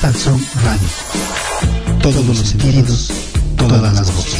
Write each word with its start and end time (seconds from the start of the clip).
Cafetería 0.00 0.12
Nostalson 0.12 0.46
Radio. 0.62 0.88
Todos 2.02 2.26
los 2.26 2.38
sentidos, 2.38 3.10
todas 3.56 3.94
las 3.94 4.14
voces. 4.14 4.35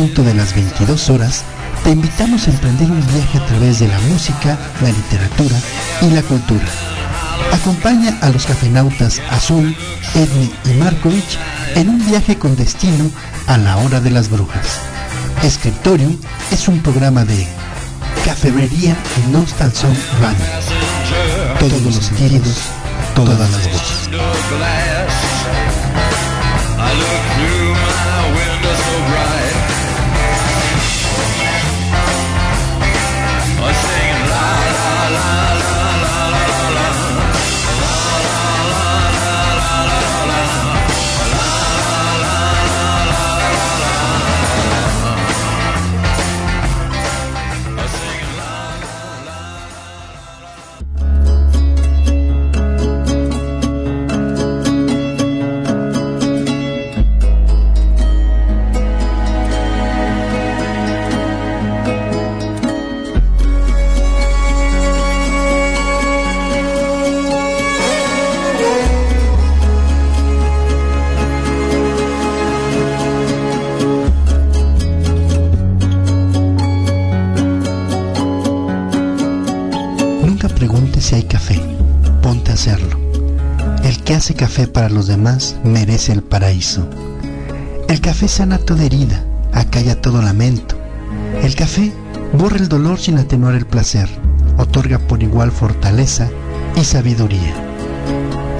Punto 0.00 0.22
de 0.22 0.32
las 0.32 0.54
22 0.54 1.10
horas, 1.10 1.44
te 1.84 1.90
invitamos 1.90 2.48
a 2.48 2.50
emprender 2.52 2.90
un 2.90 3.06
viaje 3.12 3.36
a 3.36 3.44
través 3.44 3.80
de 3.80 3.88
la 3.88 3.98
música, 4.08 4.58
la 4.80 4.88
literatura 4.88 5.56
y 6.00 6.08
la 6.08 6.22
cultura. 6.22 6.64
Acompaña 7.52 8.16
a 8.22 8.30
los 8.30 8.46
cafenautas 8.46 9.20
Azul, 9.30 9.76
Edmi 10.14 10.50
y 10.64 10.78
Markovich 10.78 11.38
en 11.74 11.90
un 11.90 12.06
viaje 12.06 12.38
con 12.38 12.56
destino 12.56 13.10
a 13.46 13.58
la 13.58 13.76
hora 13.76 14.00
de 14.00 14.10
las 14.10 14.30
brujas. 14.30 14.80
Scriptorium 15.46 16.16
es 16.50 16.66
un 16.66 16.80
programa 16.80 17.26
de 17.26 17.46
Cafetería 18.24 18.96
Nostalson 19.30 19.94
Radio. 20.22 21.58
Todos 21.58 21.82
los 21.82 22.06
sentidos, 22.06 22.56
todas 23.14 23.38
las 23.38 23.70
voces. 23.70 24.79
Café 84.40 84.66
para 84.66 84.88
los 84.88 85.06
demás 85.06 85.56
merece 85.64 86.12
el 86.12 86.22
paraíso. 86.22 86.88
El 87.88 88.00
café 88.00 88.26
sana 88.26 88.56
toda 88.56 88.84
herida, 88.84 89.22
acalla 89.52 90.00
todo 90.00 90.22
lamento. 90.22 90.76
El 91.42 91.54
café 91.54 91.92
borra 92.32 92.56
el 92.56 92.70
dolor 92.70 92.98
sin 92.98 93.18
atenuar 93.18 93.54
el 93.54 93.66
placer, 93.66 94.08
otorga 94.56 94.98
por 94.98 95.22
igual 95.22 95.52
fortaleza 95.52 96.30
y 96.74 96.84
sabiduría. 96.84 97.54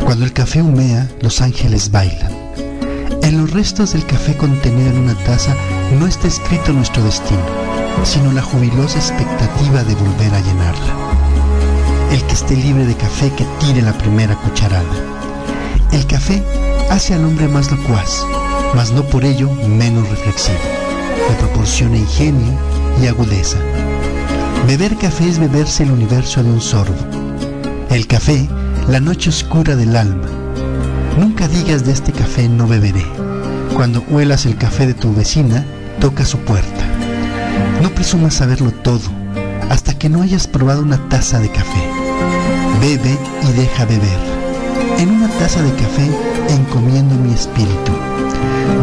Cuando 0.05 0.27
el 0.27 0.35
café 0.35 0.61
humea, 0.61 1.09
los 1.23 1.41
ángeles 1.41 1.91
bailan. 1.91 2.31
En 3.23 3.39
los 3.39 3.51
restos 3.51 3.95
del 3.95 4.05
café 4.05 4.37
contenido 4.37 4.91
en 4.91 4.99
una 4.99 5.15
taza 5.25 5.57
no 5.99 6.07
está 6.07 6.29
escrito 6.29 6.75
nuestro 6.75 7.03
destino, 7.03 7.41
sino 8.05 8.33
la 8.33 8.43
jubilosa 8.43 8.99
expectativa 8.99 9.83
de 9.83 9.95
volver 9.95 10.35
a 10.35 10.41
llenarla 10.41 11.11
el 12.13 12.23
que 12.25 12.33
esté 12.35 12.57
libre 12.57 12.85
de 12.87 12.97
café 12.97 13.31
que 13.31 13.47
tire 13.61 13.83
la 13.83 13.97
primera 13.97 14.35
cucharada. 14.35 15.10
El 15.93 16.07
café 16.07 16.43
hace 16.91 17.15
al 17.15 17.25
hombre 17.25 17.49
más 17.49 17.71
locuaz, 17.71 18.25
mas 18.75 18.93
no 18.93 19.05
por 19.05 19.25
ello 19.25 19.51
menos 19.67 20.09
reflexivo. 20.09 20.59
Le 21.29 21.35
proporciona 21.37 21.97
ingenio 21.97 22.53
y 23.03 23.07
agudeza. 23.07 23.59
Beber 24.67 24.97
café 24.97 25.29
es 25.29 25.39
beberse 25.39 25.83
el 25.83 25.91
universo 25.91 26.43
de 26.43 26.51
un 26.51 26.61
sorbo. 26.61 26.95
El 27.91 28.07
café, 28.07 28.49
la 28.89 29.01
noche 29.01 29.31
oscura 29.31 29.75
del 29.75 29.97
alma. 29.97 30.29
Nunca 31.19 31.49
digas 31.49 31.85
de 31.85 31.93
este 31.93 32.13
café 32.13 32.49
no 32.49 32.69
beberé. 32.69 33.05
Cuando 33.75 34.05
huelas 34.09 34.47
el 34.47 34.57
café 34.57 34.87
de 34.87 34.95
tu 34.95 35.13
vecina, 35.13 35.65
toca 36.01 36.25
su 36.25 36.39
puerta. 36.39 36.85
No 37.83 37.91
presumas 37.91 38.35
saberlo 38.35 38.71
todo 38.71 39.11
hasta 39.71 39.97
que 39.99 40.09
no 40.09 40.23
hayas 40.23 40.47
probado 40.47 40.83
una 40.83 41.09
taza 41.09 41.41
de 41.41 41.51
café. 41.51 41.83
Bebe 42.81 43.17
y 43.43 43.53
deja 43.53 43.85
beber. 43.87 44.30
En 45.01 45.11
una 45.13 45.29
taza 45.39 45.63
de 45.63 45.73
café 45.77 46.11
encomiendo 46.51 47.15
mi 47.15 47.33
espíritu. 47.33 47.93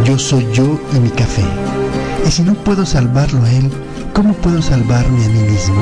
Yo 0.04 0.18
soy 0.18 0.48
yo 0.52 0.80
y 0.96 1.00
mi 1.00 1.12
café. 1.12 1.44
Y 2.28 2.32
si 2.32 2.42
no 2.42 2.56
puedo 2.56 2.88
salvarlo 2.88 3.44
a 3.44 3.52
él, 3.52 3.70
¿cómo 4.16 4.34
puedo 4.34 4.60
salvarme 4.60 5.24
a 5.24 5.30
mí 5.30 5.42
mismo? 5.42 5.80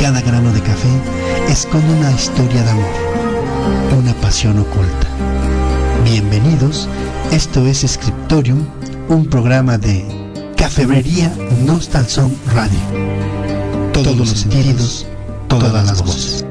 Cada 0.00 0.20
grano 0.20 0.52
de 0.52 0.60
café 0.60 0.88
esconde 1.48 1.92
una 1.92 2.12
historia 2.12 2.62
de 2.62 2.70
amor, 2.70 3.98
una 3.98 4.14
pasión 4.20 4.60
oculta. 4.60 5.08
Bienvenidos, 6.04 6.88
esto 7.32 7.66
es 7.66 7.78
Scriptorium, 7.80 8.64
un 9.08 9.26
programa 9.26 9.76
de 9.76 10.06
Cafetería 10.56 11.34
Nostalson 11.66 12.32
Radio. 12.54 12.78
Todos 13.92 14.16
los 14.16 14.28
sentidos, 14.28 15.04
todas 15.48 15.84
las 15.84 16.00
voces. 16.00 16.46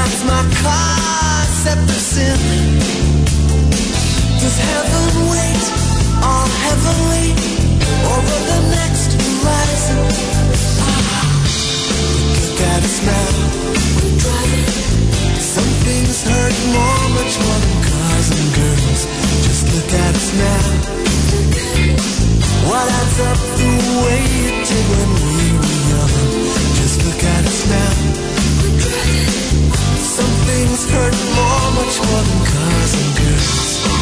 that's 0.00 0.24
my 0.24 0.42
concept 0.64 1.86
of 1.96 2.02
sin. 2.12 2.40
Does 4.40 4.56
heaven 4.68 5.06
wait 5.32 5.64
on 6.24 6.46
heavenly 6.64 7.28
over 8.14 8.38
the 8.50 8.60
next 8.76 9.10
horizon? 9.20 10.00
Ah, 10.80 11.26
look 12.44 12.60
at 12.72 12.80
us 12.88 12.98
now. 13.10 13.28
We're 14.00 14.16
driving. 14.24 14.68
Some 15.54 15.72
things 15.84 16.16
hurt 16.30 16.56
more, 16.76 17.04
much 17.18 17.34
more 17.44 17.60
than 17.64 17.76
cars 17.90 18.28
and 18.36 18.48
girls. 18.60 19.00
Just 19.46 19.64
look 19.74 19.90
at 20.04 20.12
us 20.20 20.28
now. 20.44 20.64
What 22.68 22.86
adds 23.00 23.18
up 23.30 23.40
the 23.60 23.72
way 24.04 24.20
it 24.48 24.56
did 24.68 24.86
when 24.92 25.10
we 25.28 25.38
were 25.60 25.78
young? 25.92 26.14
Just 26.80 26.96
look 27.04 27.22
at 27.34 27.42
us 27.52 27.60
now 27.68 27.79
hurt 30.88 31.14
more, 31.34 31.72
much 31.72 31.98
more 32.06 32.22
than 32.22 32.46
cars 32.46 32.94
and 32.94 33.16
girls. 33.18 33.99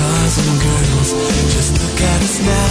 Cars 0.00 0.34
and 0.40 0.56
girls. 0.64 1.10
Just 1.54 1.72
look 1.82 2.00
at 2.12 2.20
us 2.28 2.36
now. 2.50 2.70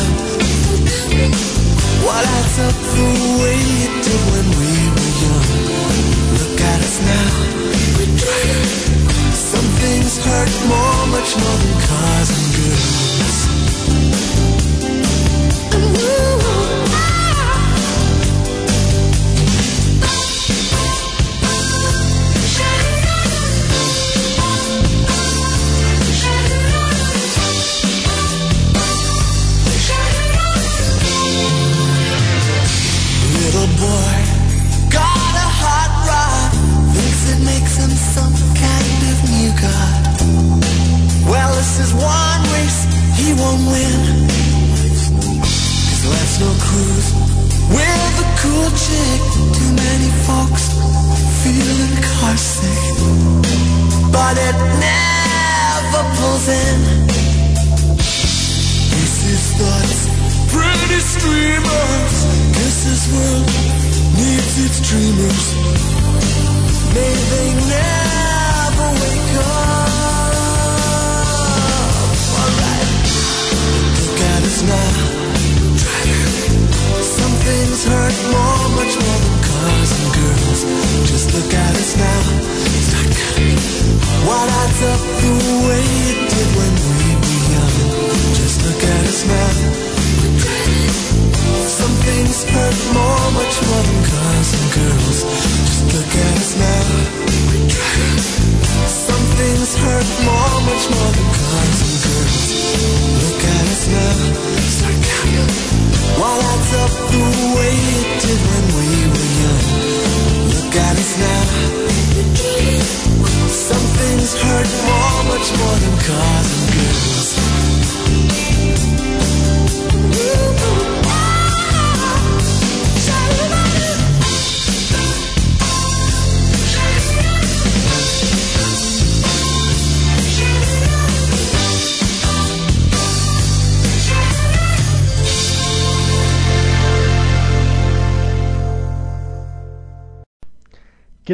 What 2.05 2.23
adds 2.37 2.57
up 2.67 2.77
the 2.97 3.09
way 3.41 3.59
it 3.85 3.93
did 4.05 4.21
when 4.33 4.47
we 4.59 4.71
were 4.95 5.13
young? 5.23 5.49
Look 6.41 6.59
at 6.73 6.79
us 6.87 6.97
now. 7.11 7.29
Some 9.51 9.69
things 9.81 10.11
hurt 10.25 10.53
more, 10.71 11.01
much 11.15 11.31
more 11.41 11.57
than 11.63 11.75
cars 11.89 12.29
and 12.37 12.47
girls. 12.57 13.68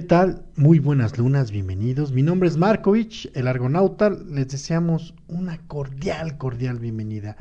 Tal? 0.05 0.45
Muy 0.55 0.77
buenas 0.77 1.17
lunas, 1.17 1.49
bienvenidos. 1.49 2.11
Mi 2.11 2.21
nombre 2.21 2.47
es 2.47 2.57
Markovich, 2.57 3.29
el 3.33 3.47
Argonauta. 3.47 4.11
Les 4.11 4.47
deseamos 4.47 5.15
una 5.27 5.57
cordial, 5.67 6.37
cordial 6.37 6.77
bienvenida. 6.77 7.35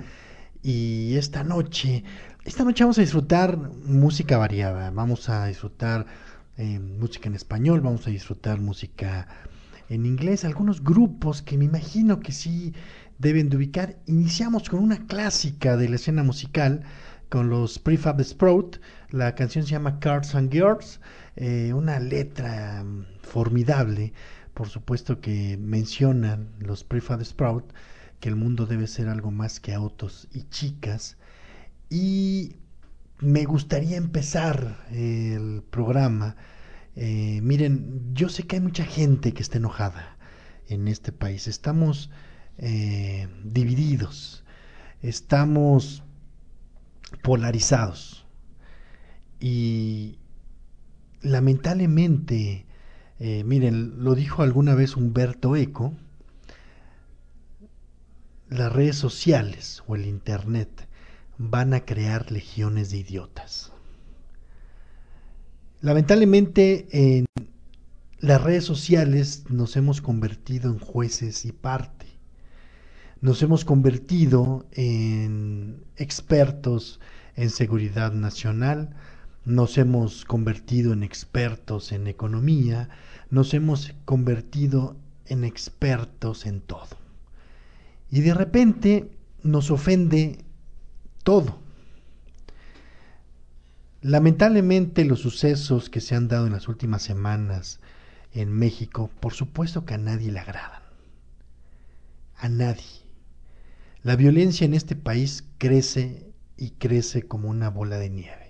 Y 0.62 1.14
esta 1.16 1.44
noche, 1.44 2.04
esta 2.44 2.64
noche 2.64 2.85
vamos 2.85 2.97
a 2.97 3.02
disfrutar 3.02 3.59
música 3.59 4.38
variada. 4.38 4.90
Vamos 4.90 5.28
a 5.28 5.47
disfrutar 5.47 6.06
eh, 6.56 6.78
música 6.78 7.28
en 7.28 7.35
español, 7.35 7.83
vamos 7.83 8.06
a 8.06 8.11
disfrutar 8.11 8.61
música 8.61 9.28
en 9.90 10.06
inglés, 10.06 10.47
algunos 10.47 10.83
grupos 10.83 11.42
que 11.42 11.59
me 11.59 11.66
imagino 11.66 12.21
que 12.21 12.33
sí 12.33 12.73
deben 13.18 13.50
de 13.50 13.59
ubicar. 13.59 13.99
Iniciamos 14.06 14.71
con 14.71 14.80
una 14.80 15.06
clásica 15.06 15.76
de 15.76 15.90
la 15.90 15.97
escena 15.97 16.23
musical, 16.23 16.83
con 17.28 17.50
los 17.50 17.78
Prefab 17.78 18.23
Sprout. 18.25 18.80
La 19.11 19.35
canción 19.35 19.66
se 19.66 19.73
llama 19.73 20.00
Cards 20.00 20.35
and 20.35 20.50
Girls, 20.50 21.00
eh, 21.37 21.73
una 21.73 21.99
letra 22.00 22.85
formidable. 23.23 24.12
Por 24.55 24.69
supuesto 24.69 25.21
que 25.21 25.57
mencionan 25.57 26.50
los 26.61 26.85
Prefab 26.85 27.25
Sprout 27.25 27.73
que 28.21 28.29
el 28.29 28.37
mundo 28.37 28.67
debe 28.67 28.87
ser 28.87 29.09
algo 29.09 29.31
más 29.31 29.61
que 29.61 29.75
autos 29.75 30.29
y 30.33 30.45
chicas. 30.45 31.19
Y 31.91 32.57
me 33.19 33.45
gustaría 33.45 33.97
empezar 33.97 34.87
el 34.91 35.62
programa. 35.71 36.37
Eh, 36.97 37.41
miren, 37.43 38.14
yo 38.14 38.29
sé 38.29 38.45
que 38.47 38.57
hay 38.57 38.62
mucha 38.62 38.85
gente 38.85 39.33
que 39.33 39.43
está 39.43 39.59
enojada 39.59 40.17
en 40.69 40.88
este 40.88 41.12
país. 41.12 41.49
Estamos 41.49 42.11
eh, 42.59 43.29
divididos, 43.45 44.45
estamos 45.03 46.03
polarizados. 47.23 48.26
Y 49.41 50.19
lamentablemente, 51.25 52.66
eh, 53.19 53.43
miren, 53.45 54.04
lo 54.04 54.14
dijo 54.14 54.43
alguna 54.43 54.75
vez 54.75 54.97
Humberto 54.97 55.57
Eco, 55.57 55.95
las 58.49 58.73
redes 58.73 58.97
sociales 58.97 59.83
o 59.87 59.97
el 59.97 60.07
Internet 60.07 60.87
van 61.38 61.75
a 61.75 61.81
crear 61.81 62.31
legiones 62.31 62.90
de 62.90 62.99
idiotas. 62.99 63.73
Lamentablemente 65.81 66.87
en 66.93 67.26
las 68.21 68.43
redes 68.43 68.64
sociales 68.64 69.45
nos 69.49 69.76
hemos 69.76 70.00
convertido 70.00 70.71
en 70.71 70.78
jueces 70.78 71.45
y 71.45 71.52
parte. 71.52 72.07
Nos 73.21 73.43
hemos 73.43 73.64
convertido 73.64 74.66
en 74.73 75.83
expertos 75.97 77.00
en 77.37 77.50
seguridad 77.50 78.12
nacional, 78.12 78.95
nos 79.45 79.77
hemos 79.79 80.25
convertido 80.25 80.93
en 80.93 81.03
expertos 81.03 81.93
en 81.93 82.07
economía, 82.07 82.89
nos 83.31 83.53
hemos 83.55 83.93
convertido 84.05 84.97
en 85.27 85.45
expertos 85.45 86.47
en 86.47 86.61
todo. 86.61 86.97
Y 88.11 88.21
de 88.21 88.35
repente 88.35 89.11
nos 89.43 89.71
ofende 89.71 90.39
todo. 91.23 91.59
Lamentablemente 94.01 95.05
los 95.05 95.21
sucesos 95.21 95.89
que 95.89 96.01
se 96.01 96.15
han 96.15 96.29
dado 96.29 96.47
en 96.47 96.53
las 96.53 96.69
últimas 96.69 97.03
semanas 97.03 97.81
en 98.33 98.53
México, 98.53 99.11
por 99.21 99.33
supuesto 99.33 99.85
que 99.85 99.95
a 99.95 99.99
nadie 99.99 100.31
le 100.31 100.41
agradan. 100.41 100.83
A 102.37 102.49
nadie. 102.49 103.05
La 104.03 104.17
violencia 104.17 104.67
en 104.67 104.75
este 104.75 104.97
país 104.97 105.45
crece 105.57 106.35
y 106.59 106.71
crece 106.73 107.23
como 107.23 107.49
una 107.49 107.71
bola 107.71 107.97
de 107.97 108.11
nieve. 108.11 108.44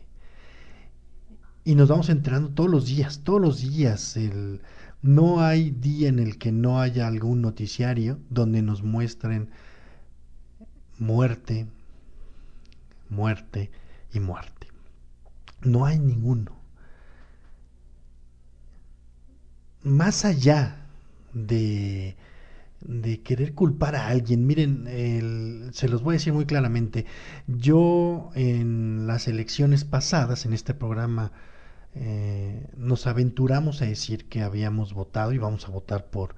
Y 1.65 1.75
nos 1.75 1.89
vamos 1.89 2.11
enterando 2.11 2.51
todos 2.51 2.71
los 2.71 2.87
días, 2.87 3.21
todos 3.25 3.41
los 3.41 3.61
días. 3.61 4.17
El, 4.17 4.61
no 5.03 5.41
hay 5.41 5.71
día 5.71 6.09
en 6.09 6.19
el 6.21 6.39
que 6.39 6.53
no 6.53 6.81
haya 6.81 7.07
algún 7.09 7.43
noticiario 7.43 8.19
donde 8.31 8.63
nos 8.63 8.83
muestren 8.83 9.51
muerte, 10.99 11.67
muerte 13.09 13.71
y 14.13 14.21
muerte. 14.21 14.69
No 15.63 15.87
hay 15.87 15.99
ninguno. 15.99 16.53
Más 19.83 20.25
allá 20.25 20.87
de, 21.35 22.17
de 22.83 23.23
querer 23.23 23.55
culpar 23.55 23.97
a 23.97 24.09
alguien, 24.09 24.47
miren, 24.47 24.87
el- 24.89 25.71
se 25.75 25.89
los 25.89 26.03
voy 26.03 26.15
a 26.15 26.19
decir 26.19 26.33
muy 26.35 26.47
claramente, 26.47 27.07
yo 27.49 28.31
en 28.35 29.07
las 29.07 29.29
elecciones 29.29 29.85
pasadas, 29.85 30.47
en 30.47 30.55
este 30.55 30.75
programa, 30.75 31.33
eh, 31.95 32.67
nos 32.77 33.07
aventuramos 33.07 33.81
a 33.81 33.87
decir 33.87 34.29
que 34.29 34.43
habíamos 34.43 34.95
votado 34.95 35.33
y 35.33 35.39
vamos 35.39 35.69
a 35.69 35.71
votar 35.71 36.07
por, 36.07 36.35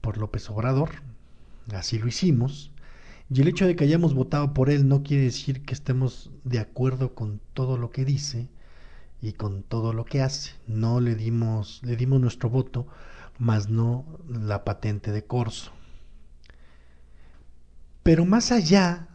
por 0.00 0.18
López 0.18 0.50
Obrador, 0.50 0.90
así 1.72 1.98
lo 1.98 2.08
hicimos, 2.08 2.72
y 3.30 3.40
el 3.40 3.48
hecho 3.48 3.66
de 3.66 3.74
que 3.74 3.84
hayamos 3.84 4.12
votado 4.14 4.52
por 4.52 4.68
él 4.68 4.88
no 4.88 5.02
quiere 5.02 5.24
decir 5.24 5.64
que 5.64 5.72
estemos 5.72 6.30
de 6.44 6.58
acuerdo 6.58 7.14
con 7.14 7.40
todo 7.54 7.78
lo 7.78 7.90
que 7.90 8.04
dice 8.04 8.50
y 9.22 9.32
con 9.32 9.62
todo 9.62 9.94
lo 9.94 10.04
que 10.04 10.20
hace. 10.20 10.50
No 10.66 11.00
le 11.00 11.14
dimos, 11.14 11.80
le 11.82 11.96
dimos 11.96 12.20
nuestro 12.20 12.50
voto, 12.50 12.86
más 13.38 13.70
no 13.70 14.04
la 14.28 14.64
patente 14.64 15.12
de 15.12 15.24
corso. 15.24 15.72
Pero 18.02 18.26
más 18.26 18.52
allá 18.52 19.08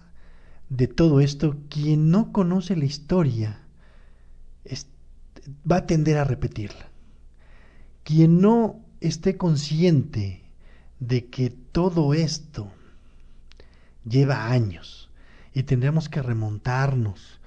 de 0.69 0.87
todo 0.87 1.19
esto, 1.19 1.57
quien 1.69 2.09
no 2.09 2.31
conoce 2.31 2.75
la 2.75 2.85
historia 2.85 3.66
va 5.69 5.77
a 5.77 5.85
tender 5.85 6.17
a 6.17 6.23
repetirla. 6.23 6.89
Quien 8.03 8.41
no 8.41 8.79
esté 8.99 9.37
consciente 9.37 10.43
de 10.99 11.29
que 11.29 11.49
todo 11.49 12.13
esto 12.13 12.71
lleva 14.03 14.49
años 14.49 15.09
y 15.53 15.63
tendríamos 15.63 16.09
que 16.09 16.21
remontarnos 16.21 17.39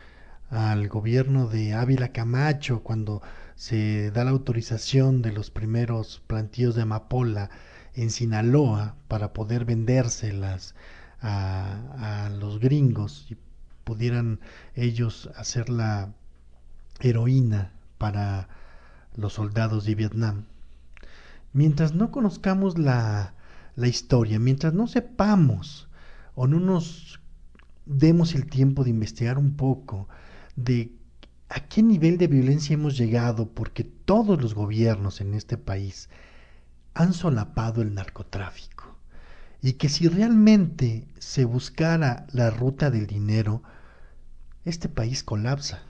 al 0.51 0.89
gobierno 0.89 1.47
de 1.47 1.75
Ávila 1.75 2.13
Camacho 2.13 2.83
cuando 2.83 3.23
se 3.55 4.11
da 4.11 4.25
la 4.25 4.31
autorización 4.31 5.23
de 5.23 5.33
los 5.33 5.51
primeros 5.51 6.23
plantíos 6.27 6.75
de 6.75 6.83
amapola 6.83 7.51
en 7.95 8.11
Sinaloa 8.11 8.97
para 9.09 9.33
poder 9.33 9.65
vendérselas 9.65 10.75
a, 11.21 12.27
a 12.27 12.31
los 12.31 12.59
gringos 12.59 13.27
y 13.31 13.37
pudieran 13.85 14.41
ellos 14.75 15.31
hacer 15.37 15.69
la 15.69 16.13
heroína 17.01 17.73
para 18.01 18.49
los 19.15 19.35
soldados 19.35 19.85
de 19.85 19.95
Vietnam. 19.95 20.47
Mientras 21.53 21.95
no 21.95 22.11
conozcamos 22.11 22.79
la, 22.79 23.35
la 23.77 23.89
historia, 23.89 24.39
mientras 24.39 24.73
no 24.73 24.87
sepamos 24.87 25.91
o 26.35 26.47
no 26.47 26.61
nos 26.61 27.21
demos 27.85 28.35
el 28.35 28.47
tiempo 28.47 28.85
de 28.85 28.91
investigar 28.91 29.37
un 29.37 29.55
poco 29.55 30.09
de 30.57 30.93
a 31.51 31.61
qué 31.61 31.83
nivel 31.83 32.17
de 32.17 32.29
violencia 32.29 32.73
hemos 32.73 32.97
llegado, 32.97 33.51
porque 33.51 33.85
todos 33.85 34.41
los 34.41 34.55
gobiernos 34.55 35.21
en 35.21 35.35
este 35.35 35.59
país 35.59 36.09
han 36.95 37.13
solapado 37.13 37.83
el 37.83 37.93
narcotráfico. 37.93 38.97
Y 39.61 39.75
que 39.75 39.91
si 39.91 40.09
realmente 40.09 41.07
se 41.19 41.45
buscara 41.45 42.27
la 42.33 42.49
ruta 42.49 42.91
del 42.91 43.07
dinero, 43.07 43.63
este 44.65 44.89
país 44.89 45.23
colapsa. 45.23 45.83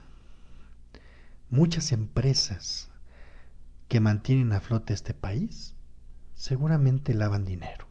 Muchas 1.51 1.91
empresas 1.91 2.89
que 3.87 3.99
mantienen 3.99 4.53
a 4.53 4.61
flote 4.61 4.93
este 4.93 5.13
país 5.13 5.75
seguramente 6.33 7.13
lavan 7.13 7.45
dinero. 7.45 7.87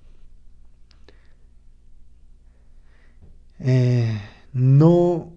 Eh, 3.58 4.18
no 4.54 5.34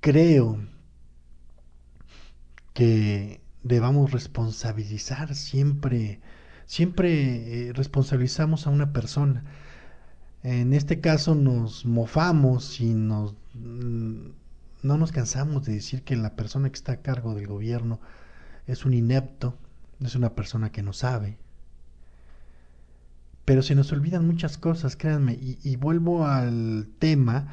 creo 0.00 0.58
que 2.72 3.40
debamos 3.62 4.10
responsabilizar 4.10 5.34
siempre, 5.34 6.20
siempre 6.64 7.68
eh, 7.68 7.72
responsabilizamos 7.74 8.66
a 8.66 8.70
una 8.70 8.92
persona. 8.92 9.44
En 10.42 10.72
este 10.72 11.00
caso 11.00 11.34
nos 11.34 11.84
mofamos 11.84 12.80
y 12.80 12.94
nos 12.94 13.34
mm, 13.54 14.30
no 14.86 14.96
nos 14.96 15.12
cansamos 15.12 15.64
de 15.64 15.74
decir 15.74 16.02
que 16.02 16.16
la 16.16 16.36
persona 16.36 16.70
que 16.70 16.76
está 16.76 16.92
a 16.92 17.02
cargo 17.02 17.34
del 17.34 17.46
gobierno 17.46 18.00
es 18.66 18.84
un 18.84 18.94
inepto, 18.94 19.58
es 20.00 20.14
una 20.14 20.34
persona 20.34 20.70
que 20.70 20.82
no 20.82 20.92
sabe. 20.92 21.38
Pero 23.44 23.62
se 23.62 23.74
nos 23.74 23.92
olvidan 23.92 24.26
muchas 24.26 24.58
cosas, 24.58 24.96
créanme, 24.96 25.38
y, 25.40 25.76
vuelvo 25.76 26.26
al 26.26 26.88
tema 26.98 27.48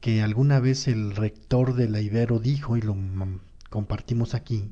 que 0.00 0.22
alguna 0.22 0.60
vez 0.60 0.88
el 0.88 1.16
rector 1.16 1.74
de 1.74 1.88
la 1.88 2.00
Ibero 2.00 2.38
dijo 2.38 2.76
y 2.76 2.80
lo 2.80 2.96
compartimos 3.70 4.34
aquí. 4.34 4.70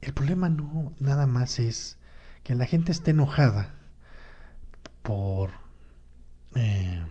El 0.00 0.12
problema 0.12 0.48
no 0.48 0.92
nada 0.98 1.26
más 1.26 1.58
es 1.58 1.98
que 2.42 2.54
la 2.54 2.66
gente 2.66 2.92
esté 2.92 3.12
enojada 3.12 3.74
por 5.02 5.50
eh, 6.56 7.02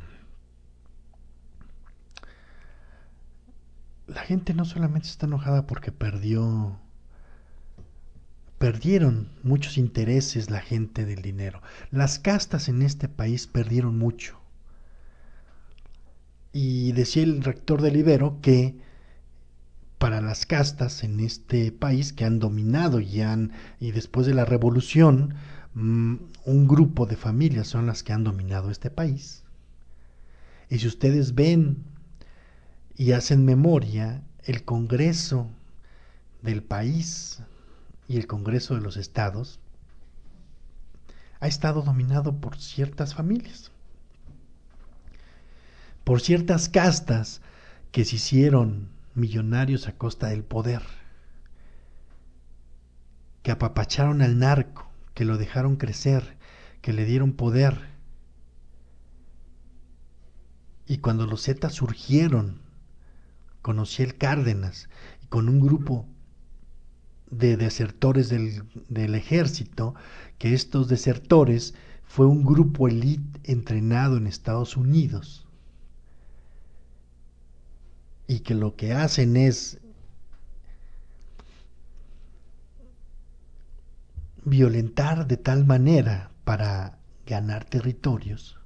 la 4.08 4.22
gente 4.22 4.54
no 4.54 4.66
solamente 4.66 5.08
está 5.08 5.26
enojada 5.26 5.66
porque 5.68 5.92
perdió 5.92 6.80
perdieron 8.58 9.28
muchos 9.44 9.78
intereses 9.78 10.50
la 10.50 10.62
gente 10.62 11.04
del 11.06 11.22
dinero. 11.22 11.62
Las 11.92 12.18
castas 12.18 12.70
en 12.70 12.82
este 12.82 13.10
país 13.10 13.46
perdieron 13.46 13.98
mucho. 13.98 14.40
Y 16.54 16.94
decía 16.94 17.24
el 17.24 17.44
rector 17.44 17.82
del 17.82 17.98
Ibero 17.98 18.40
que 18.42 18.78
para 19.98 20.22
las 20.22 20.46
castas 20.46 21.04
en 21.04 21.20
este 21.20 21.74
país 21.74 22.14
que 22.14 22.24
han 22.24 22.40
dominado 22.40 23.02
y 23.02 23.20
han 23.20 23.52
y 23.82 23.92
después 23.92 24.28
de 24.28 24.34
la 24.34 24.46
revolución 24.46 25.34
mm, 25.74 26.16
un 26.46 26.68
grupo 26.68 27.06
de 27.06 27.18
familias 27.18 27.68
son 27.68 27.86
las 27.86 28.02
que 28.02 28.14
han 28.14 28.24
dominado 28.24 28.72
este 28.72 28.90
país. 28.90 29.44
Y 30.70 30.80
si 30.80 30.88
ustedes 30.88 31.36
ven 31.36 31.84
y 32.96 33.14
hacen 33.14 33.46
memoria, 33.46 34.24
el 34.44 34.64
Congreso 34.64 35.50
del 36.42 36.64
país 36.64 37.42
y 38.08 38.18
el 38.18 38.28
Congreso 38.28 38.76
de 38.76 38.82
los 38.82 38.98
Estados 38.98 39.60
ha 41.40 41.48
estado 41.48 41.82
dominado 41.82 42.40
por 42.40 42.58
ciertas 42.58 43.16
familias, 43.16 43.72
por 46.04 46.22
ciertas 46.22 46.70
castas 46.70 47.42
que 47.92 48.06
se 48.06 48.18
hicieron 48.18 48.90
millonarios 49.16 49.88
a 49.88 49.98
costa 49.98 50.28
del 50.28 50.44
poder, 50.44 50.84
que 53.42 53.52
apapacharon 53.52 54.22
al 54.22 54.40
narco, 54.40 54.90
que 55.14 55.26
lo 55.26 55.38
dejaron 55.38 55.76
crecer, 55.76 56.38
que 56.82 56.94
le 56.94 57.06
dieron 57.06 57.34
poder. 57.34 57.78
Y 60.88 60.98
cuando 60.98 61.28
los 61.28 61.44
Zetas 61.44 61.74
surgieron, 61.74 62.62
conocí 63.63 64.03
el 64.03 64.15
Cárdenas 64.17 64.89
y 65.24 65.27
con 65.27 65.50
un 65.50 65.60
grupo 65.60 66.05
de 67.32 67.58
desertores 67.58 68.29
del, 68.29 68.63
del, 68.89 69.15
ejército, 69.15 69.96
que 70.38 70.53
estos 70.53 70.88
desertores 70.88 71.74
fue 72.03 72.27
un 72.27 72.43
grupo 72.43 72.88
elite 72.88 73.39
entrenado 73.51 74.17
en 74.17 74.27
Estados 74.27 74.77
Unidos. 74.77 75.48
Y 78.27 78.41
que 78.41 78.53
lo 78.53 78.75
que 78.75 78.93
hacen 78.93 79.36
es 79.36 79.79
violentar 84.46 85.25
de 85.25 85.38
tal 85.38 85.65
manera 85.65 86.29
para 86.43 87.00
ganar 87.25 87.63
territorios 87.63 88.60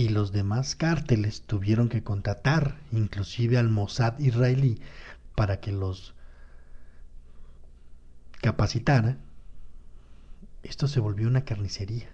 y 0.00 0.08
los 0.08 0.32
demás 0.32 0.76
cárteles 0.76 1.42
tuvieron 1.42 1.90
que 1.90 2.02
contratar 2.02 2.80
inclusive 2.90 3.58
al 3.58 3.68
Mossad 3.68 4.18
israelí 4.18 4.80
para 5.34 5.60
que 5.60 5.72
los 5.72 6.14
capacitara, 8.40 9.18
esto 10.62 10.88
se 10.88 11.00
volvió 11.00 11.28
una 11.28 11.44
carnicería. 11.44 12.08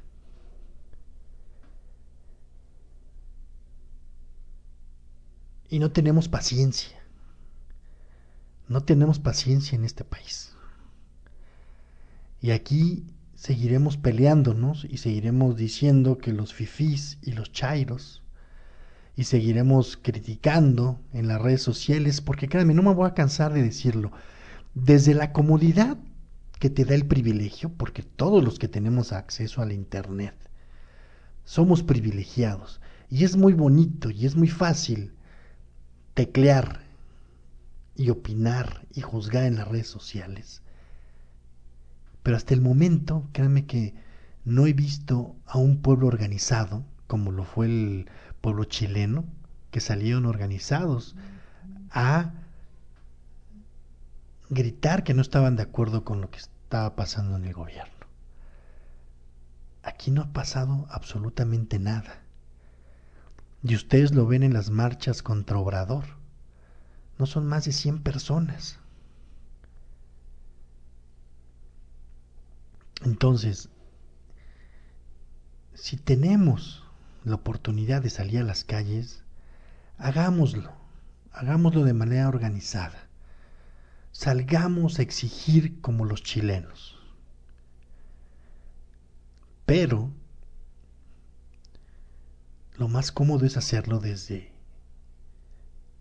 Y 5.68 5.78
no 5.78 5.92
tenemos 5.92 6.28
paciencia. 6.28 6.98
No 8.66 8.82
tenemos 8.82 9.20
paciencia 9.20 9.76
en 9.76 9.84
este 9.84 10.02
país. 10.02 10.56
Y 12.40 12.50
aquí 12.50 13.06
seguiremos 13.36 13.98
peleándonos 13.98 14.86
y 14.90 14.96
seguiremos 14.96 15.56
diciendo 15.56 16.18
que 16.18 16.32
los 16.32 16.54
fifís 16.54 17.18
y 17.22 17.32
los 17.32 17.52
chairos 17.52 18.22
y 19.14 19.24
seguiremos 19.24 19.96
criticando 19.96 20.98
en 21.12 21.28
las 21.28 21.40
redes 21.40 21.62
sociales 21.62 22.20
porque 22.20 22.48
créanme, 22.48 22.74
no 22.74 22.82
me 22.82 22.94
voy 22.94 23.08
a 23.08 23.14
cansar 23.14 23.52
de 23.52 23.62
decirlo. 23.62 24.10
Desde 24.74 25.14
la 25.14 25.32
comodidad 25.32 25.98
que 26.58 26.70
te 26.70 26.84
da 26.84 26.94
el 26.94 27.06
privilegio, 27.06 27.70
porque 27.70 28.02
todos 28.02 28.42
los 28.42 28.58
que 28.58 28.68
tenemos 28.68 29.12
acceso 29.12 29.60
al 29.60 29.72
Internet 29.72 30.34
somos 31.44 31.82
privilegiados 31.82 32.80
y 33.10 33.24
es 33.24 33.36
muy 33.36 33.52
bonito 33.52 34.10
y 34.10 34.26
es 34.26 34.34
muy 34.34 34.48
fácil 34.48 35.12
teclear 36.14 36.80
y 37.94 38.10
opinar 38.10 38.86
y 38.94 39.02
juzgar 39.02 39.44
en 39.44 39.56
las 39.56 39.68
redes 39.68 39.88
sociales. 39.88 40.62
Pero 42.26 42.36
hasta 42.36 42.54
el 42.54 42.60
momento, 42.60 43.28
créanme 43.32 43.66
que 43.66 43.94
no 44.44 44.66
he 44.66 44.72
visto 44.72 45.36
a 45.46 45.58
un 45.58 45.80
pueblo 45.80 46.08
organizado, 46.08 46.82
como 47.06 47.30
lo 47.30 47.44
fue 47.44 47.66
el 47.66 48.10
pueblo 48.40 48.64
chileno, 48.64 49.24
que 49.70 49.78
salieron 49.78 50.26
organizados 50.26 51.14
a 51.92 52.32
gritar 54.50 55.04
que 55.04 55.14
no 55.14 55.22
estaban 55.22 55.54
de 55.54 55.62
acuerdo 55.62 56.02
con 56.02 56.20
lo 56.20 56.28
que 56.28 56.40
estaba 56.40 56.96
pasando 56.96 57.36
en 57.36 57.44
el 57.44 57.52
gobierno. 57.52 57.94
Aquí 59.84 60.10
no 60.10 60.22
ha 60.22 60.32
pasado 60.32 60.88
absolutamente 60.90 61.78
nada. 61.78 62.22
Y 63.62 63.76
ustedes 63.76 64.12
lo 64.12 64.26
ven 64.26 64.42
en 64.42 64.52
las 64.52 64.70
marchas 64.70 65.22
contra 65.22 65.58
Obrador. 65.58 66.06
No 67.20 67.26
son 67.26 67.46
más 67.46 67.66
de 67.66 67.72
100 67.72 68.02
personas. 68.02 68.80
Entonces, 73.04 73.68
si 75.74 75.96
tenemos 75.96 76.84
la 77.24 77.34
oportunidad 77.34 78.02
de 78.02 78.10
salir 78.10 78.40
a 78.40 78.44
las 78.44 78.64
calles, 78.64 79.22
hagámoslo, 79.98 80.72
hagámoslo 81.32 81.84
de 81.84 81.92
manera 81.92 82.28
organizada. 82.28 83.08
Salgamos 84.12 84.98
a 84.98 85.02
exigir 85.02 85.80
como 85.80 86.04
los 86.04 86.22
chilenos. 86.22 86.98
Pero 89.66 90.10
lo 92.78 92.88
más 92.88 93.12
cómodo 93.12 93.44
es 93.44 93.56
hacerlo 93.56 93.98
desde 94.00 94.52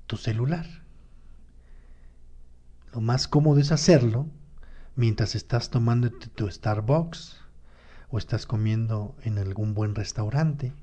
tu 0.08 0.18
celular. 0.18 0.66
Lo 2.94 3.02
más 3.02 3.28
cómodo 3.28 3.60
es 3.60 3.72
hacerlo 3.72 4.28
mientras 4.96 5.36
estás 5.36 5.70
tomando 5.70 6.10
tu 6.12 6.50
Starbucks 6.50 7.38
o 8.10 8.18
estás 8.18 8.46
comiendo 8.46 9.16
en 9.24 9.38
algún 9.38 9.74
buen 9.74 9.96
restaurante. 9.96 10.74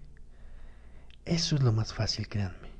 Eso 1.25 1.57
es 1.57 1.63
lo 1.63 1.73
más 1.73 1.95
fácil, 1.95 2.29
créanme. 2.29 2.73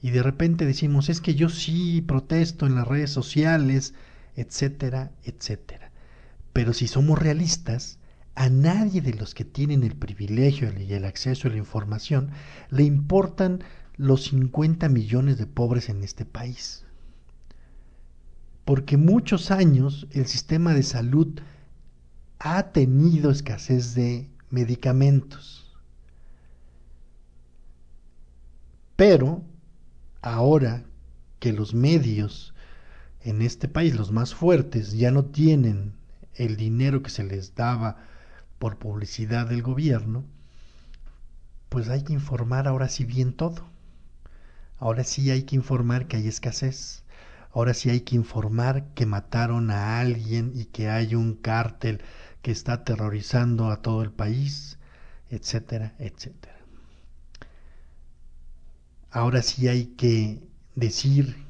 Y 0.00 0.10
de 0.10 0.22
repente 0.22 0.66
decimos, 0.66 1.08
es 1.08 1.20
que 1.20 1.34
yo 1.34 1.48
sí 1.48 2.02
protesto 2.02 2.66
en 2.66 2.74
las 2.74 2.86
redes 2.86 3.10
sociales, 3.10 3.94
etcétera, 4.36 5.12
etcétera. 5.24 5.90
Pero 6.52 6.72
si 6.72 6.86
somos 6.86 7.18
realistas, 7.18 7.98
a 8.34 8.48
nadie 8.48 9.00
de 9.00 9.14
los 9.14 9.34
que 9.34 9.44
tienen 9.44 9.82
el 9.84 9.96
privilegio 9.96 10.72
y 10.78 10.92
el 10.92 11.04
acceso 11.04 11.48
a 11.48 11.50
la 11.50 11.56
información 11.58 12.30
le 12.70 12.82
importan 12.84 13.62
los 13.96 14.24
50 14.24 14.88
millones 14.88 15.38
de 15.38 15.46
pobres 15.46 15.88
en 15.88 16.02
este 16.02 16.24
país 16.24 16.84
porque 18.64 18.96
muchos 18.96 19.50
años 19.50 20.06
el 20.12 20.26
sistema 20.26 20.74
de 20.74 20.82
salud 20.82 21.40
ha 22.38 22.72
tenido 22.72 23.30
escasez 23.30 23.94
de 23.94 24.28
medicamentos. 24.50 25.76
Pero 28.96 29.42
ahora 30.20 30.84
que 31.40 31.52
los 31.52 31.74
medios 31.74 32.54
en 33.20 33.42
este 33.42 33.68
país, 33.68 33.94
los 33.94 34.10
más 34.12 34.34
fuertes, 34.34 34.92
ya 34.92 35.10
no 35.10 35.24
tienen 35.24 35.94
el 36.34 36.56
dinero 36.56 37.02
que 37.02 37.10
se 37.10 37.24
les 37.24 37.54
daba 37.54 37.98
por 38.58 38.78
publicidad 38.78 39.46
del 39.48 39.62
gobierno, 39.62 40.24
pues 41.68 41.88
hay 41.88 42.02
que 42.02 42.12
informar 42.12 42.68
ahora 42.68 42.88
sí 42.88 43.04
bien 43.04 43.32
todo. 43.32 43.64
Ahora 44.78 45.04
sí 45.04 45.30
hay 45.30 45.44
que 45.44 45.56
informar 45.56 46.06
que 46.06 46.16
hay 46.16 46.28
escasez 46.28 47.01
Ahora 47.54 47.74
sí 47.74 47.90
hay 47.90 48.00
que 48.00 48.16
informar 48.16 48.94
que 48.94 49.04
mataron 49.04 49.70
a 49.70 50.00
alguien 50.00 50.52
y 50.54 50.66
que 50.66 50.88
hay 50.88 51.14
un 51.14 51.34
cártel 51.34 52.02
que 52.40 52.50
está 52.50 52.74
aterrorizando 52.74 53.70
a 53.70 53.82
todo 53.82 54.02
el 54.02 54.10
país, 54.10 54.78
etcétera, 55.28 55.94
etcétera. 55.98 56.58
Ahora 59.10 59.42
sí 59.42 59.68
hay 59.68 59.86
que 59.86 60.48
decir 60.74 61.44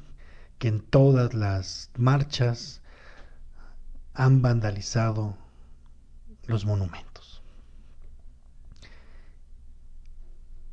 que 0.59 0.67
en 0.67 0.81
todas 0.81 1.33
las 1.33 1.89
marchas 1.97 2.81
han 4.13 4.41
vandalizado 4.41 5.37
los 6.45 6.65
monumentos. 6.65 7.41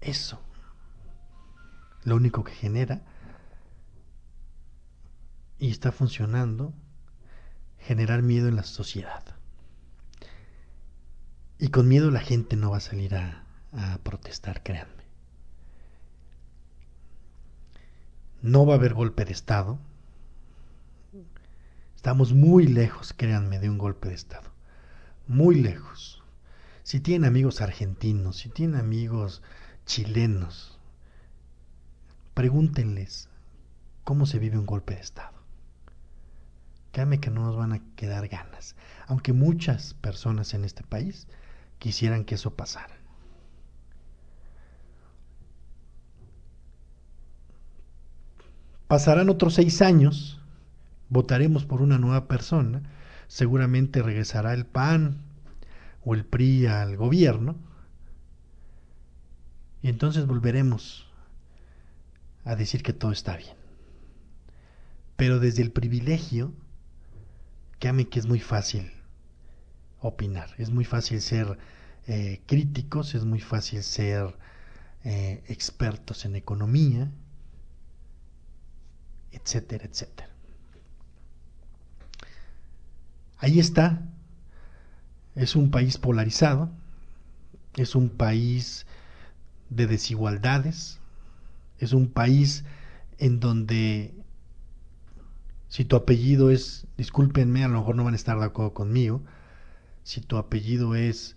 Eso, 0.01 0.41
lo 2.03 2.17
único 2.17 2.43
que 2.43 2.53
genera 2.53 3.03
y 5.61 5.71
está 5.71 5.93
funcionando 5.93 6.73
generar 7.79 8.23
miedo 8.23 8.49
en 8.49 8.57
la 8.57 8.65
sociedad. 8.65 9.23
Y 11.59 11.69
con 11.69 11.87
miedo 11.87 12.11
la 12.11 12.21
gente 12.21 12.57
no 12.57 12.71
va 12.71 12.79
a 12.79 12.81
salir 12.81 13.15
a, 13.15 13.45
protestar, 14.03 14.65
créanme. 14.65 15.05
No 18.43 18.67
va 18.67 18.75
a 18.75 18.77
haber 18.79 18.95
golpe 18.95 19.25
de 19.25 19.33
Estado. 19.33 19.79
Estamos 21.95 22.33
muy 22.33 22.67
lejos, 22.67 23.13
créanme, 23.13 23.61
de 23.61 23.69
un 23.69 23.79
golpe 23.79 24.09
de 24.09 24.15
Estado. 24.15 24.51
Muy 25.29 25.57
lejos. 25.57 26.25
Si 26.83 26.99
tienen 26.99 27.29
amigos 27.29 27.61
argentinos, 27.61 28.39
si 28.39 28.49
tienen 28.49 28.81
amigos 28.81 29.43
chilenos, 29.85 30.79
pregúntenles 32.33 33.29
cómo 34.03 34.25
se 34.25 34.39
vive 34.39 34.59
un 34.59 34.67
golpe 34.67 34.95
de 34.95 35.03
Estado. 35.03 35.40
Créame 36.93 37.21
que 37.21 37.31
no 37.31 37.43
nos 37.43 37.57
van 37.57 37.73
a 37.73 37.81
quedar 37.95 38.27
ganas, 38.29 38.75
aunque 39.07 39.33
muchas 39.33 39.95
personas 39.95 40.55
en 40.55 40.65
este 40.65 40.83
país 40.83 41.29
quisieran 41.79 42.25
que 42.25 42.35
eso 42.35 42.55
pasara. 42.55 42.97
Pasarán 48.89 49.31
otros 49.31 49.55
seis 49.55 49.83
años, 49.83 50.41
votaremos 51.09 51.65
por 51.65 51.81
una 51.81 51.99
nueva 51.99 52.27
persona, 52.27 52.83
seguramente 53.29 54.03
regresará 54.03 54.53
el 54.53 54.67
PAN 54.67 55.23
o 56.05 56.15
el 56.15 56.25
PRI 56.25 56.67
al 56.67 56.97
gobierno, 56.97 57.57
y 59.81 59.89
entonces 59.89 60.27
volveremos 60.27 61.07
a 62.45 62.57
decir 62.57 62.83
que 62.83 62.93
todo 62.93 63.13
está 63.13 63.37
bien. 63.37 63.55
Pero 65.17 65.39
desde 65.39 65.63
el 65.63 65.71
privilegio 65.71 66.53
créame 67.81 68.09
que 68.09 68.21
es 68.21 68.27
muy 68.27 68.39
fácil 68.39 68.93
opinar, 70.01 70.51
es 70.59 70.71
muy 70.71 70.85
fácil 70.85 71.21
ser 71.21 71.59
eh, 72.07 72.41
críticos, 72.47 73.15
es 73.15 73.25
muy 73.25 73.41
fácil 73.41 73.83
ser 73.83 74.37
eh, 75.03 75.43
expertos 75.49 76.25
en 76.25 76.37
economía, 76.37 77.11
etcétera, 79.33 79.87
etcétera. 79.87 80.29
Ahí 83.39 83.59
está, 83.59 84.03
es 85.35 85.57
un 85.57 85.71
país 85.71 85.97
polarizado, 85.97 86.71
es 87.77 87.95
un 87.95 88.11
país 88.11 88.85
de 89.71 89.87
desigualdades, 89.87 90.99
es 91.79 91.95
un 91.95 92.11
país 92.11 92.65
en 93.19 93.41
donde 93.41 94.20
si 95.71 95.85
tu 95.85 95.95
apellido 95.95 96.51
es, 96.51 96.89
discúlpenme, 96.99 97.63
a 97.65 97.69
lo 97.69 97.79
mejor 97.79 97.95
no 97.95 98.03
van 98.03 98.15
a 98.15 98.17
estar 98.17 98.39
de 98.39 98.45
acuerdo 98.45 98.75
conmigo, 98.75 99.23
si 100.03 100.21
tu 100.21 100.37
apellido 100.37 100.97
es 100.97 101.37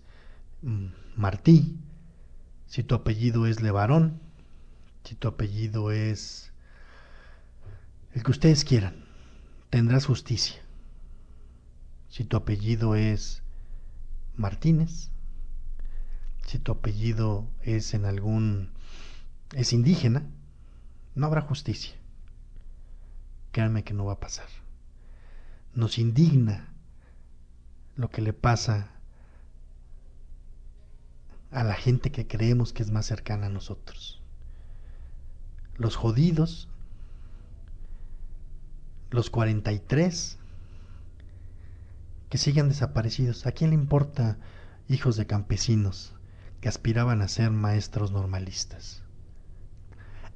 mm, 0.62 0.88
Martí, 1.16 1.78
si 2.66 2.82
tu 2.82 2.96
apellido 2.96 3.46
es 3.46 3.62
Levarón, 3.62 4.20
si 5.04 5.14
tu 5.14 5.28
apellido 5.28 5.92
es 5.92 6.52
el 8.12 8.24
que 8.24 8.30
ustedes 8.32 8.64
quieran, 8.64 9.04
tendrás 9.70 10.06
justicia. 10.06 10.60
Si 12.08 12.24
tu 12.24 12.36
apellido 12.36 12.96
es 12.96 13.44
Martínez, 14.34 15.10
si 16.44 16.58
tu 16.58 16.72
apellido 16.72 17.48
es 17.62 17.94
en 17.94 18.04
algún 18.04 18.72
es 19.52 19.72
indígena, 19.72 20.26
no 21.14 21.26
habrá 21.26 21.42
justicia. 21.42 21.94
Créanme 23.54 23.84
que 23.84 23.94
no 23.94 24.04
va 24.04 24.14
a 24.14 24.20
pasar. 24.20 24.48
Nos 25.74 25.98
indigna 25.98 26.74
lo 27.94 28.10
que 28.10 28.20
le 28.20 28.32
pasa 28.32 28.90
a 31.52 31.62
la 31.62 31.74
gente 31.74 32.10
que 32.10 32.26
creemos 32.26 32.72
que 32.72 32.82
es 32.82 32.90
más 32.90 33.06
cercana 33.06 33.46
a 33.46 33.50
nosotros. 33.50 34.20
Los 35.76 35.94
jodidos, 35.94 36.68
los 39.10 39.30
43 39.30 40.36
que 42.28 42.38
sigan 42.38 42.68
desaparecidos. 42.68 43.46
¿A 43.46 43.52
quién 43.52 43.70
le 43.70 43.76
importa 43.76 44.36
hijos 44.88 45.14
de 45.14 45.28
campesinos 45.28 46.12
que 46.60 46.68
aspiraban 46.68 47.22
a 47.22 47.28
ser 47.28 47.52
maestros 47.52 48.10
normalistas? 48.10 49.04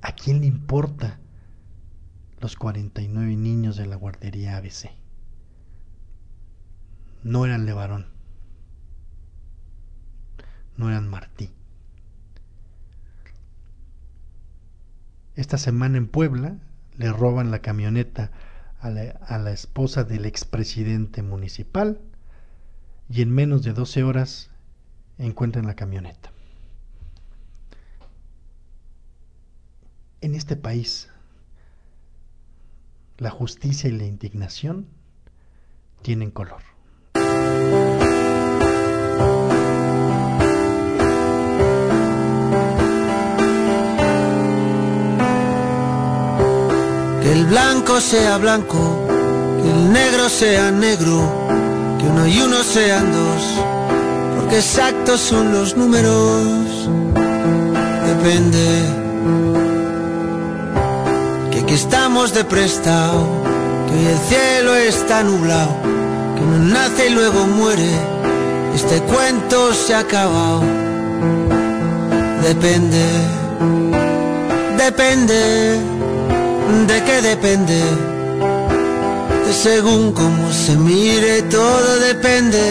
¿A 0.03 0.13
quién 0.13 0.41
le 0.41 0.47
importa 0.47 1.19
los 2.41 2.57
49 2.57 3.37
niños 3.37 3.77
de 3.77 3.87
la 3.87 3.97
guardería 3.97 4.57
ABC? 4.57 4.91
No 7.23 7.45
eran 7.45 7.67
Levarón, 7.67 8.07
no 10.77 10.89
eran 10.89 11.09
Martí. 11.09 11.53
Esta 15.35 15.59
semana 15.59 15.99
en 15.99 16.09
Puebla 16.09 16.57
le 16.97 17.13
roban 17.13 17.51
la 17.51 17.61
camioneta 17.61 18.31
a 18.81 18.91
la, 18.91 19.11
a 19.27 19.39
la 19.39 19.53
esposa 19.53 20.05
del 20.05 20.27
expresidente 20.27 21.23
municipal 21.23 22.01
y 23.09 23.23
en 23.23 23.31
menos 23.33 23.63
de 23.63 23.73
12 23.73 24.03
horas 24.03 24.51
encuentran 25.19 25.67
la 25.67 25.75
camioneta. 25.75 26.33
En 30.21 30.35
este 30.35 30.57
país, 30.57 31.09
la 33.19 33.31
justicia 33.31 33.89
y 33.91 33.93
la 33.93 34.05
indignación 34.05 34.87
tienen 36.03 36.31
color. 36.31 36.63
Que 47.23 47.33
el 47.33 47.47
blanco 47.47 48.01
sea 48.01 48.39
blanco, 48.39 49.07
que 49.63 49.69
el 49.69 49.93
negro 49.93 50.29
sea 50.29 50.71
negro, 50.71 51.49
que 51.99 52.07
uno 52.07 52.27
y 52.29 52.41
uno 52.41 52.63
sean 52.63 53.13
dos, 53.13 53.43
porque 54.37 54.59
exactos 54.59 55.21
son 55.21 55.53
los 55.53 55.77
números. 55.77 56.89
Depende, 58.07 59.68
que 61.69 61.75
estamos 61.75 62.33
de 62.33 62.45
prestado, 62.45 63.27
que 63.87 63.95
hoy 63.95 64.07
el 64.07 64.19
cielo 64.21 64.75
está 64.75 65.23
nublado, 65.23 65.77
que 66.35 66.43
uno 66.43 66.59
nace 66.61 67.09
y 67.09 67.11
luego 67.11 67.47
muere, 67.47 67.91
este 68.75 69.01
cuento 69.03 69.75
se 69.75 69.95
ha 69.95 69.99
acabado. 69.99 70.63
Depende, 72.43 73.05
depende. 74.79 75.79
¿De 76.87 77.03
qué 77.05 77.21
depende? 77.23 77.81
De 79.47 79.53
según 79.53 80.13
cómo 80.13 80.51
se 80.51 80.75
mire, 80.75 81.43
todo 81.43 81.99
depende. 81.99 82.65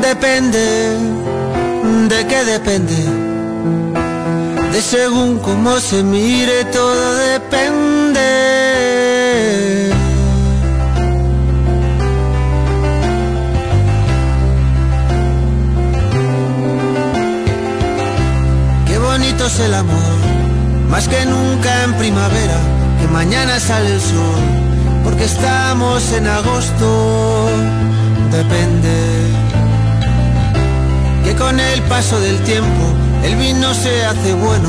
Depende. 0.00 0.96
¿De 2.08 2.26
qué 2.26 2.44
depende? 2.44 3.25
Según 4.80 5.38
cómo 5.38 5.80
se 5.80 6.02
mire, 6.02 6.64
todo 6.66 7.14
depende. 7.16 8.20
Qué 18.86 18.98
bonito 18.98 19.46
es 19.46 19.60
el 19.60 19.74
amor 19.74 19.96
más 20.90 21.08
que 21.08 21.24
nunca 21.26 21.84
en 21.84 21.94
primavera, 21.94 22.58
que 23.00 23.08
mañana 23.08 23.58
sale 23.58 23.92
el 23.92 24.00
sol, 24.00 24.40
porque 25.02 25.24
estamos 25.24 26.12
en 26.12 26.26
agosto, 26.26 27.48
depende. 28.30 28.94
Que 31.24 31.34
con 31.34 31.58
el 31.58 31.82
paso 31.82 32.20
del 32.20 32.38
tiempo 32.40 33.05
el 33.26 33.36
vino 33.36 33.74
se 33.74 34.04
hace 34.04 34.32
bueno, 34.34 34.68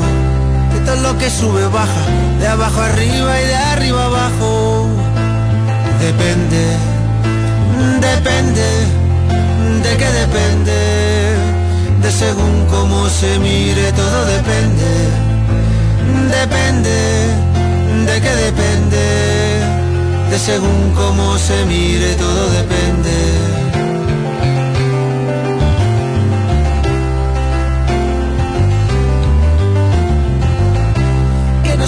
que 0.72 0.80
todo 0.80 0.96
lo 0.96 1.18
que 1.18 1.30
sube 1.30 1.66
baja, 1.68 2.04
de 2.40 2.46
abajo 2.46 2.80
arriba 2.80 3.40
y 3.40 3.46
de 3.46 3.56
arriba 3.56 4.04
abajo, 4.06 4.86
depende, 6.00 6.62
depende, 8.00 8.68
de 9.84 9.96
qué 9.96 10.08
depende, 10.22 10.78
de 12.02 12.10
según 12.10 12.66
cómo 12.70 13.08
se 13.08 13.38
mire, 13.38 13.92
todo 13.92 14.24
depende. 14.26 14.88
Depende, 16.30 16.96
de 18.06 18.20
qué 18.20 18.34
depende, 18.46 19.04
de 20.30 20.38
según 20.38 20.92
cómo 20.94 21.38
se 21.38 21.64
mire, 21.66 22.14
todo 22.14 22.50
depende. 22.50 23.27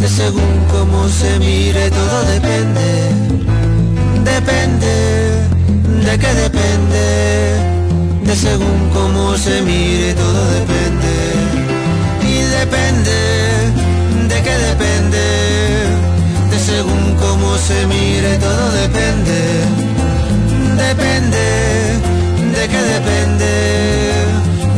de 0.00 0.08
según 0.08 0.52
cómo 0.72 1.08
se 1.08 1.38
mire, 1.38 1.90
todo 1.90 2.22
depende. 2.24 2.88
Depende, 4.24 4.92
de 6.06 6.18
qué 6.18 6.34
depende, 6.44 7.04
de 8.24 8.36
según 8.36 8.90
cómo 8.92 9.36
se 9.36 9.62
mire, 9.62 10.14
todo 10.14 10.42
depende. 10.58 11.12
Y 12.22 12.34
depende, 12.58 13.18
de 14.28 14.42
qué 14.42 14.56
depende 14.70 15.30
según 16.60 17.14
cómo 17.16 17.56
se 17.58 17.86
mire, 17.86 18.36
todo 18.38 18.70
depende. 18.82 19.38
Depende, 20.86 21.44
de 22.56 22.68
qué 22.68 22.80
depende. 22.96 23.52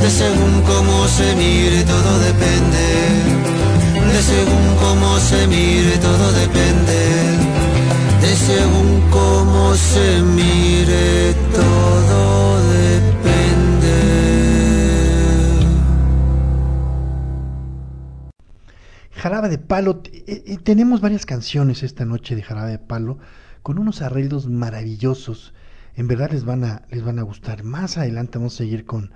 De 0.00 0.10
según 0.10 0.62
cómo 0.62 1.06
se 1.08 1.34
mire, 1.36 1.82
todo 1.84 2.18
depende. 2.20 3.51
Según 4.22 4.76
cómo 4.78 5.18
se 5.18 5.48
mire, 5.48 5.98
todo 5.98 6.32
depende. 6.32 7.00
De 8.20 8.36
según 8.36 9.10
cómo 9.10 9.74
se 9.74 10.22
mire, 10.22 11.34
todo 11.52 12.60
depende. 12.72 13.02
Jarabe 19.10 19.48
de 19.48 19.58
Palo, 19.58 20.02
eh, 20.12 20.44
eh, 20.46 20.58
tenemos 20.62 21.00
varias 21.00 21.26
canciones 21.26 21.82
esta 21.82 22.04
noche 22.04 22.36
de 22.36 22.42
Jarabe 22.42 22.70
de 22.70 22.78
Palo 22.78 23.18
con 23.62 23.80
unos 23.80 24.02
arreglos 24.02 24.46
maravillosos. 24.46 25.52
En 25.96 26.06
verdad 26.06 26.30
les 26.30 26.44
van 26.44 26.62
a, 26.62 26.82
les 26.90 27.02
van 27.02 27.18
a 27.18 27.22
gustar. 27.22 27.64
Más 27.64 27.98
adelante 27.98 28.38
vamos 28.38 28.54
a 28.54 28.58
seguir 28.58 28.84
con, 28.84 29.10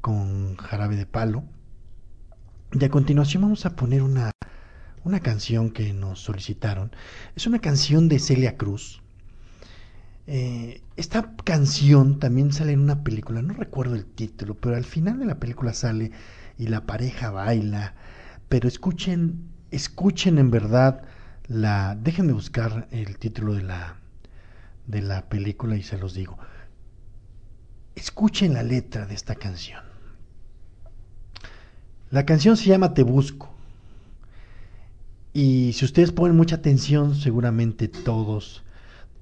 con 0.00 0.56
Jarabe 0.56 0.96
de 0.96 1.06
Palo. 1.06 1.44
Y 2.72 2.84
a 2.84 2.88
continuación 2.88 3.42
vamos 3.42 3.66
a 3.66 3.74
poner 3.74 4.00
una, 4.00 4.30
una 5.02 5.18
canción 5.18 5.70
que 5.70 5.92
nos 5.92 6.20
solicitaron. 6.20 6.92
Es 7.34 7.48
una 7.48 7.58
canción 7.58 8.08
de 8.08 8.20
Celia 8.20 8.56
Cruz. 8.56 9.02
Eh, 10.28 10.80
esta 10.96 11.34
canción 11.42 12.20
también 12.20 12.52
sale 12.52 12.72
en 12.72 12.80
una 12.80 13.02
película, 13.02 13.42
no 13.42 13.54
recuerdo 13.54 13.96
el 13.96 14.06
título, 14.06 14.54
pero 14.54 14.76
al 14.76 14.84
final 14.84 15.18
de 15.18 15.26
la 15.26 15.40
película 15.40 15.74
sale 15.74 16.12
y 16.58 16.68
la 16.68 16.86
pareja 16.86 17.32
baila. 17.32 17.94
Pero 18.48 18.68
escuchen, 18.68 19.48
escuchen 19.72 20.38
en 20.38 20.52
verdad 20.52 21.02
la. 21.48 21.96
Déjenme 22.00 22.32
buscar 22.32 22.86
el 22.92 23.18
título 23.18 23.54
de 23.54 23.62
la, 23.64 23.96
de 24.86 25.02
la 25.02 25.28
película 25.28 25.76
y 25.76 25.82
se 25.82 25.98
los 25.98 26.14
digo. 26.14 26.38
Escuchen 27.96 28.54
la 28.54 28.62
letra 28.62 29.06
de 29.06 29.14
esta 29.14 29.34
canción. 29.34 29.89
La 32.10 32.26
canción 32.26 32.56
se 32.56 32.66
llama 32.66 32.92
Te 32.92 33.04
Busco. 33.04 33.48
Y 35.32 35.72
si 35.74 35.84
ustedes 35.84 36.10
ponen 36.10 36.36
mucha 36.36 36.56
atención, 36.56 37.14
seguramente 37.14 37.86
todos, 37.86 38.64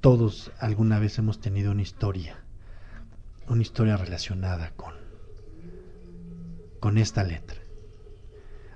todos 0.00 0.50
alguna 0.58 0.98
vez 0.98 1.18
hemos 1.18 1.38
tenido 1.38 1.72
una 1.72 1.82
historia, 1.82 2.38
una 3.46 3.60
historia 3.60 3.98
relacionada 3.98 4.70
con, 4.70 4.94
con 6.80 6.96
esta 6.96 7.24
letra. 7.24 7.58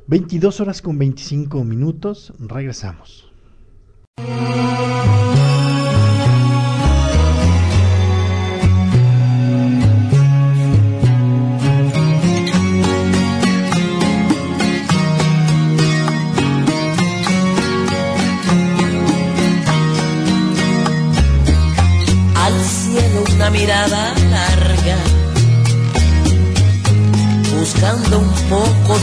22 0.09 0.61
horas 0.61 0.83
con 0.83 0.99
25 0.99 1.65
minutos, 1.65 2.35
regresamos. 2.39 3.33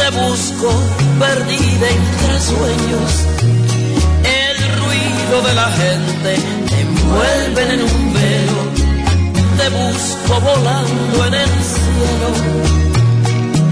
Te 0.00 0.08
busco 0.12 0.72
perdida 1.18 1.86
entre 1.90 2.40
sueños, 2.40 3.10
el 4.24 4.56
ruido 4.80 5.42
de 5.46 5.54
la 5.54 5.68
gente 5.82 6.30
me 6.70 6.80
envuelven 6.80 7.70
en 7.72 7.82
un 7.82 8.14
velo. 8.14 8.60
Te 9.58 9.68
busco 9.68 10.40
volando 10.40 11.26
en 11.26 11.34
el 11.34 11.52
cielo, 11.72 12.28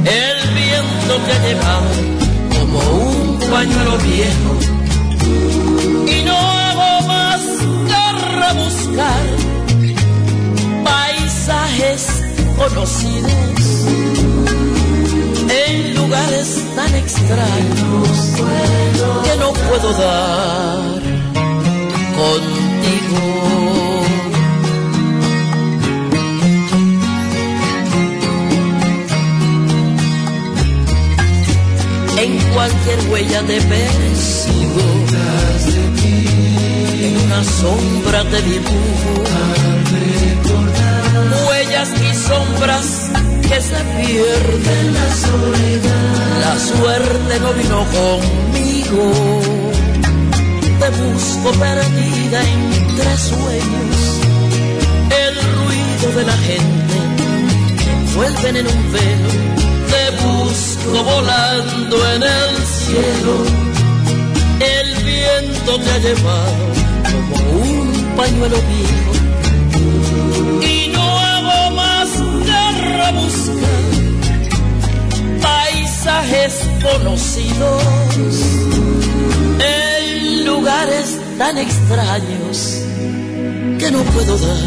el 0.05 0.39
viento 0.55 1.13
que 1.25 1.33
ha 1.33 1.41
llevado 1.47 1.91
como 2.59 2.79
un 3.09 3.39
pañuelo 3.51 3.97
viejo. 3.99 4.53
Y 6.15 6.25
no 6.25 6.37
hago 6.37 7.09
más 7.09 7.41
que 7.89 8.03
rebuscar 8.37 9.25
paisajes 10.85 12.07
conocidos 12.59 14.28
lugares 16.09 16.65
tan 16.75 16.95
extraños 16.95 18.09
que 19.25 19.37
no 19.39 19.53
puedo 19.53 19.93
dar 19.93 21.03
contigo. 22.17 23.23
En 32.23 32.39
cualquier 32.55 33.11
huella 33.11 33.43
te 33.43 33.61
persigo 33.61 34.87
en 37.01 37.17
una 37.27 37.45
sombra 37.45 38.25
te 38.25 38.43
dibujo 38.43 39.29
huellas 41.49 41.89
y 42.01 42.15
sombras 42.15 43.08
que 43.49 43.61
se 43.61 43.81
pierden 43.99 44.95
la 44.95 45.09
soledad. 45.27 46.41
La 46.41 46.59
suerte 46.59 47.41
no 47.41 47.53
vino 47.55 47.79
conmigo. 47.99 49.05
Te 50.81 50.89
busco 50.91 51.51
perdida 51.59 52.39
entre 52.43 53.17
sueños. 53.17 53.97
El 55.25 55.35
ruido 55.57 56.19
de 56.19 56.25
la 56.25 56.37
gente 56.49 56.97
me 57.87 57.93
envuelven 58.01 58.57
en 58.57 58.67
un 58.67 58.93
velo. 58.93 59.31
Te 59.93 60.05
busco 60.25 61.05
volando 61.05 61.97
en 62.15 62.23
el 62.23 62.55
cielo. 62.77 63.35
El 64.61 64.89
viento 65.05 65.79
te 65.81 65.91
ha 65.91 65.99
llevado 65.99 66.65
como 67.11 67.35
un 67.63 68.17
pañuelo 68.17 68.59
viejo 68.69 68.98
paisajes 76.19 76.69
conocidos 76.83 77.83
en 79.61 80.47
lugares 80.47 81.19
tan 81.39 81.59
extraños 81.59 82.83
que 83.79 83.91
no 83.91 84.03
puedo 84.03 84.37
dar 84.39 84.59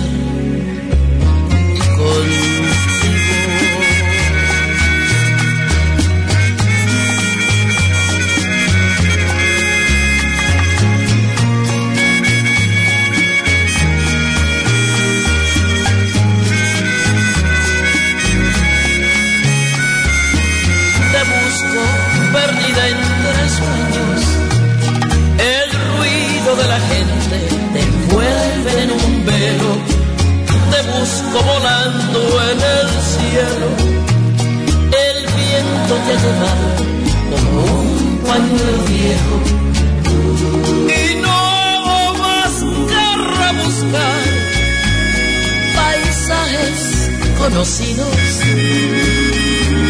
contigo. 1.97 2.90
Perdida 22.61 22.87
entre 22.87 23.49
sueños. 23.49 24.21
El 25.37 25.69
ruido 25.97 26.55
de 26.55 26.67
la 26.67 26.79
gente 26.79 27.37
te 27.73 27.79
envuelve 27.79 28.83
en 28.83 28.91
un 28.91 29.25
velo. 29.25 29.71
Te 30.71 30.81
busco 30.91 31.43
volando 31.43 32.19
en 32.51 32.57
el 32.77 32.89
cielo. 33.13 33.67
El 35.07 35.17
viento 35.35 35.93
te 36.05 36.11
ha 36.11 36.19
llevado 36.25 36.67
como 37.31 37.59
un 37.81 38.19
pañuelo 38.27 38.83
viejo. 38.87 39.35
Y 40.87 41.21
no 41.21 42.13
más 42.13 42.53
que 42.91 43.05
rebuscar 43.41 44.23
paisajes 45.75 46.79
conocidos 47.37 48.17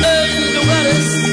en 0.04 0.54
lugares 0.56 1.31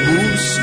busco. 0.00 0.62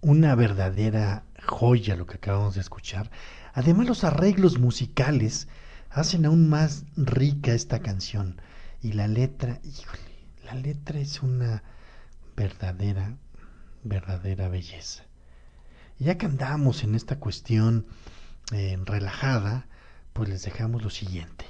Una 0.00 0.34
verdadera 0.34 1.24
joya 1.44 1.96
lo 1.96 2.06
que 2.06 2.14
acabamos 2.16 2.54
de 2.54 2.60
escuchar. 2.60 3.10
Además 3.52 3.88
los 3.88 4.04
arreglos 4.04 4.58
musicales 4.58 5.48
hacen 5.90 6.26
aún 6.26 6.48
más 6.48 6.84
rica 6.96 7.52
esta 7.52 7.80
canción. 7.80 8.40
Y 8.80 8.92
la 8.92 9.08
letra, 9.08 9.60
híjole, 9.64 10.26
la 10.44 10.54
letra 10.54 11.00
es 11.00 11.22
una 11.22 11.62
verdadera, 12.36 13.16
verdadera 13.82 14.48
belleza. 14.48 15.04
Ya 15.98 16.16
que 16.16 16.26
andamos 16.26 16.84
en 16.84 16.94
esta 16.94 17.18
cuestión 17.18 17.86
eh, 18.52 18.78
relajada, 18.84 19.66
pues 20.12 20.28
les 20.28 20.42
dejamos 20.42 20.82
lo 20.82 20.90
siguiente. 20.90 21.44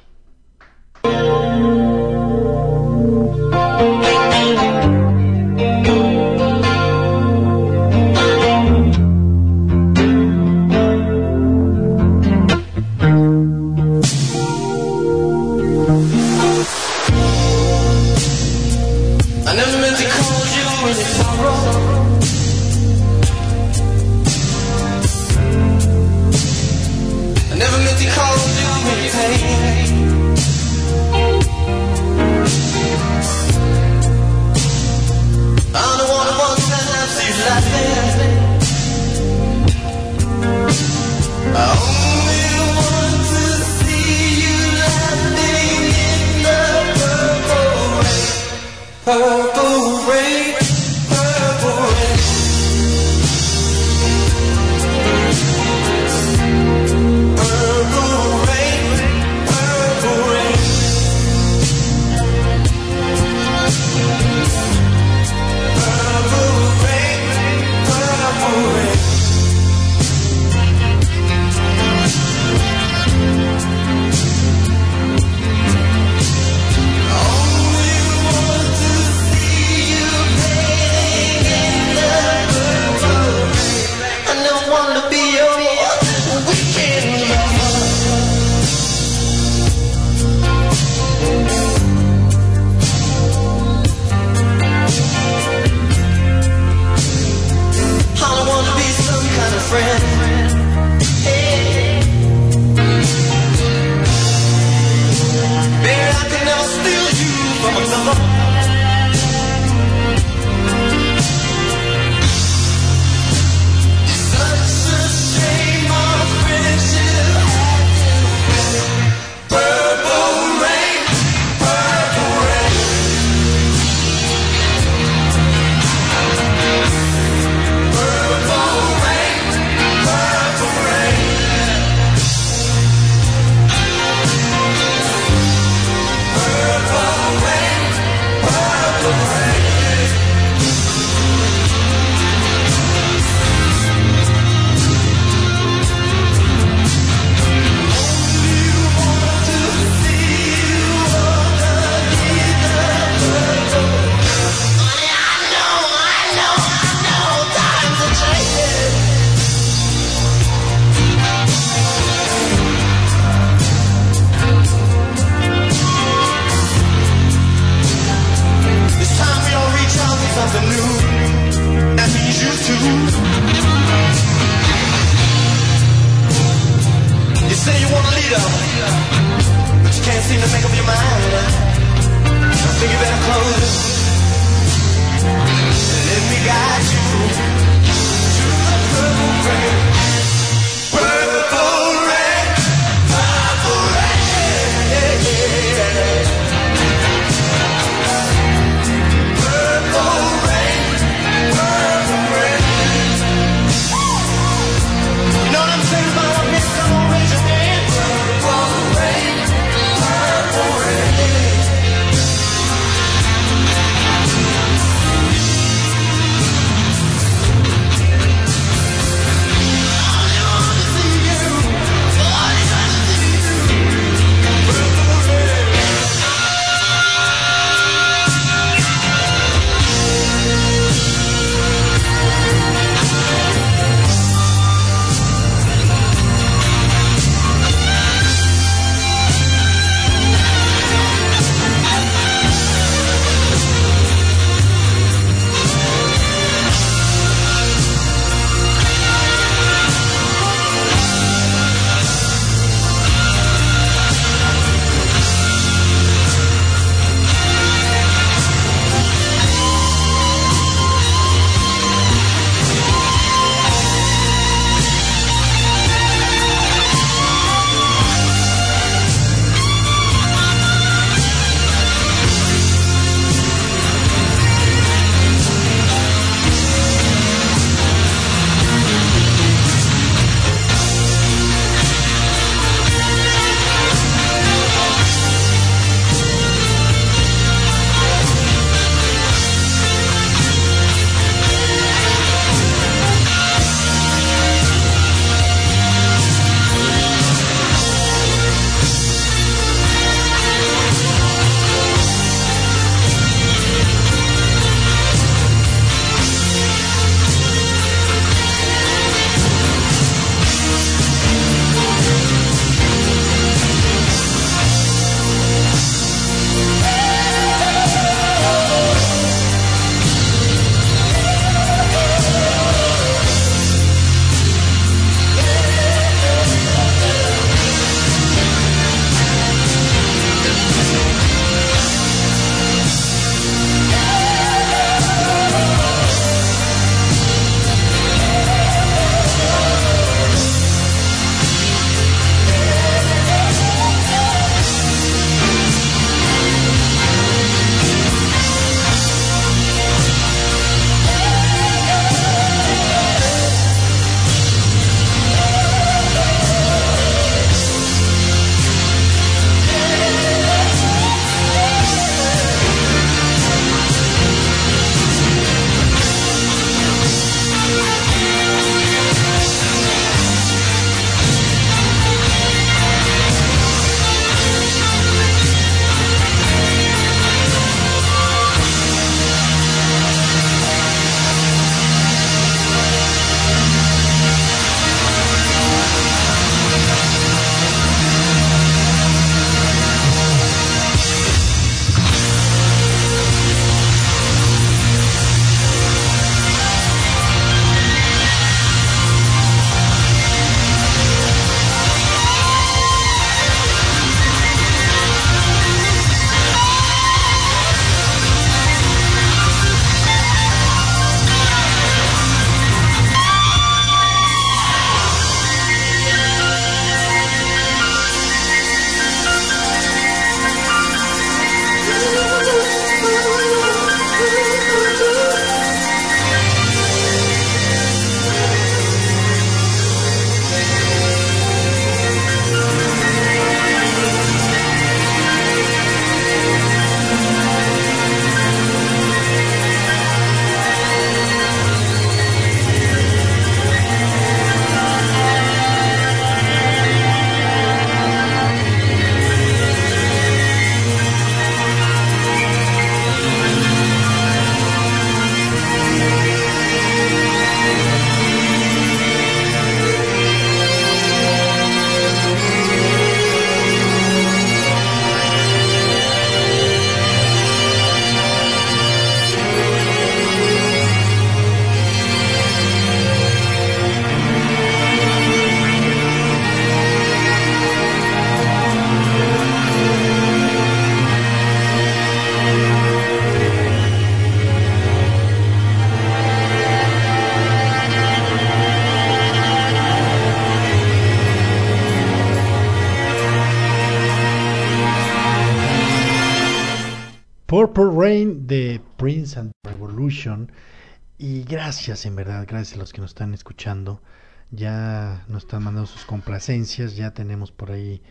Gracias, 501.89 502.05
en 502.05 502.17
verdad, 502.17 502.45
gracias 502.47 502.77
a 502.77 502.81
los 502.81 502.93
que 502.93 503.01
nos 503.01 503.13
están 503.13 503.33
escuchando. 503.33 504.03
Ya 504.51 505.25
nos 505.27 505.45
están 505.45 505.63
mandando 505.63 505.87
sus 505.87 506.05
complacencias, 506.05 506.97
ya 506.97 507.15
tenemos 507.15 507.51
por 507.51 507.71
ahí 507.71 508.03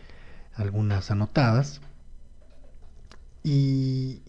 algunas 0.54 1.12
anotadas. 1.12 1.80
Y 3.44 4.22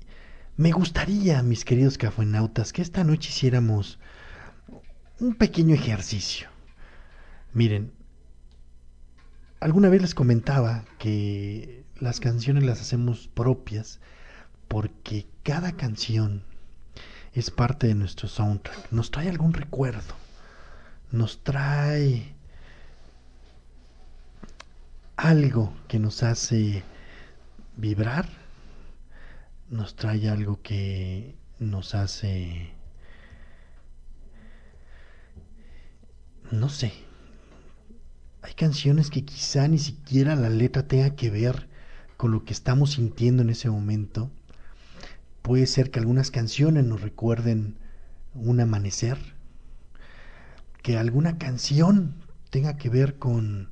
me 0.56 0.72
gustaría, 0.72 1.42
mis 1.42 1.66
queridos 1.66 1.98
cafuenautas, 1.98 2.74
que 2.74 2.84
esta 2.84 3.04
noche 3.04 3.30
hiciéramos 3.30 3.98
un 5.20 5.34
pequeño 5.34 5.74
ejercicio. 5.74 6.48
Miren, 7.52 7.92
alguna 9.60 9.90
vez 9.90 10.04
les 10.04 10.14
comentaba 10.14 10.86
que 11.00 11.86
las 12.00 12.20
canciones 12.20 12.66
las 12.66 12.82
hacemos 12.82 13.28
propias 13.30 14.00
porque 14.68 15.26
cada 15.42 15.72
canción 15.72 16.44
es 17.34 17.52
parte 17.52 17.88
de 17.88 17.96
nuestro 17.96 18.28
soundtrack. 18.28 18.92
Nos 18.92 19.12
trae 19.12 19.30
algún 19.30 19.54
recuerdo. 19.54 20.16
Nos 21.12 21.44
trae 21.44 22.34
algo 25.16 25.74
que 25.88 26.00
nos 26.00 26.24
hace 26.24 26.84
vibrar. 27.78 28.30
Nos 29.70 29.96
trae 29.96 30.30
algo 30.30 30.62
que 30.62 31.36
nos 31.60 31.96
hace... 31.96 32.74
No 36.52 36.70
sé. 36.70 36.94
Hay 38.42 38.54
canciones 38.54 39.12
que 39.12 39.24
quizá 39.24 39.68
ni 39.68 39.78
siquiera 39.78 40.36
la 40.36 40.50
letra 40.50 40.88
tenga 40.88 41.16
que 41.16 41.30
ver 41.30 41.68
con 42.18 42.32
lo 42.32 42.44
que 42.44 42.54
estamos 42.54 42.94
sintiendo 42.94 43.44
en 43.44 43.52
ese 43.52 43.70
momento 43.70 44.32
Puede 45.50 45.66
ser 45.66 45.90
que 45.90 45.98
algunas 45.98 46.30
canciones 46.30 46.86
nos 46.86 47.02
recuerden 47.02 47.80
un 48.36 48.60
amanecer, 48.60 49.18
que 50.84 50.96
alguna 50.96 51.40
canción 51.40 52.24
tenga 52.52 52.78
que 52.78 52.88
ver 52.88 53.18
con 53.18 53.72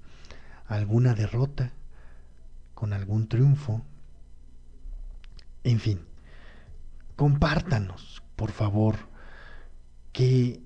alguna 0.66 1.14
derrota, 1.14 1.74
con 2.74 2.94
algún 2.94 3.28
triunfo. 3.28 3.86
En 5.64 5.80
fin, 5.80 6.00
compártanos, 7.16 8.24
por 8.36 8.50
favor, 8.50 8.96
qué 10.14 10.64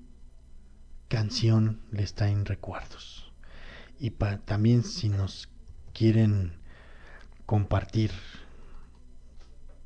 canción 1.08 1.82
les 1.90 2.14
traen 2.14 2.46
recuerdos. 2.46 3.30
Y 4.00 4.12
también 4.46 4.82
si 4.82 5.10
nos 5.10 5.50
quieren 5.92 6.54
compartir 7.44 8.12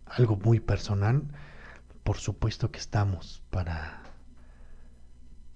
algo 0.07 0.37
muy 0.37 0.61
personal, 0.61 1.23
por 2.05 2.19
supuesto 2.19 2.71
que 2.71 2.79
estamos 2.79 3.43
para 3.51 4.03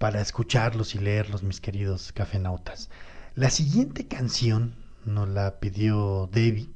para 0.01 0.19
escucharlos 0.19 0.95
y 0.95 0.97
leerlos, 0.97 1.43
mis 1.43 1.61
queridos 1.61 2.11
cafenautas. 2.11 2.89
La 3.35 3.51
siguiente 3.51 4.07
canción 4.07 4.73
nos 5.05 5.29
la 5.29 5.59
pidió 5.59 6.27
Debbie. 6.31 6.71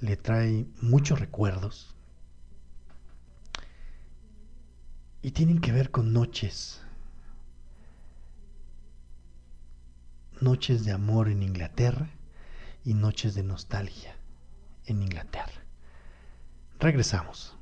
Le 0.00 0.16
trae 0.16 0.66
muchos 0.80 1.20
recuerdos. 1.20 1.94
Y 5.22 5.30
tienen 5.30 5.60
que 5.60 5.70
ver 5.70 5.92
con 5.92 6.12
noches. 6.12 6.82
Noches 10.40 10.84
de 10.84 10.90
amor 10.90 11.28
en 11.28 11.44
Inglaterra 11.44 12.10
y 12.84 12.94
noches 12.94 13.36
de 13.36 13.44
nostalgia 13.44 14.16
en 14.86 15.02
Inglaterra. 15.02 15.61
Regresamos. 16.82 17.52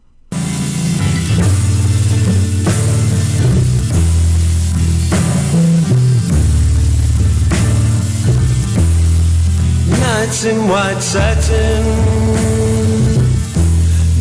Nights 10.01 10.45
in 10.45 10.69
white 10.69 11.03
satin, 11.03 11.85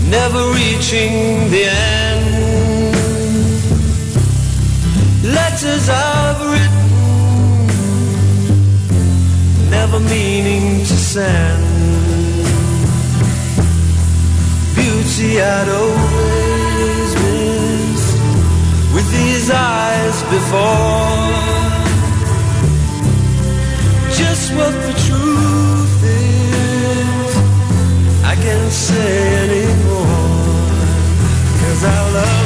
never 0.10 0.52
reaching 0.52 1.50
the 1.50 1.64
end. 1.64 2.96
Letters 5.24 5.88
I've 5.88 6.42
written, 6.52 6.90
never 9.70 10.00
meaning 10.02 10.80
to 10.80 10.98
send. 10.98 11.69
Beauty 15.20 15.42
I'd 15.42 15.68
always 15.68 17.12
missed 17.24 18.18
with 18.94 19.08
these 19.12 19.52
eyes 19.52 20.18
before. 20.36 21.20
Just 24.16 24.54
what 24.56 24.74
the 24.86 24.94
truth 25.08 26.04
is, 26.06 27.36
I 28.24 28.36
can't 28.36 28.72
say 28.72 29.36
anymore. 29.44 30.08
Cause 31.60 31.84
I 31.84 32.12
love 32.14 32.39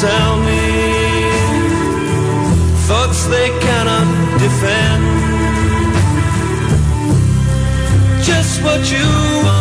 tell 0.00 0.36
me. 0.40 0.64
Thoughts 2.86 3.26
they 3.26 3.48
cannot 3.60 4.06
defend. 4.38 5.02
Just 8.22 8.62
what 8.62 8.82
you 8.92 9.06
want 9.44 9.55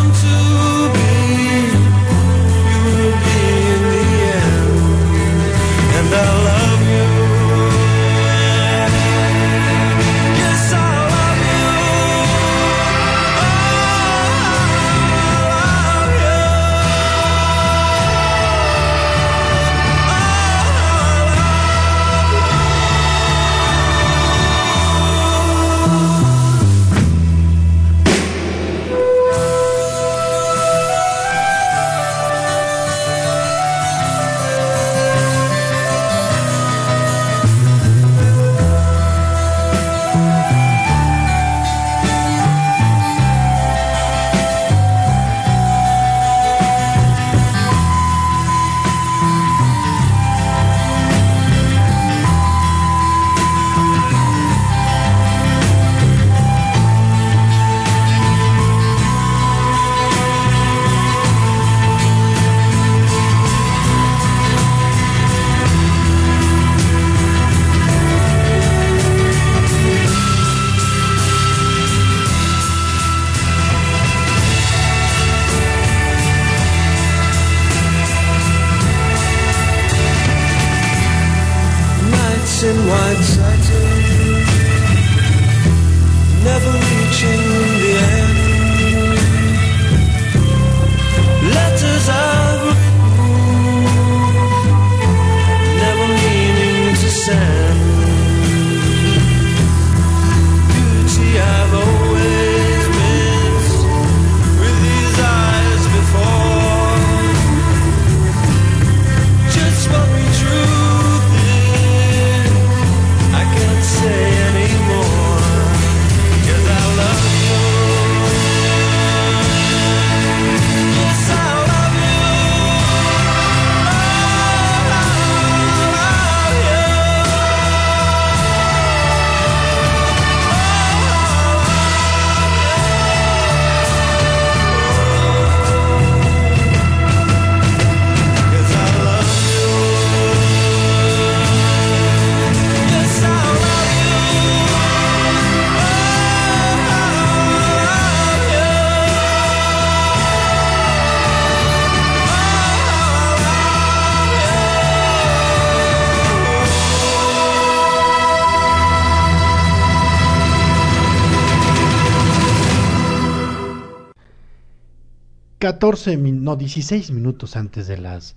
14, 165.65 166.15
min- 166.17 166.43
no, 166.43 166.55
16 166.55 167.09
minutos 167.09 167.55
antes 167.55 167.87
de 167.87 167.97
las 167.97 168.35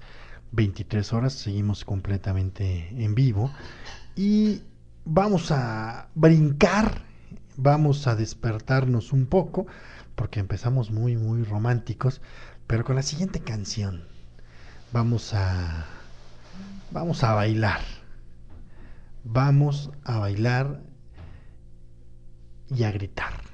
23 0.52 1.12
horas. 1.12 1.34
Seguimos 1.34 1.84
completamente 1.84 2.88
en 2.96 3.14
vivo. 3.14 3.50
Y 4.16 4.62
vamos 5.04 5.50
a 5.50 6.08
brincar, 6.14 7.02
vamos 7.58 8.06
a 8.06 8.16
despertarnos 8.16 9.12
un 9.12 9.26
poco, 9.26 9.66
porque 10.14 10.40
empezamos 10.40 10.90
muy, 10.90 11.18
muy 11.18 11.44
románticos. 11.44 12.22
Pero 12.66 12.82
con 12.82 12.96
la 12.96 13.02
siguiente 13.02 13.40
canción, 13.40 14.04
vamos 14.94 15.34
a. 15.34 15.84
Vamos 16.92 17.22
a 17.24 17.34
bailar. 17.34 17.80
Vamos 19.24 19.90
a 20.04 20.16
bailar 20.18 20.80
y 22.74 22.84
a 22.84 22.90
gritar. 22.90 23.47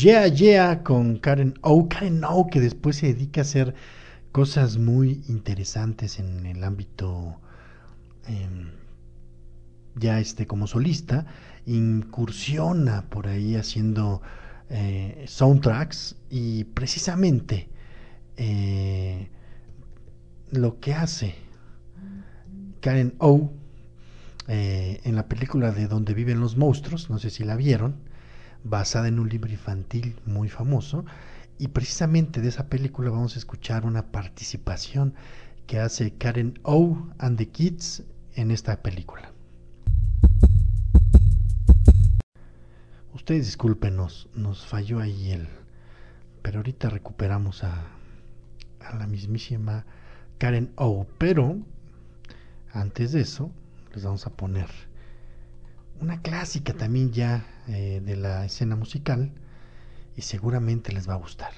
Yeah 0.00 0.28
Yeah 0.28 0.84
con 0.84 1.18
Karen 1.18 1.54
O. 1.62 1.88
Karen 1.88 2.22
O 2.24 2.46
que 2.46 2.60
después 2.60 2.96
se 2.96 3.08
dedica 3.08 3.40
a 3.40 3.42
hacer 3.42 3.74
cosas 4.30 4.78
muy 4.78 5.24
interesantes 5.28 6.20
en 6.20 6.46
el 6.46 6.62
ámbito 6.62 7.40
em, 8.28 8.70
ya 9.96 10.20
este 10.20 10.46
como 10.46 10.68
solista. 10.68 11.26
Incursiona 11.66 13.06
por 13.10 13.26
ahí 13.26 13.56
haciendo 13.56 14.22
eh, 14.70 15.24
soundtracks 15.26 16.14
y 16.30 16.62
precisamente 16.64 17.68
eh, 18.36 19.28
lo 20.52 20.78
que 20.78 20.94
hace 20.94 21.34
Karen 22.80 23.14
O 23.18 23.50
eh, 24.46 25.00
en 25.02 25.16
la 25.16 25.26
película 25.26 25.72
de 25.72 25.88
Donde 25.88 26.14
viven 26.14 26.38
los 26.38 26.56
monstruos, 26.56 27.10
no 27.10 27.18
sé 27.18 27.30
si 27.30 27.42
la 27.42 27.56
vieron, 27.56 28.07
basada 28.68 29.08
en 29.08 29.18
un 29.18 29.28
libro 29.28 29.50
infantil 29.50 30.20
muy 30.24 30.48
famoso. 30.48 31.04
Y 31.58 31.68
precisamente 31.68 32.40
de 32.40 32.48
esa 32.48 32.68
película 32.68 33.10
vamos 33.10 33.34
a 33.34 33.38
escuchar 33.38 33.84
una 33.84 34.12
participación 34.12 35.14
que 35.66 35.80
hace 35.80 36.12
Karen 36.12 36.58
O 36.62 37.08
and 37.18 37.36
the 37.36 37.48
Kids 37.48 38.04
en 38.34 38.50
esta 38.50 38.80
película. 38.82 39.32
Ustedes 43.12 43.46
discúlpenos, 43.46 44.28
nos 44.34 44.64
falló 44.66 45.00
ahí 45.00 45.32
el... 45.32 45.48
Pero 46.42 46.58
ahorita 46.58 46.88
recuperamos 46.88 47.64
a, 47.64 47.86
a 48.80 48.94
la 48.96 49.06
mismísima 49.06 49.84
Karen 50.38 50.72
O. 50.76 51.06
Pero 51.18 51.58
antes 52.72 53.12
de 53.12 53.22
eso, 53.22 53.50
les 53.92 54.04
vamos 54.04 54.26
a 54.26 54.30
poner 54.30 54.68
una 56.00 56.22
clásica 56.22 56.72
también 56.74 57.12
ya 57.12 57.44
eh, 57.68 58.00
de 58.04 58.16
la 58.16 58.44
escena 58.44 58.76
musical 58.76 59.32
y 60.16 60.22
seguramente 60.22 60.92
les 60.92 61.08
va 61.08 61.14
a 61.14 61.18
gustar. 61.18 61.52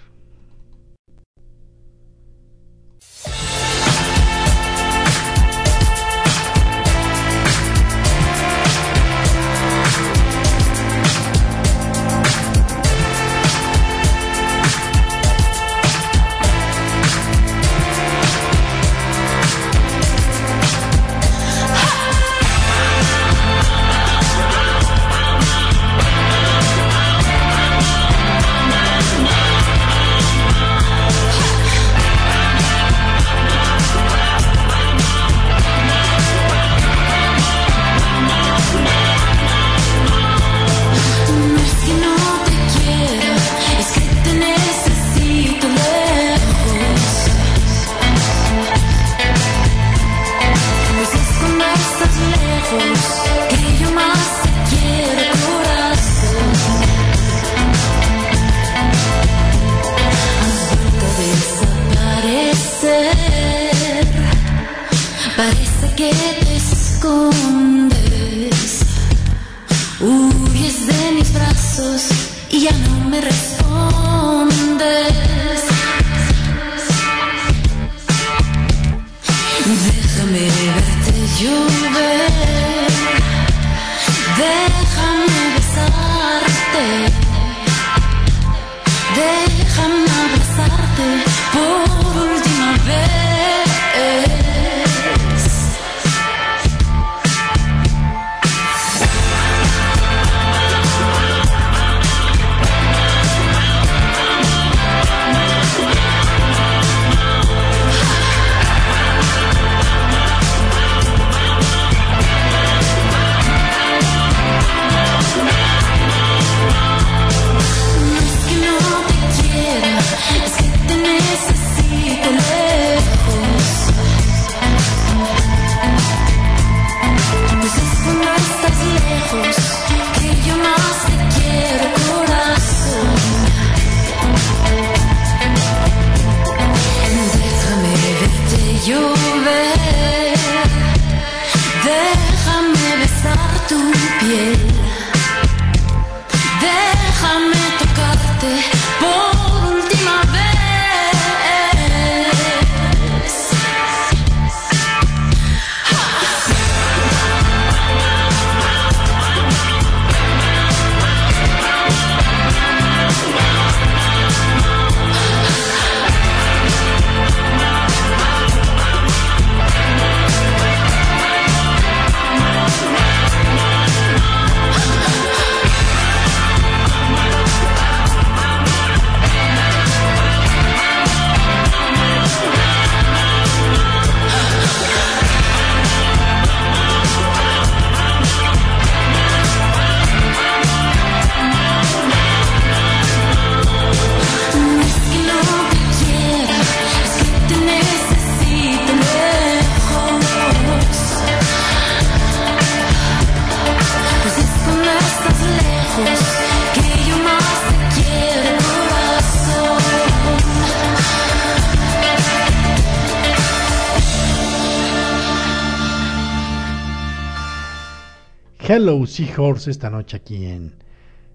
Hello 218.73 219.05
Seahorse 219.05 219.73
esta 219.73 219.91
noche 219.91 220.16
aquí 220.16 220.47
en 220.47 220.77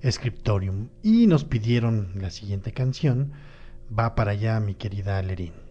Scriptorium. 0.10 0.88
Y 1.04 1.28
nos 1.28 1.44
pidieron 1.44 2.14
la 2.16 2.30
siguiente 2.30 2.72
canción. 2.72 3.34
Va 3.92 4.16
para 4.16 4.32
allá, 4.32 4.62
mi 4.62 4.76
querida 4.76 5.22
Lerín. 5.22 5.65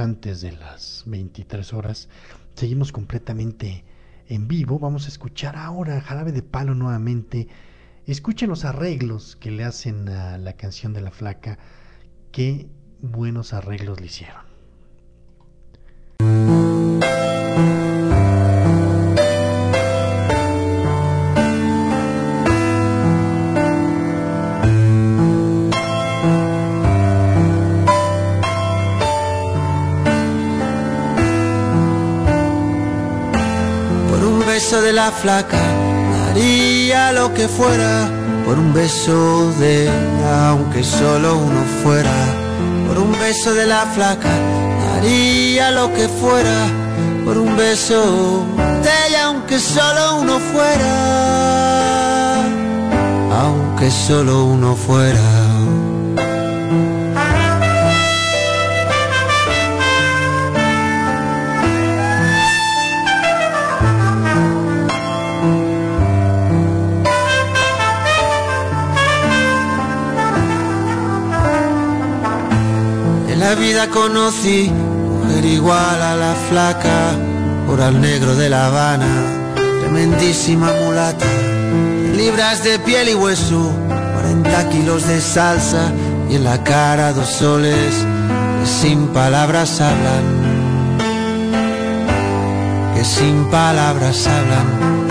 Antes 0.00 0.40
de 0.40 0.52
las 0.52 1.04
23 1.06 1.72
horas. 1.72 2.08
Seguimos 2.54 2.92
completamente 2.92 3.84
en 4.28 4.48
vivo. 4.48 4.78
Vamos 4.78 5.06
a 5.06 5.08
escuchar 5.08 5.56
ahora 5.56 6.00
Jarabe 6.00 6.32
de 6.32 6.42
Palo 6.42 6.74
nuevamente. 6.74 7.48
Escuchen 8.06 8.48
los 8.48 8.64
arreglos 8.64 9.36
que 9.36 9.50
le 9.50 9.64
hacen 9.64 10.08
a 10.08 10.38
la 10.38 10.54
canción 10.54 10.92
de 10.92 11.00
la 11.00 11.10
flaca. 11.10 11.58
Qué 12.30 12.68
buenos 13.00 13.52
arreglos 13.52 14.00
le 14.00 14.06
hicieron. 14.06 14.51
La 34.92 35.10
flaca 35.10 35.60
daría 36.26 37.12
lo 37.12 37.32
que 37.32 37.48
fuera. 37.48 38.08
Por 38.44 38.58
un 38.58 38.72
beso 38.72 39.52
de 39.58 39.84
ella, 39.84 40.48
aunque 40.50 40.84
solo 40.84 41.38
uno 41.38 41.62
fuera. 41.82 42.14
Por 42.86 42.98
un 42.98 43.12
beso 43.12 43.54
de 43.54 43.66
la 43.66 43.86
flaca 43.94 44.30
daría 44.86 45.70
lo 45.70 45.92
que 45.94 46.08
fuera. 46.08 46.66
Por 47.24 47.38
un 47.38 47.56
beso 47.56 48.44
de 48.82 48.90
ella, 49.08 49.26
aunque 49.26 49.58
solo 49.58 50.20
uno 50.20 50.38
fuera. 50.52 50.92
Aunque 53.42 53.90
solo 53.90 54.44
uno 54.44 54.74
fuera. 54.76 55.41
La 73.54 73.60
vida 73.60 73.88
conocí 73.88 74.70
mujer 74.70 75.44
igual 75.44 76.00
a 76.02 76.16
la 76.16 76.34
flaca, 76.48 77.10
por 77.66 77.82
al 77.82 78.00
negro 78.00 78.34
de 78.34 78.48
La 78.48 78.68
Habana, 78.68 79.52
tremendísima 79.54 80.72
mulata, 80.82 81.26
libras 82.16 82.64
de 82.64 82.78
piel 82.78 83.10
y 83.10 83.14
hueso, 83.14 83.70
40 84.14 84.68
kilos 84.70 85.06
de 85.06 85.20
salsa 85.20 85.92
y 86.30 86.36
en 86.36 86.44
la 86.44 86.64
cara 86.64 87.12
dos 87.12 87.28
soles 87.28 87.94
que 88.58 88.66
sin 88.66 89.08
palabras 89.08 89.82
hablan, 89.82 90.24
que 92.94 93.04
sin 93.04 93.50
palabras 93.50 94.26
hablan. 94.26 95.01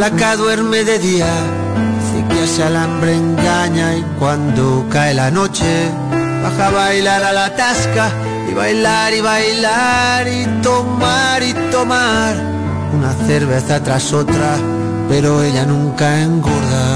Flaca 0.00 0.34
duerme 0.34 0.82
de 0.82 0.98
día, 0.98 1.30
que 2.30 2.44
ese 2.44 2.62
alambre 2.62 3.14
engaña 3.14 3.96
y 3.96 4.02
cuando 4.18 4.86
cae 4.88 5.12
la 5.12 5.30
noche 5.30 5.90
baja 6.42 6.68
a 6.68 6.70
bailar 6.70 7.22
a 7.22 7.32
la 7.34 7.54
tasca 7.54 8.10
y 8.50 8.54
bailar 8.54 9.12
y 9.12 9.20
bailar 9.20 10.26
y 10.26 10.46
tomar 10.62 11.42
y 11.42 11.52
tomar 11.70 12.34
una 12.94 13.12
cerveza 13.26 13.82
tras 13.82 14.14
otra, 14.14 14.56
pero 15.10 15.42
ella 15.42 15.66
nunca 15.66 16.22
engorda, 16.22 16.86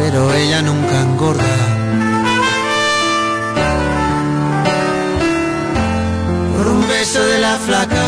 pero 0.00 0.34
ella 0.34 0.60
nunca 0.62 1.00
engorda. 1.02 1.56
Por 6.56 6.66
un 6.66 6.88
beso 6.88 7.24
de 7.24 7.38
la 7.38 7.54
flaca 7.58 8.04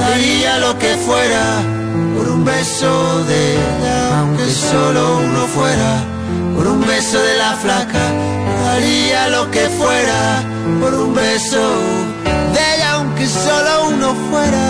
daría 0.00 0.58
lo 0.58 0.78
que 0.78 0.94
fuera. 0.96 1.77
Beso 2.58 3.24
de 3.26 3.52
ella, 3.52 4.18
aunque 4.18 4.50
solo 4.50 5.18
uno 5.18 5.46
fuera. 5.46 5.92
Por 6.56 6.66
un 6.66 6.84
beso 6.84 7.20
de 7.20 7.36
la 7.36 7.54
flaca 7.54 8.04
daría 8.64 9.28
lo 9.28 9.48
que 9.52 9.68
fuera. 9.80 10.42
Por 10.80 10.92
un 10.92 11.14
beso 11.14 11.62
de 12.54 12.74
ella, 12.74 12.94
aunque 12.94 13.28
solo 13.28 13.90
uno 13.90 14.12
fuera. 14.28 14.66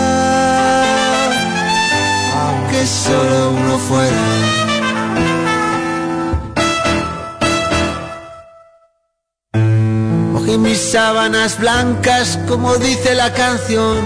Aunque 2.43 2.85
solo 2.85 3.49
uno 3.59 3.79
fuera. 3.89 4.23
Cogí 10.33 10.57
mis 10.59 10.91
sábanas 10.91 11.57
blancas, 11.57 12.37
como 12.47 12.77
dice 12.77 13.15
la 13.15 13.33
canción, 13.33 13.97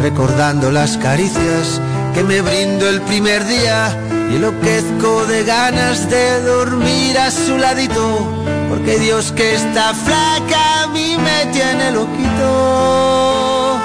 recordando 0.00 0.70
las 0.70 0.96
caricias 0.98 1.80
que 2.18 2.24
me 2.24 2.40
brindo 2.42 2.88
el 2.88 3.00
primer 3.02 3.46
día 3.46 3.96
y 4.28 4.34
enloquezco 4.34 5.24
de 5.26 5.44
ganas 5.44 6.10
de 6.10 6.42
dormir 6.42 7.16
a 7.16 7.30
su 7.30 7.56
ladito, 7.56 8.44
porque 8.68 8.98
Dios 8.98 9.30
que 9.30 9.54
está 9.54 9.94
flaca 9.94 10.82
a 10.82 10.86
mí 10.88 11.16
me 11.16 11.46
tiene 11.52 11.92
loquito, 11.92 13.78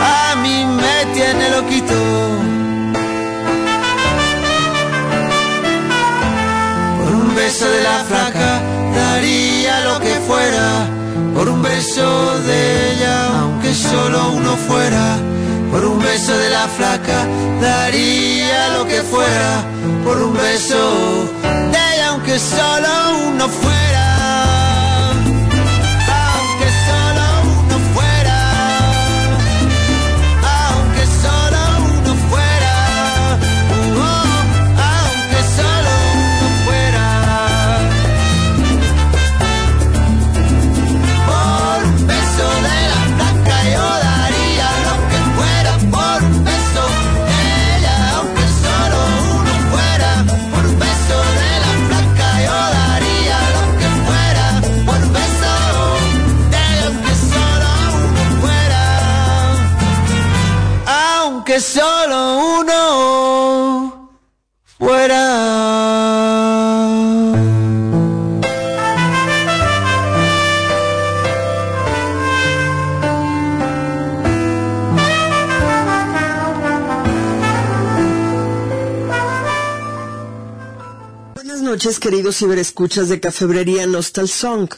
a 0.00 0.36
mí 0.42 0.64
me 0.64 1.12
tiene 1.12 1.50
loquito. 1.50 1.94
Por 7.02 7.14
un 7.14 7.34
beso 7.34 7.68
de 7.68 7.82
la 7.82 7.98
flaca 8.08 8.62
daría 8.96 9.80
lo 9.80 10.00
que 10.00 10.14
fuera. 10.26 10.88
Por 11.34 11.48
un 11.50 11.62
beso 11.62 12.38
de 12.38 12.92
ella, 12.92 13.40
aunque 13.40 13.74
solo 13.74 14.30
uno 14.30 14.56
fuera. 14.56 15.18
Por 15.74 15.84
un 15.86 15.98
beso 15.98 16.32
de 16.38 16.50
la 16.50 16.68
flaca 16.68 17.26
daría 17.60 18.68
lo 18.78 18.86
que 18.86 19.02
fuera. 19.02 19.64
Por 20.04 20.22
un 20.22 20.32
beso 20.32 21.28
de 21.42 21.78
ella, 21.94 22.10
aunque 22.10 22.38
solo 22.38 22.90
uno 23.26 23.48
fuera. 23.48 24.63
Noches, 81.84 82.00
queridos 82.00 82.38
ciberescuchas 82.38 83.10
de 83.10 83.20
Cafebrería 83.20 83.86
Nostal 83.86 84.26
Song. 84.26 84.70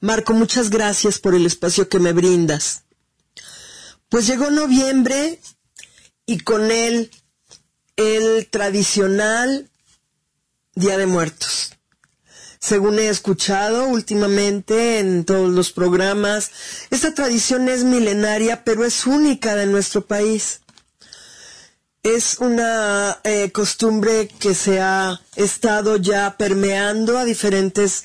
Marco, 0.00 0.34
muchas 0.34 0.68
gracias 0.68 1.18
por 1.18 1.34
el 1.34 1.46
espacio 1.46 1.88
que 1.88 1.98
me 1.98 2.12
brindas. 2.12 2.82
Pues 4.10 4.26
llegó 4.26 4.50
noviembre 4.50 5.40
y 6.26 6.40
con 6.40 6.70
él 6.70 7.10
el 7.96 8.46
tradicional 8.50 9.70
Día 10.74 10.98
de 10.98 11.06
Muertos. 11.06 11.72
Según 12.60 12.98
he 12.98 13.08
escuchado 13.08 13.86
últimamente 13.88 14.98
en 14.98 15.24
todos 15.24 15.48
los 15.48 15.72
programas, 15.72 16.50
esta 16.90 17.14
tradición 17.14 17.66
es 17.70 17.84
milenaria, 17.84 18.62
pero 18.62 18.84
es 18.84 19.06
única 19.06 19.54
de 19.54 19.64
nuestro 19.64 20.04
país. 20.04 20.59
Es 22.02 22.38
una 22.38 23.20
eh, 23.24 23.52
costumbre 23.52 24.26
que 24.26 24.54
se 24.54 24.80
ha 24.80 25.20
estado 25.36 25.96
ya 25.96 26.38
permeando 26.38 27.18
a 27.18 27.26
diferentes 27.26 28.04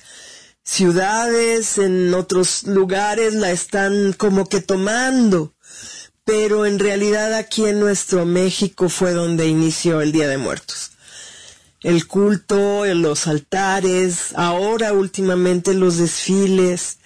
ciudades, 0.66 1.78
en 1.78 2.14
otros 2.14 2.64
lugares 2.64 3.34
la 3.36 3.52
están 3.52 4.12
como 4.12 4.50
que 4.50 4.60
tomando, 4.60 5.54
pero 6.26 6.66
en 6.66 6.78
realidad 6.78 7.36
aquí 7.36 7.68
en 7.68 7.80
nuestro 7.80 8.26
México 8.26 8.90
fue 8.90 9.14
donde 9.14 9.48
inició 9.48 10.02
el 10.02 10.12
Día 10.12 10.28
de 10.28 10.40
Muertos. 10.40 10.92
El 11.82 12.06
culto, 12.06 12.84
los 12.86 13.28
altares, 13.28 14.34
ahora 14.36 14.92
últimamente 14.92 15.74
los 15.74 15.98
desfiles 15.98 16.98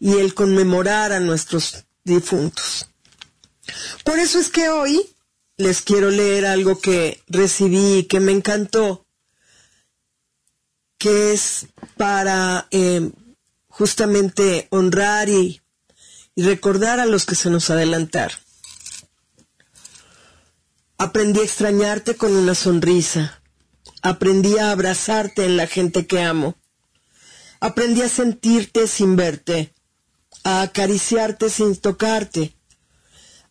y 0.00 0.18
el 0.18 0.34
conmemorar 0.34 1.12
a 1.12 1.20
nuestros 1.20 1.84
difuntos. 2.02 2.88
Por 4.02 4.18
eso 4.18 4.40
es 4.40 4.48
que 4.48 4.68
hoy 4.70 5.06
les 5.56 5.82
quiero 5.82 6.10
leer 6.10 6.46
algo 6.46 6.80
que 6.80 7.22
recibí 7.28 7.98
y 7.98 8.04
que 8.04 8.20
me 8.20 8.32
encantó, 8.32 9.06
que 10.98 11.32
es 11.32 11.66
para 11.96 12.68
eh, 12.70 13.10
justamente 13.68 14.68
honrar 14.70 15.28
y, 15.28 15.60
y 16.34 16.42
recordar 16.42 17.00
a 17.00 17.06
los 17.06 17.26
que 17.26 17.34
se 17.34 17.50
nos 17.50 17.70
adelantaron. 17.70 18.38
Aprendí 20.98 21.40
a 21.40 21.44
extrañarte 21.44 22.14
con 22.14 22.36
una 22.36 22.54
sonrisa. 22.54 23.42
Aprendí 24.02 24.58
a 24.58 24.70
abrazarte 24.70 25.44
en 25.44 25.56
la 25.56 25.66
gente 25.66 26.06
que 26.06 26.22
amo. 26.22 26.56
Aprendí 27.58 28.02
a 28.02 28.08
sentirte 28.08 28.86
sin 28.86 29.16
verte, 29.16 29.74
a 30.44 30.62
acariciarte 30.62 31.50
sin 31.50 31.76
tocarte, 31.76 32.56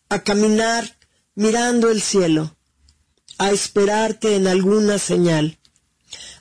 a 0.08 0.22
caminar 0.22 0.96
mirando 1.34 1.90
el 1.90 2.02
cielo, 2.02 2.56
a 3.38 3.50
esperarte 3.50 4.36
en 4.36 4.46
alguna 4.46 4.98
señal, 4.98 5.58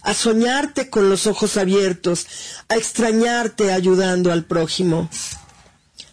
a 0.01 0.13
soñarte 0.13 0.89
con 0.89 1.09
los 1.09 1.27
ojos 1.27 1.57
abiertos, 1.57 2.27
a 2.67 2.75
extrañarte 2.75 3.71
ayudando 3.71 4.31
al 4.31 4.45
prójimo. 4.45 5.09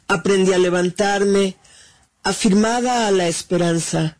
Aprendí 0.06 0.52
a 0.52 0.58
levantarme, 0.58 1.56
afirmada 2.22 3.06
a 3.06 3.10
la 3.10 3.26
esperanza. 3.26 4.18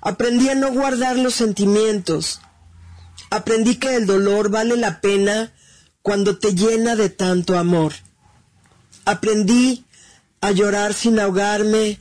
Aprendí 0.00 0.48
a 0.48 0.54
no 0.54 0.72
guardar 0.72 1.16
los 1.16 1.34
sentimientos. 1.34 2.40
Aprendí 3.30 3.76
que 3.76 3.96
el 3.96 4.06
dolor 4.06 4.50
vale 4.50 4.76
la 4.76 5.00
pena 5.00 5.52
cuando 6.02 6.38
te 6.38 6.54
llena 6.54 6.96
de 6.96 7.10
tanto 7.10 7.58
amor. 7.58 7.92
Aprendí 9.04 9.84
a 10.40 10.50
llorar 10.50 10.94
sin 10.94 11.18
ahogarme 11.18 11.98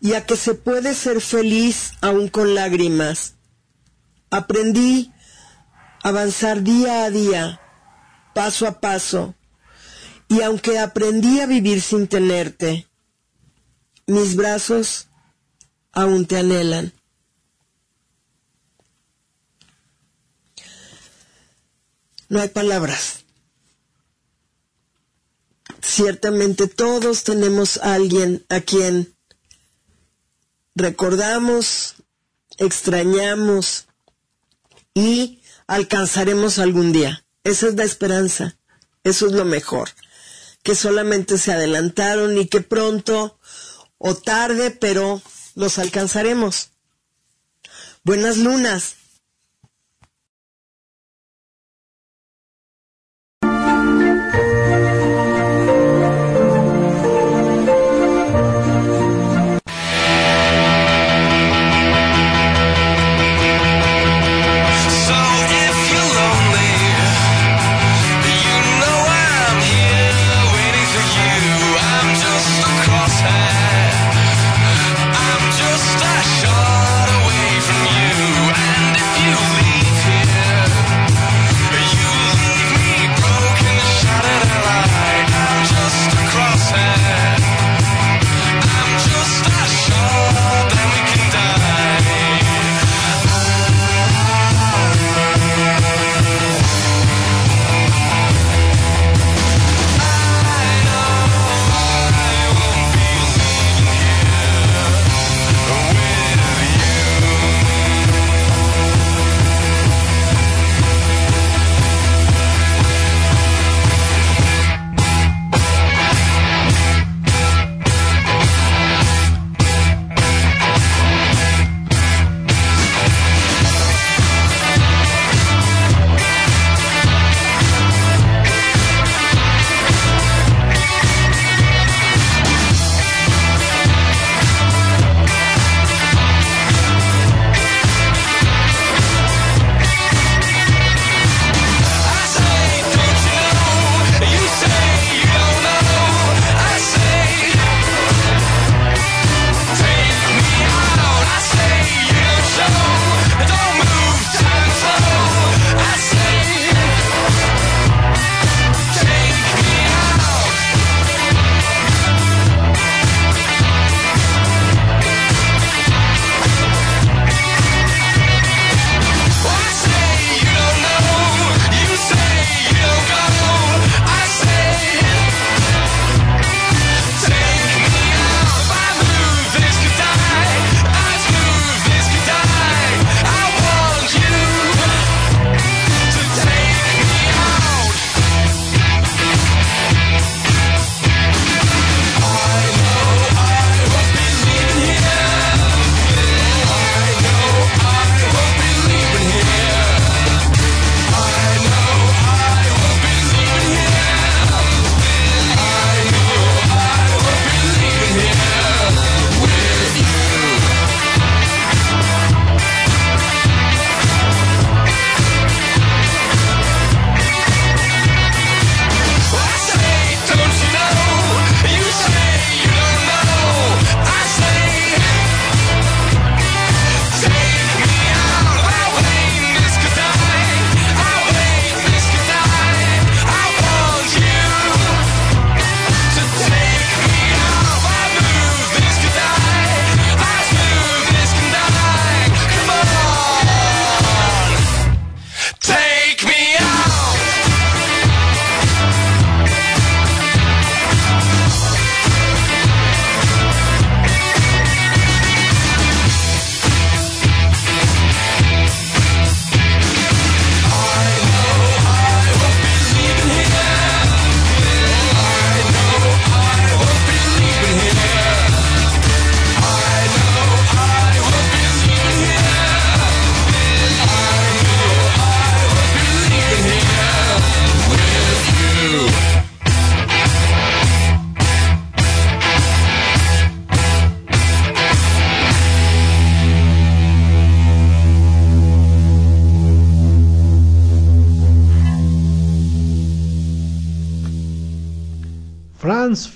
y 0.00 0.14
a 0.14 0.26
que 0.26 0.36
se 0.36 0.54
puede 0.54 0.94
ser 0.94 1.20
feliz 1.20 1.92
aún 2.00 2.28
con 2.28 2.54
lágrimas. 2.54 3.34
Aprendí 4.30 5.12
a 6.02 6.08
avanzar 6.08 6.62
día 6.62 7.04
a 7.04 7.10
día, 7.10 7.60
paso 8.34 8.66
a 8.66 8.80
paso, 8.80 9.34
y 10.28 10.42
aunque 10.42 10.78
aprendí 10.78 11.40
a 11.40 11.46
vivir 11.46 11.80
sin 11.80 12.08
tenerte, 12.08 12.88
mis 14.06 14.36
brazos 14.36 15.08
aún 15.92 16.26
te 16.26 16.38
anhelan. 16.38 16.92
No 22.28 22.40
hay 22.40 22.48
palabras. 22.48 23.24
Ciertamente 25.80 26.66
todos 26.66 27.22
tenemos 27.22 27.78
a 27.78 27.94
alguien 27.94 28.44
a 28.48 28.60
quien 28.60 29.15
recordamos, 30.76 31.94
extrañamos 32.58 33.88
y 34.94 35.40
alcanzaremos 35.66 36.58
algún 36.60 36.92
día. 36.92 37.24
Esa 37.42 37.68
es 37.68 37.74
la 37.74 37.84
esperanza. 37.84 38.56
Eso 39.02 39.26
es 39.26 39.32
lo 39.32 39.44
mejor. 39.44 39.90
Que 40.62 40.74
solamente 40.74 41.38
se 41.38 41.52
adelantaron 41.52 42.38
y 42.38 42.46
que 42.46 42.60
pronto 42.60 43.38
o 43.98 44.14
tarde, 44.14 44.70
pero 44.70 45.22
los 45.54 45.78
alcanzaremos. 45.78 46.70
Buenas 48.04 48.36
lunas. 48.36 48.96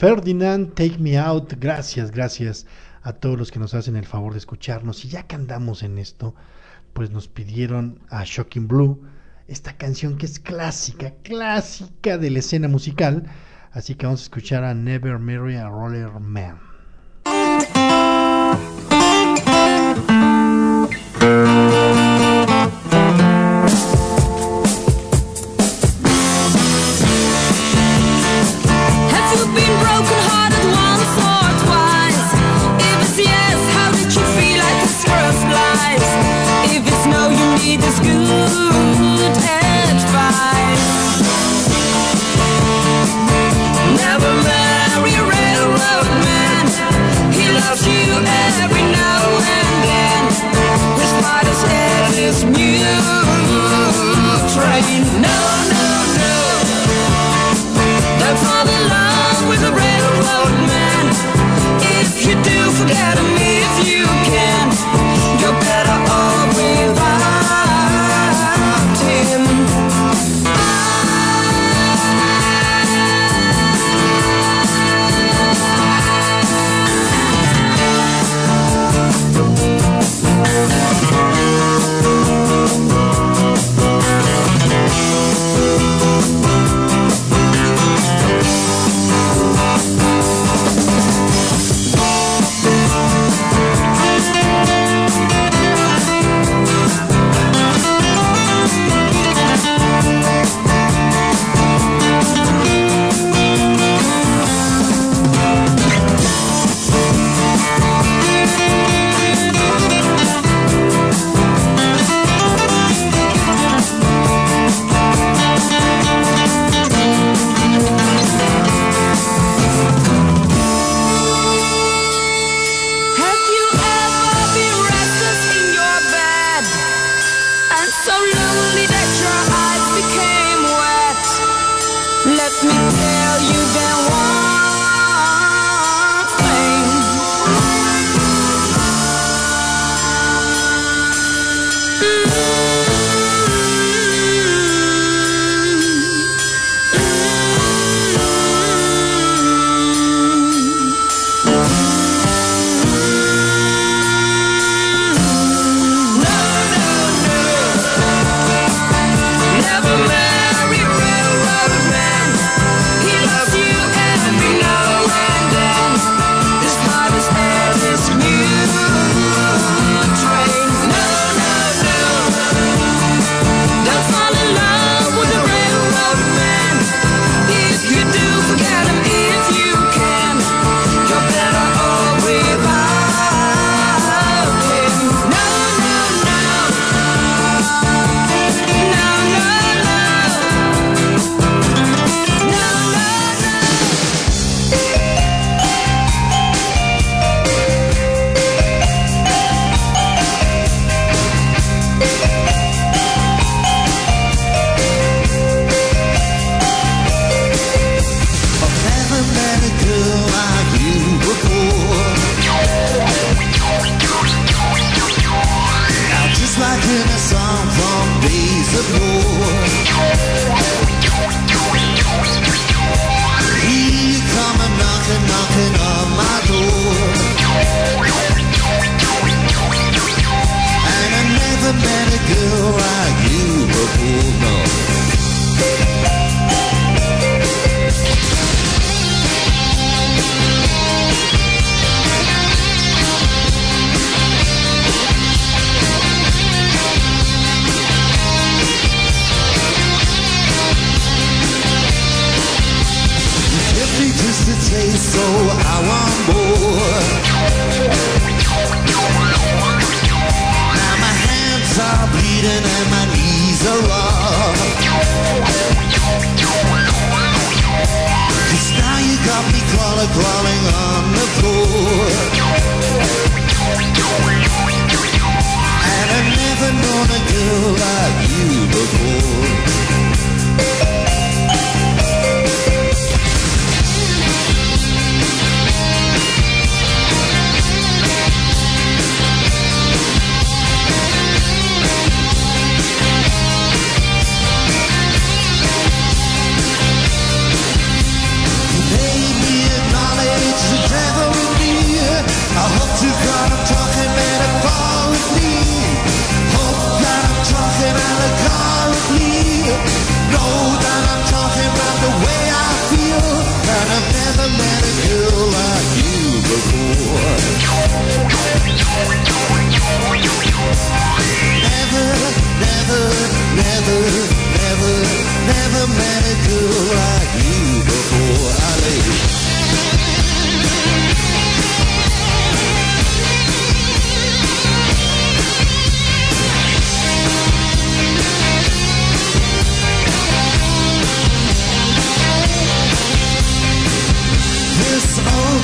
Ferdinand, 0.01 0.73
Take 0.73 0.97
Me 0.99 1.19
Out. 1.19 1.53
Gracias, 1.59 2.11
gracias 2.11 2.65
a 3.03 3.13
todos 3.13 3.39
los 3.39 3.51
que 3.51 3.59
nos 3.59 3.75
hacen 3.75 3.97
el 3.97 4.07
favor 4.07 4.33
de 4.33 4.39
escucharnos. 4.39 5.05
Y 5.05 5.09
ya 5.09 5.25
que 5.25 5.35
andamos 5.37 5.83
en 5.83 5.99
esto, 5.99 6.35
pues 6.95 7.11
nos 7.11 7.29
pidieron 7.29 8.01
a 8.09 8.25
Shocking 8.25 8.67
Blue 8.67 9.03
esta 9.47 9.77
canción 9.77 10.17
que 10.17 10.25
es 10.25 10.41
clásica, 10.41 11.13
clásica 11.23 12.17
de 12.17 12.31
la 12.31 12.39
escena 12.39 12.67
musical. 12.67 13.25
Así 13.73 13.95
que 13.95 14.07
vamos 14.07 14.23
a 14.23 14.25
escuchar 14.25 14.65
a 14.65 14.73
Never 14.73 15.19
Marry 15.19 15.57
a 15.57 15.69
Roller 15.69 16.19
Man. 16.19 16.59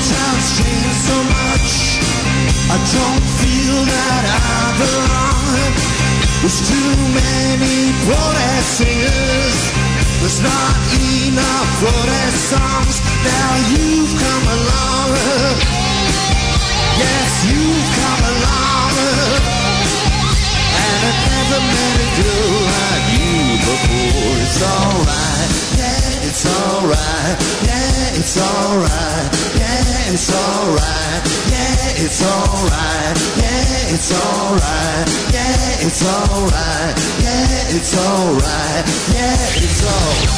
Town's 0.01 0.49
changed 0.59 1.01
so 1.09 1.17
much. 1.25 1.71
I 2.69 2.77
don't 2.77 3.27
feel 3.41 3.79
that 3.87 4.23
I 4.27 4.77
belong. 4.83 5.73
There's 6.43 6.61
too 6.69 6.93
many 7.17 7.93
protest 8.05 8.69
singers. 8.83 9.59
There's 10.21 10.41
not 10.43 10.77
enough 11.27 11.69
protest 11.81 12.39
songs. 12.53 12.97
Now 13.25 13.51
you've 13.73 14.15
come 14.19 14.47
along. 14.59 15.11
Yes, 16.99 17.31
you've 17.51 17.91
come 18.01 18.23
along. 18.35 18.93
And 20.77 21.01
I 21.07 21.13
never 21.31 21.61
met 21.63 21.97
a 22.05 22.09
girl 22.21 22.57
like 22.75 23.07
you 23.17 23.33
before. 23.65 24.35
It's 24.45 24.61
alright, 24.63 25.51
it's 26.37 26.45
alright, 26.45 27.41
yeah, 27.65 28.13
it's 28.13 28.37
alright, 28.37 29.33
yeah, 29.57 30.13
it's 30.13 30.29
alright, 30.37 31.25
yeah, 31.49 32.05
it's 32.05 32.21
alright, 32.21 33.17
yeah, 33.41 33.95
it's 33.95 34.13
alright, 34.13 35.09
yeah, 35.33 35.81
it's 35.81 36.03
alright, 36.05 36.93
yeah, 37.25 37.73
it's 37.73 37.97
alright, 37.97 38.85
yeah, 39.15 39.65
it's 39.65 39.81
alright. 39.83 40.37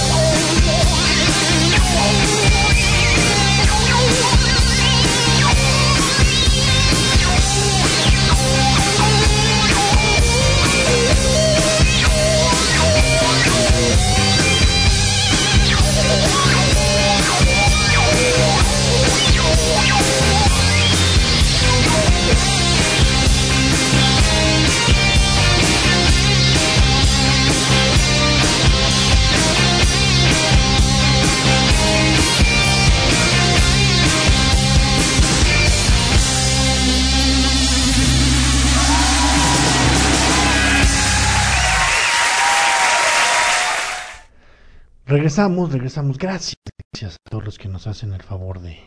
Regresamos, 45.28 45.70
regresamos. 45.70 46.16
Gracias, 46.16 46.56
gracias 46.90 47.16
a 47.16 47.30
todos 47.30 47.44
los 47.44 47.58
que 47.58 47.68
nos 47.68 47.86
hacen 47.86 48.14
el 48.14 48.22
favor 48.22 48.62
de, 48.62 48.78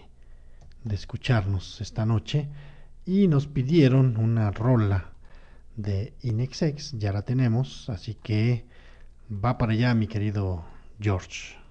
de 0.84 0.96
escucharnos 0.96 1.80
esta 1.82 2.04
noche. 2.04 2.50
Y 3.06 3.28
nos 3.28 3.46
pidieron 3.46 4.18
una 4.18 4.50
rola 4.50 5.12
de 5.76 6.16
Inexex, 6.24 6.94
ya 6.98 7.14
la 7.14 7.22
tenemos, 7.22 7.92
así 7.92 8.16
que 8.16 8.66
va 9.32 9.60
para 9.60 9.74
allá, 9.74 9.94
mi 9.94 10.08
querido 10.08 10.66
George. 11.00 11.62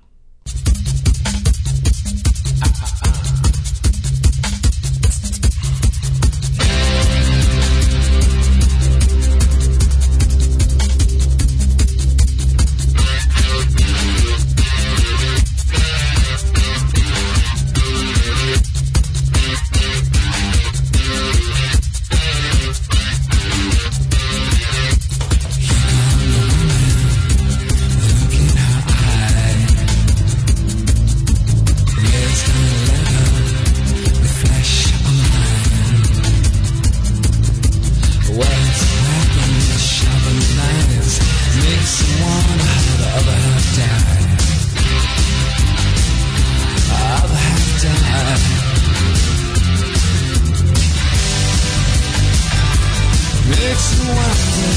Makes 53.70 53.90
you 53.94 54.08
wonder, 54.10 54.70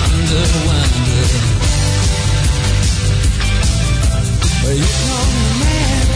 wonder, 0.00 0.44
wonder. 0.68 1.24
Well, 4.62 4.76
you 4.80 4.88
call 5.04 5.26
me 5.34 5.44
man 5.60 6.06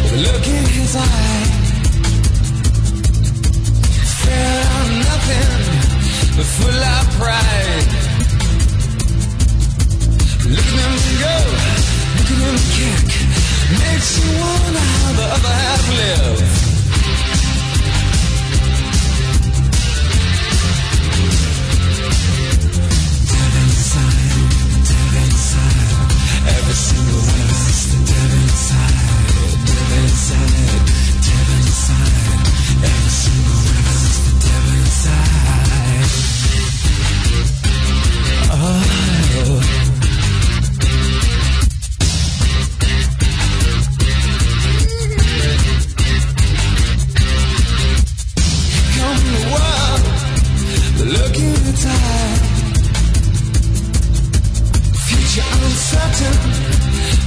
with 0.00 0.12
a 0.12 0.20
look 0.24 0.46
in 0.48 0.64
his 0.64 0.96
eye. 0.96 1.44
Fed 4.22 4.66
on 4.78 4.88
nothing 5.04 5.52
but 6.36 6.48
full 6.56 6.80
of 6.96 7.04
pride. 7.20 7.90
Look 10.48 10.68
at 10.72 10.80
him 10.84 10.94
go, 11.20 11.36
look 12.16 12.30
at 12.32 12.40
him 12.48 12.56
kick. 12.72 13.08
Makes 13.76 14.08
you 14.16 14.28
wonder 14.40 14.80
how 14.80 15.12
the 15.12 15.26
other 15.36 15.52
half 15.52 15.84
live. 16.00 16.67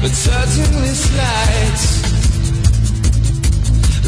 But 0.01 0.09
certainly 0.09 0.89
slight. 0.89 1.79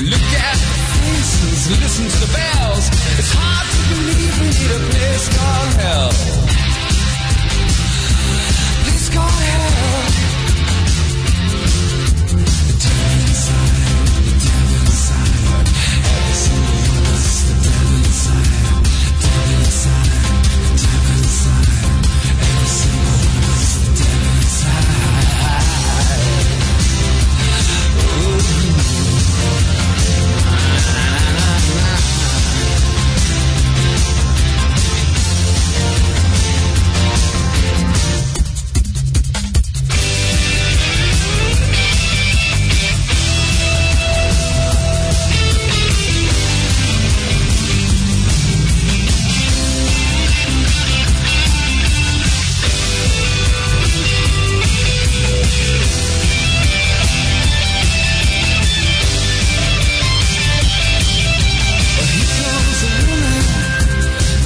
Look 0.01 0.29
at 0.49 0.57
the 0.57 0.75
faces, 0.97 1.69
listen 1.69 2.05
to 2.09 2.19
the 2.25 2.31
bells. 2.33 2.85
It's 3.19 3.33
hard 3.37 3.67
to 3.73 3.81
believe 3.93 4.35
we 4.41 4.47
need 4.57 4.71
a 4.73 4.81
place 4.89 5.25
called 5.37 5.73
hell. 5.81 6.09
Place 8.83 9.09
called 9.13 9.43
hell. 9.43 10.22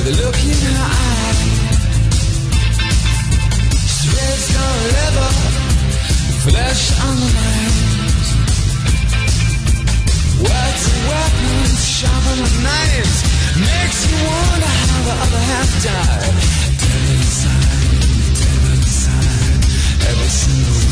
The 0.08 0.14
look 0.24 0.40
in 0.40 0.56
her 0.56 0.88
eye 0.88 1.68
leather 4.96 5.32
Flesh 6.48 6.84
on 7.04 7.16
the 7.20 7.32
Makes 13.60 14.00
you 14.08 14.18
wonder 14.24 14.72
how 14.80 15.00
the 15.04 15.16
other 15.26 15.44
half 15.52 15.72
died. 15.84 16.36
Inside, 17.12 18.00
dead 18.40 18.64
inside 18.78 19.60
Every 20.08 20.30
single 20.30 20.87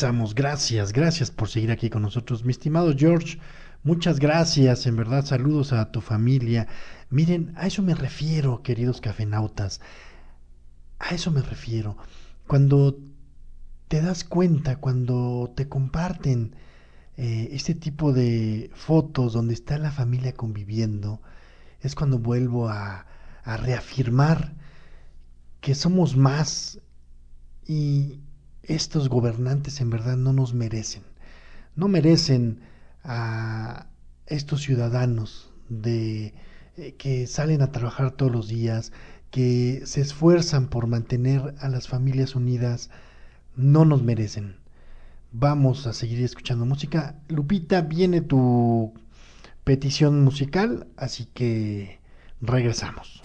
Gracias, 0.00 0.94
gracias 0.94 1.30
por 1.30 1.50
seguir 1.50 1.70
aquí 1.70 1.90
con 1.90 2.00
nosotros. 2.00 2.42
Mi 2.42 2.52
estimado 2.52 2.94
George, 2.96 3.38
muchas 3.82 4.18
gracias, 4.18 4.86
en 4.86 4.96
verdad, 4.96 5.26
saludos 5.26 5.74
a 5.74 5.92
tu 5.92 6.00
familia. 6.00 6.68
Miren, 7.10 7.52
a 7.56 7.66
eso 7.66 7.82
me 7.82 7.94
refiero, 7.94 8.62
queridos 8.62 9.02
cafenautas, 9.02 9.82
a 11.00 11.14
eso 11.14 11.30
me 11.30 11.42
refiero. 11.42 11.98
Cuando 12.46 12.98
te 13.88 14.00
das 14.00 14.24
cuenta, 14.24 14.76
cuando 14.76 15.52
te 15.54 15.68
comparten 15.68 16.56
eh, 17.18 17.50
este 17.52 17.74
tipo 17.74 18.14
de 18.14 18.70
fotos 18.74 19.34
donde 19.34 19.52
está 19.52 19.76
la 19.76 19.90
familia 19.90 20.32
conviviendo, 20.32 21.20
es 21.82 21.94
cuando 21.94 22.18
vuelvo 22.18 22.70
a, 22.70 23.04
a 23.44 23.56
reafirmar 23.58 24.54
que 25.60 25.74
somos 25.74 26.16
más 26.16 26.80
y 27.66 28.20
estos 28.74 29.08
gobernantes 29.08 29.80
en 29.80 29.90
verdad 29.90 30.16
no 30.16 30.32
nos 30.32 30.54
merecen. 30.54 31.02
No 31.76 31.88
merecen 31.88 32.60
a 33.02 33.86
estos 34.26 34.62
ciudadanos 34.62 35.50
de 35.68 36.34
eh, 36.76 36.94
que 36.96 37.26
salen 37.26 37.62
a 37.62 37.72
trabajar 37.72 38.12
todos 38.12 38.30
los 38.30 38.48
días, 38.48 38.92
que 39.30 39.82
se 39.84 40.00
esfuerzan 40.00 40.68
por 40.68 40.86
mantener 40.86 41.54
a 41.58 41.68
las 41.68 41.88
familias 41.88 42.34
unidas, 42.34 42.90
no 43.56 43.84
nos 43.84 44.02
merecen. 44.02 44.56
Vamos 45.32 45.86
a 45.86 45.92
seguir 45.92 46.22
escuchando 46.22 46.64
música. 46.64 47.16
Lupita, 47.28 47.82
viene 47.82 48.20
tu 48.20 48.92
petición 49.64 50.22
musical, 50.24 50.86
así 50.96 51.26
que 51.26 52.00
regresamos. 52.40 53.20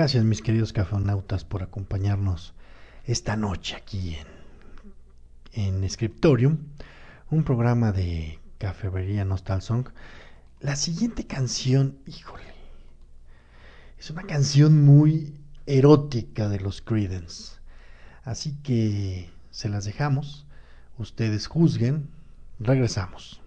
Gracias 0.00 0.24
mis 0.24 0.40
queridos 0.40 0.72
cafeonautas 0.72 1.44
por 1.44 1.62
acompañarnos 1.62 2.54
esta 3.04 3.36
noche 3.36 3.76
aquí 3.76 4.16
en, 5.52 5.82
en 5.82 5.90
Scriptorium, 5.90 6.56
un 7.30 7.44
programa 7.44 7.92
de 7.92 8.38
Cafetería 8.56 9.26
Nostal 9.26 9.60
Song. 9.60 9.88
La 10.60 10.76
siguiente 10.76 11.26
canción, 11.26 11.98
híjole, 12.06 12.44
es 13.98 14.08
una 14.08 14.22
canción 14.22 14.86
muy 14.86 15.34
erótica 15.66 16.48
de 16.48 16.60
los 16.60 16.80
Creedence. 16.80 17.56
Así 18.24 18.56
que 18.62 19.28
se 19.50 19.68
las 19.68 19.84
dejamos. 19.84 20.46
Ustedes 20.96 21.46
juzguen. 21.46 22.08
Regresamos. 22.58 23.42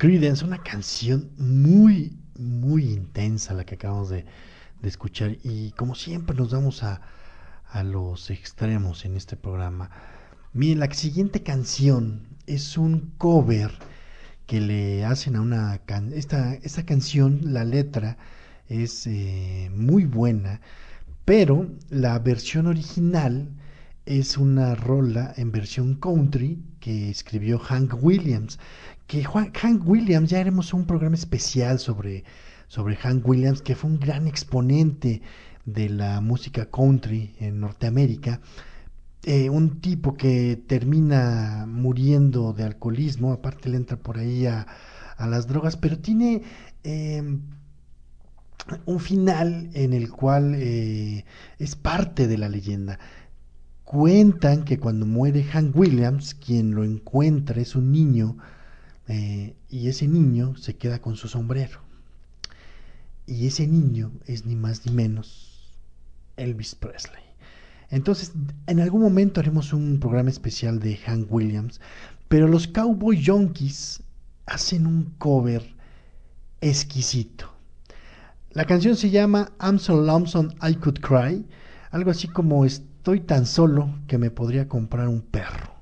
Los 0.00 0.08
Creedence, 0.08 0.46
una 0.46 0.62
canción 0.62 1.30
muy, 1.36 2.16
muy 2.38 2.84
intensa 2.84 3.52
la 3.52 3.64
que 3.66 3.74
acabamos 3.74 4.08
de, 4.08 4.24
de 4.80 4.88
escuchar 4.88 5.36
y 5.44 5.72
como 5.72 5.94
siempre 5.94 6.34
nos 6.34 6.52
vamos 6.52 6.82
a, 6.82 7.02
a 7.68 7.84
los 7.84 8.30
extremos 8.30 9.04
en 9.04 9.18
este 9.18 9.36
programa. 9.36 9.90
Miren, 10.54 10.78
la 10.78 10.90
siguiente 10.90 11.42
canción 11.42 12.28
es 12.46 12.78
un 12.78 13.12
cover 13.18 13.72
que 14.46 14.62
le 14.62 15.04
hacen 15.04 15.36
a 15.36 15.42
una 15.42 15.76
can 15.84 16.14
esta, 16.14 16.54
esta 16.54 16.86
canción, 16.86 17.40
la 17.52 17.66
letra 17.66 18.16
es 18.68 19.06
eh, 19.06 19.70
muy 19.74 20.06
buena, 20.06 20.62
pero 21.26 21.70
la 21.90 22.18
versión 22.20 22.68
original 22.68 23.50
es 24.06 24.38
una 24.38 24.74
rola 24.74 25.34
en 25.36 25.52
versión 25.52 25.94
country 25.94 26.58
que 26.80 27.10
escribió 27.10 27.58
Hank 27.58 28.02
Williams. 28.02 28.58
Que 29.10 29.24
Juan- 29.24 29.50
Hank 29.52 29.88
Williams, 29.88 30.30
ya 30.30 30.38
haremos 30.38 30.72
un 30.72 30.86
programa 30.86 31.16
especial 31.16 31.80
sobre, 31.80 32.22
sobre 32.68 32.94
Hank 32.94 33.26
Williams, 33.26 33.60
que 33.60 33.74
fue 33.74 33.90
un 33.90 33.98
gran 33.98 34.28
exponente 34.28 35.20
de 35.64 35.88
la 35.88 36.20
música 36.20 36.66
country 36.70 37.34
en 37.40 37.58
Norteamérica. 37.58 38.40
Eh, 39.24 39.50
un 39.50 39.80
tipo 39.80 40.16
que 40.16 40.62
termina 40.64 41.66
muriendo 41.66 42.52
de 42.52 42.62
alcoholismo, 42.62 43.32
aparte 43.32 43.68
le 43.68 43.78
entra 43.78 43.96
por 43.96 44.16
ahí 44.16 44.46
a, 44.46 44.64
a 45.16 45.26
las 45.26 45.48
drogas, 45.48 45.76
pero 45.76 45.98
tiene 45.98 46.42
eh, 46.84 47.36
un 48.86 49.00
final 49.00 49.70
en 49.74 49.92
el 49.92 50.08
cual 50.12 50.54
eh, 50.56 51.24
es 51.58 51.74
parte 51.74 52.28
de 52.28 52.38
la 52.38 52.48
leyenda. 52.48 53.00
Cuentan 53.82 54.62
que 54.64 54.78
cuando 54.78 55.04
muere 55.04 55.42
Hank 55.42 55.74
Williams, 55.74 56.34
quien 56.34 56.76
lo 56.76 56.84
encuentra 56.84 57.60
es 57.60 57.74
un 57.74 57.90
niño, 57.90 58.36
eh, 59.10 59.56
y 59.68 59.88
ese 59.88 60.06
niño 60.06 60.54
se 60.56 60.76
queda 60.76 61.00
con 61.00 61.16
su 61.16 61.26
sombrero. 61.26 61.80
Y 63.26 63.48
ese 63.48 63.66
niño 63.66 64.12
es 64.26 64.46
ni 64.46 64.54
más 64.54 64.86
ni 64.86 64.92
menos 64.92 65.74
Elvis 66.36 66.76
Presley. 66.76 67.22
Entonces, 67.88 68.32
en 68.68 68.78
algún 68.78 69.02
momento 69.02 69.40
haremos 69.40 69.72
un 69.72 69.98
programa 69.98 70.30
especial 70.30 70.78
de 70.78 70.96
Hank 70.96 71.26
Williams, 71.28 71.80
pero 72.28 72.46
los 72.46 72.68
Cowboy 72.68 73.20
Junkies 73.24 74.00
hacen 74.46 74.86
un 74.86 75.12
cover 75.18 75.74
exquisito. 76.60 77.52
La 78.52 78.64
canción 78.64 78.94
se 78.94 79.10
llama 79.10 79.50
I'm 79.60 79.80
so 79.80 80.00
lonesome 80.00 80.54
I 80.62 80.74
could 80.76 81.00
cry, 81.00 81.44
algo 81.90 82.12
así 82.12 82.28
como 82.28 82.64
estoy 82.64 83.20
tan 83.20 83.44
solo 83.44 83.92
que 84.06 84.18
me 84.18 84.30
podría 84.30 84.68
comprar 84.68 85.08
un 85.08 85.20
perro. 85.20 85.74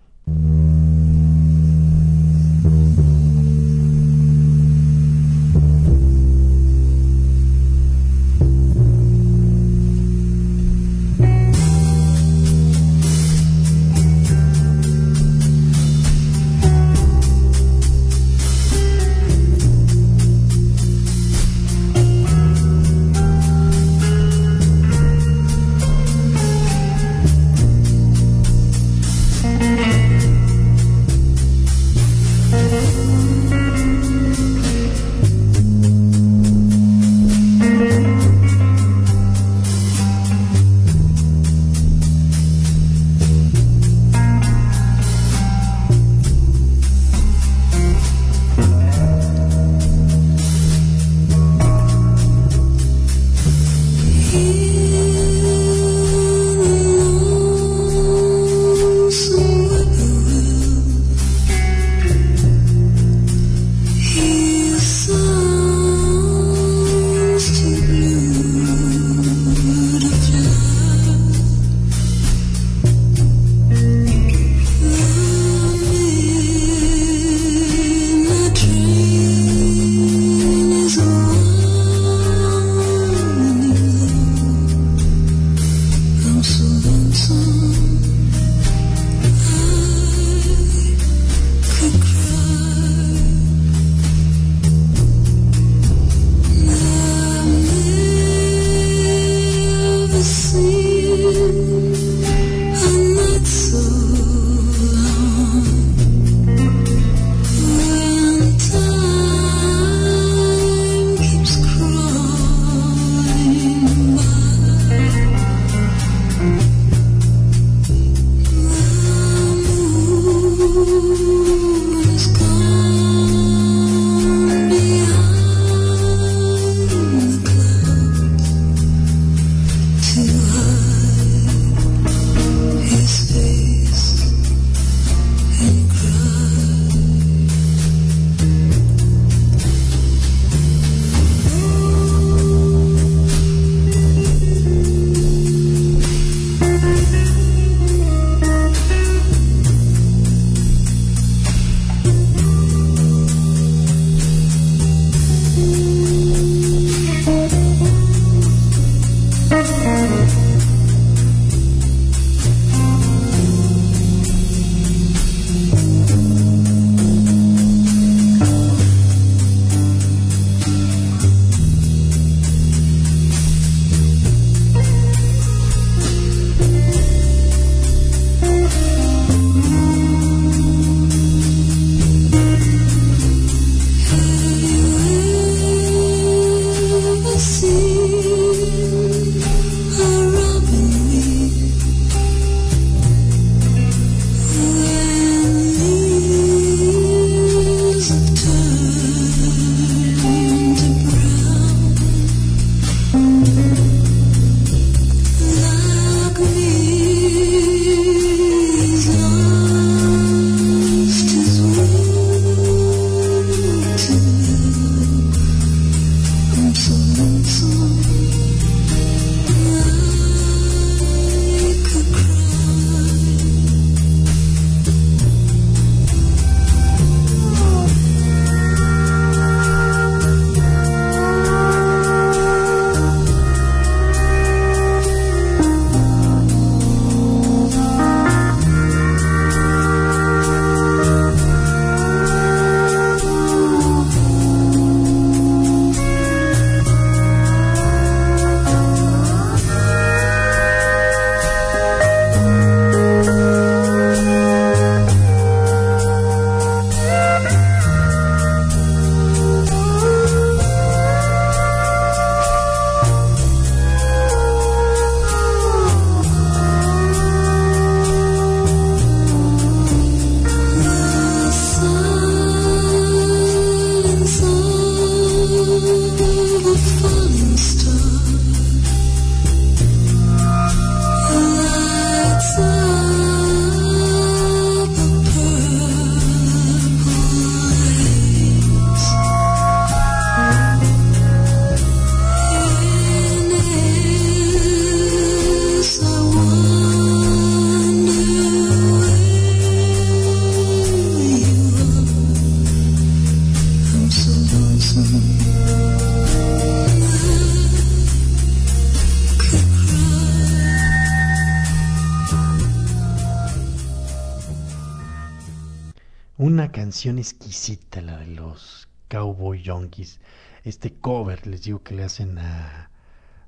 Exquisita, 317.17 318.03
la 318.03 318.19
de 318.19 318.27
los 318.27 318.89
Cowboy 319.09 319.65
Junkies. 319.65 320.21
Este 320.65 320.93
cover, 320.93 321.47
les 321.47 321.63
digo 321.63 321.83
que 321.83 321.95
le 321.95 322.05
hacen 322.05 322.39
a, 322.39 322.91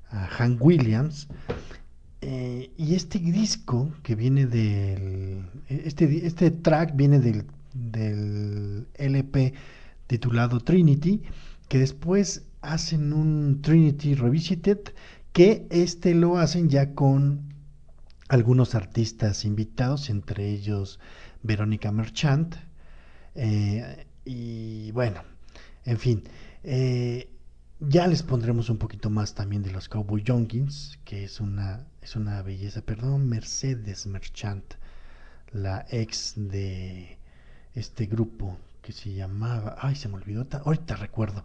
Hank 0.09 0.59
Williams. 0.61 1.27
Eh, 2.21 2.71
y 2.77 2.95
este 2.95 3.19
disco 3.19 3.91
que 4.01 4.15
viene 4.15 4.45
del. 4.45 5.45
Este, 5.67 6.25
este 6.25 6.49
track 6.51 6.95
viene 6.95 7.19
del, 7.19 7.45
del 7.73 8.87
LP 8.95 9.53
titulado 10.07 10.59
Trinity, 10.59 11.21
que 11.67 11.77
después 11.77 12.43
hacen 12.61 13.13
un 13.13 13.61
Trinity 13.61 14.15
Revisited, 14.15 14.79
que 15.33 15.67
este 15.69 16.13
lo 16.15 16.37
hacen 16.37 16.69
ya 16.69 16.93
con 16.93 17.53
algunos 18.27 18.75
artistas 18.75 19.45
invitados, 19.45 20.09
entre 20.09 20.49
ellos 20.49 20.99
Verónica 21.43 21.91
Merchant. 21.91 22.55
Eh, 23.35 24.05
y 24.25 24.91
bueno, 24.91 25.21
en 25.85 25.97
fin, 25.97 26.23
eh, 26.63 27.29
ya 27.79 28.07
les 28.07 28.23
pondremos 28.23 28.69
un 28.69 28.77
poquito 28.77 29.09
más 29.09 29.33
también 29.33 29.63
de 29.63 29.71
los 29.71 29.89
Cowboy 29.89 30.23
Junkies, 30.25 30.99
que 31.05 31.23
es 31.23 31.39
una, 31.39 31.87
es 32.01 32.15
una 32.15 32.41
belleza, 32.43 32.81
perdón, 32.81 33.27
Mercedes 33.29 34.05
Merchant, 34.07 34.75
la 35.51 35.85
ex 35.91 36.33
de 36.37 37.17
este 37.73 38.05
grupo 38.05 38.57
que 38.81 38.91
se 38.93 39.13
llamaba, 39.13 39.75
ay, 39.79 39.95
se 39.95 40.07
me 40.09 40.15
olvidó, 40.15 40.45
ta- 40.45 40.61
ahorita 40.65 40.95
recuerdo, 40.95 41.43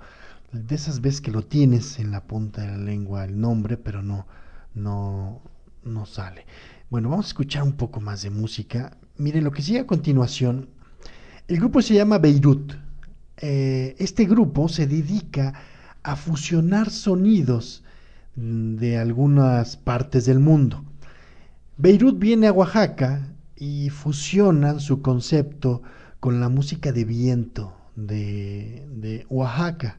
de 0.52 0.74
esas 0.74 1.00
veces 1.00 1.20
que 1.20 1.30
lo 1.30 1.42
tienes 1.42 1.98
en 1.98 2.10
la 2.10 2.26
punta 2.26 2.62
de 2.62 2.68
la 2.68 2.78
lengua 2.78 3.24
el 3.24 3.38
nombre, 3.40 3.76
pero 3.76 4.02
no, 4.02 4.26
no, 4.74 5.42
no 5.84 6.06
sale. 6.06 6.46
Bueno, 6.90 7.10
vamos 7.10 7.26
a 7.26 7.28
escuchar 7.28 7.62
un 7.64 7.72
poco 7.76 8.00
más 8.00 8.22
de 8.22 8.30
música. 8.30 8.96
Mire, 9.18 9.42
lo 9.42 9.50
que 9.50 9.62
sigue 9.62 9.80
a 9.80 9.86
continuación, 9.86 10.70
el 11.48 11.58
grupo 11.58 11.80
se 11.82 11.94
llama 11.94 12.18
Beirut. 12.18 12.74
Eh, 13.38 13.94
este 13.98 14.24
grupo 14.24 14.68
se 14.68 14.86
dedica 14.86 15.52
a 16.02 16.16
fusionar 16.16 16.90
sonidos 16.90 17.84
mm, 18.36 18.76
de 18.76 18.98
algunas 18.98 19.76
partes 19.76 20.26
del 20.26 20.40
mundo. 20.40 20.84
Beirut 21.76 22.18
viene 22.18 22.46
a 22.46 22.52
Oaxaca 22.52 23.28
y 23.56 23.90
fusionan 23.90 24.80
su 24.80 25.02
concepto 25.02 25.82
con 26.20 26.40
la 26.40 26.48
música 26.48 26.92
de 26.92 27.04
viento 27.04 27.76
de, 27.96 29.26
Oaxaca. 29.28 29.98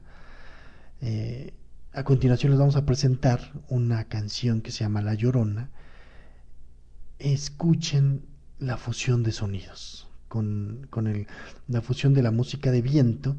Eh, 1.01 1.53
a 1.93 2.03
continuación 2.03 2.51
les 2.51 2.59
vamos 2.59 2.75
a 2.75 2.85
presentar 2.85 3.51
una 3.69 4.05
canción 4.05 4.61
que 4.61 4.71
se 4.71 4.83
llama 4.83 5.01
La 5.01 5.13
Llorona. 5.13 5.69
Escuchen 7.19 8.25
la 8.59 8.77
fusión 8.77 9.23
de 9.23 9.31
sonidos, 9.31 10.06
con, 10.27 10.87
con 10.89 11.07
el- 11.07 11.27
la 11.67 11.81
fusión 11.81 12.13
de 12.13 12.23
la 12.23 12.31
música 12.31 12.71
de 12.71 12.81
viento 12.81 13.37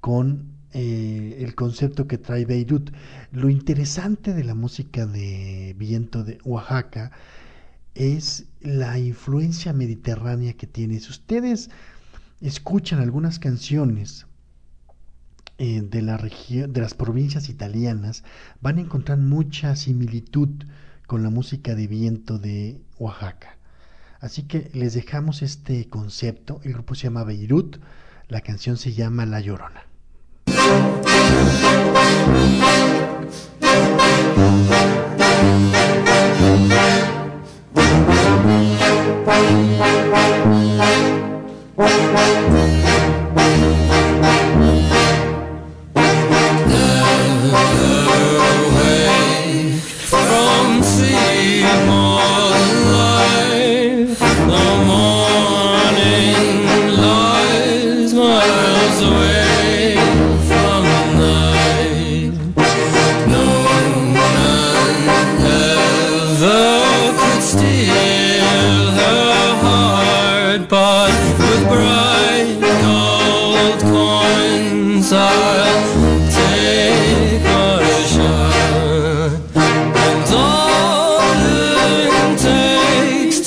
con 0.00 0.58
eh, 0.72 1.38
el 1.40 1.54
concepto 1.54 2.06
que 2.06 2.18
trae 2.18 2.44
Beirut. 2.44 2.90
Lo 3.32 3.48
interesante 3.50 4.32
de 4.34 4.44
la 4.44 4.54
música 4.54 5.06
de 5.06 5.74
viento 5.78 6.22
de 6.24 6.38
Oaxaca 6.44 7.10
es 7.94 8.46
la 8.60 8.98
influencia 8.98 9.72
mediterránea 9.72 10.54
que 10.54 10.66
tiene. 10.66 11.00
Si 11.00 11.10
ustedes 11.10 11.70
escuchan 12.40 13.00
algunas 13.00 13.38
canciones 13.38 14.26
eh, 15.58 15.82
de 15.82 16.02
la 16.02 16.16
de 16.16 16.80
las 16.80 16.94
provincias 16.94 17.48
italianas, 17.48 18.24
van 18.60 18.78
a 18.78 18.82
encontrar 18.82 19.18
mucha 19.18 19.76
similitud 19.76 20.48
con 21.06 21.22
la 21.22 21.30
música 21.30 21.74
de 21.74 21.86
viento 21.86 22.38
de 22.38 22.80
Oaxaca. 22.98 23.59
Así 24.20 24.42
que 24.42 24.70
les 24.74 24.94
dejamos 24.94 25.42
este 25.42 25.88
concepto. 25.88 26.60
El 26.62 26.74
grupo 26.74 26.94
se 26.94 27.04
llama 27.04 27.24
Beirut, 27.24 27.78
la 28.28 28.42
canción 28.42 28.76
se 28.76 28.92
llama 28.92 29.26
La 29.26 29.40
Llorona. 29.40 29.86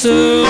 To 0.03 0.42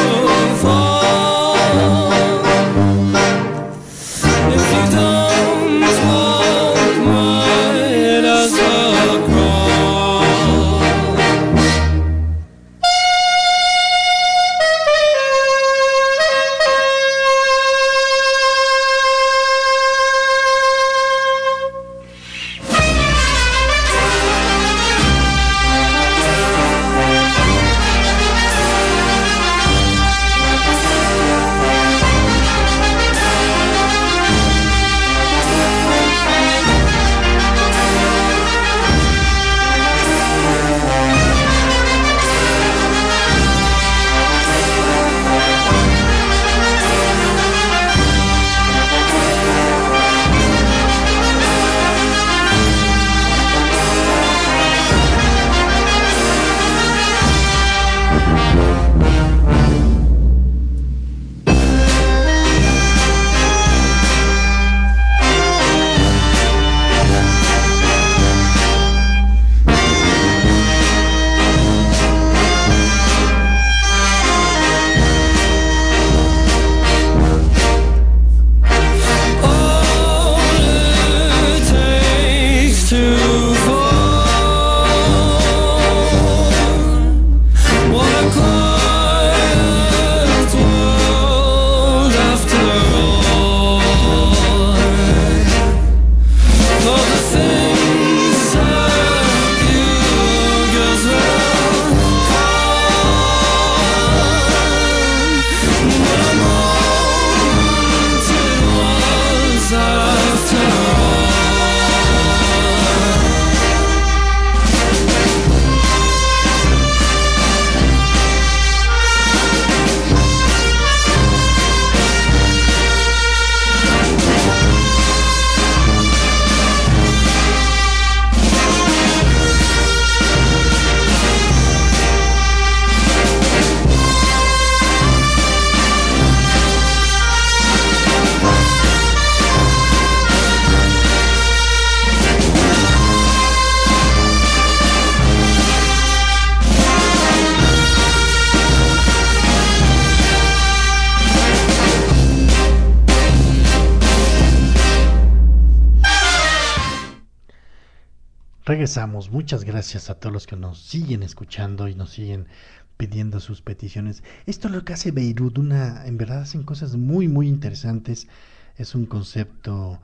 gracias 159.84 160.10
a 160.10 160.16
todos 160.16 160.32
los 160.32 160.48
que 160.48 160.56
nos 160.56 160.82
siguen 160.82 161.24
escuchando 161.24 161.90
y 161.90 161.94
nos 161.94 162.12
siguen 162.12 162.48
pidiendo 162.96 163.42
sus 163.42 163.62
peticiones. 163.62 164.24
Esto 164.46 164.70
es 164.70 164.74
lo 164.74 164.86
que 164.86 164.94
hace 164.94 165.12
Beirut, 165.12 165.58
una, 165.58 166.06
en 166.06 166.18
verdad 166.18 166.44
hacen 166.44 166.64
cosas 166.64 166.96
muy, 166.96 167.28
muy 167.28 167.50
interesantes. 167.50 168.30
Es 168.78 168.96
un 168.96 169.06
concepto 169.06 170.00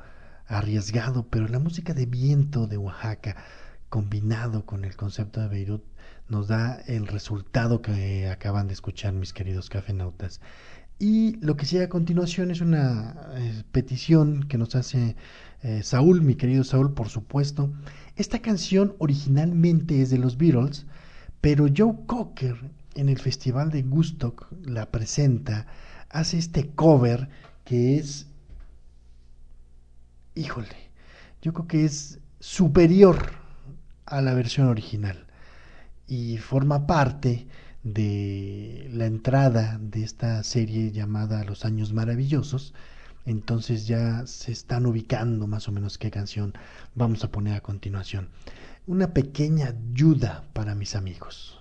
arriesgado, 0.48 1.28
pero 1.30 1.48
la 1.48 1.60
música 1.60 1.94
de 1.94 2.06
viento 2.06 2.68
de 2.68 2.76
Oaxaca, 2.76 3.38
combinado 3.88 4.66
con 4.66 4.84
el 4.84 4.98
concepto 4.98 5.40
de 5.40 5.48
Beirut, 5.48 5.86
nos 6.28 6.50
da 6.50 6.82
el 6.86 7.08
resultado 7.08 7.82
que 7.82 8.28
acaban 8.28 8.68
de 8.68 8.74
escuchar 8.74 9.14
mis 9.14 9.32
queridos 9.32 9.70
cafenautas. 9.70 10.42
Y 11.02 11.38
lo 11.38 11.56
que 11.56 11.66
sigue 11.66 11.84
a 11.84 11.90
continuación 11.90 12.52
es 12.52 12.60
una 12.60 13.16
eh, 13.36 13.64
petición 13.72 14.44
que 14.44 14.58
nos 14.58 14.76
hace 14.76 15.16
eh, 15.62 15.82
Saúl, 15.84 16.22
mi 16.22 16.36
querido 16.36 16.66
Saúl, 16.66 16.94
por 16.94 17.08
supuesto. 17.08 17.72
Esta 18.20 18.40
canción 18.40 18.96
originalmente 18.98 20.02
es 20.02 20.10
de 20.10 20.18
los 20.18 20.38
Beatles, 20.38 20.86
pero 21.40 21.68
Joe 21.74 21.96
Cocker 22.06 22.58
en 22.96 23.08
el 23.08 23.18
Festival 23.18 23.72
de 23.72 23.82
Woodstock 23.82 24.46
la 24.62 24.92
presenta, 24.92 25.68
hace 26.10 26.38
este 26.38 26.68
cover 26.68 27.30
que 27.64 27.96
es, 27.96 28.28
híjole, 30.36 30.92
yo 31.42 31.54
creo 31.54 31.68
que 31.68 31.86
es 31.86 32.20
superior 32.42 33.32
a 34.06 34.20
la 34.20 34.34
versión 34.34 34.68
original 34.68 35.26
y 36.06 36.40
forma 36.40 36.88
parte 36.88 37.48
de 37.84 38.90
la 38.92 39.06
entrada 39.06 39.80
de 39.82 40.04
esta 40.04 40.44
serie 40.44 40.92
llamada 40.92 41.46
Los 41.46 41.64
Años 41.64 41.94
Maravillosos. 41.94 42.74
Entonces 43.26 43.88
ya 43.88 44.26
se 44.26 44.52
están 44.52 44.86
ubicando 44.86 45.48
más 45.48 45.68
o 45.68 45.72
menos 45.72 45.98
qué 45.98 46.10
canción 46.10 46.54
vamos 46.96 47.24
a 47.24 47.32
poner 47.32 47.54
a 47.56 47.62
continuación. 47.62 48.30
Una 48.88 49.14
pequeña 49.14 49.68
ayuda 49.68 50.46
para 50.54 50.76
mis 50.76 50.96
amigos. 50.96 51.60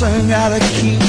Sangar 0.00 0.50
aqui 0.50 0.99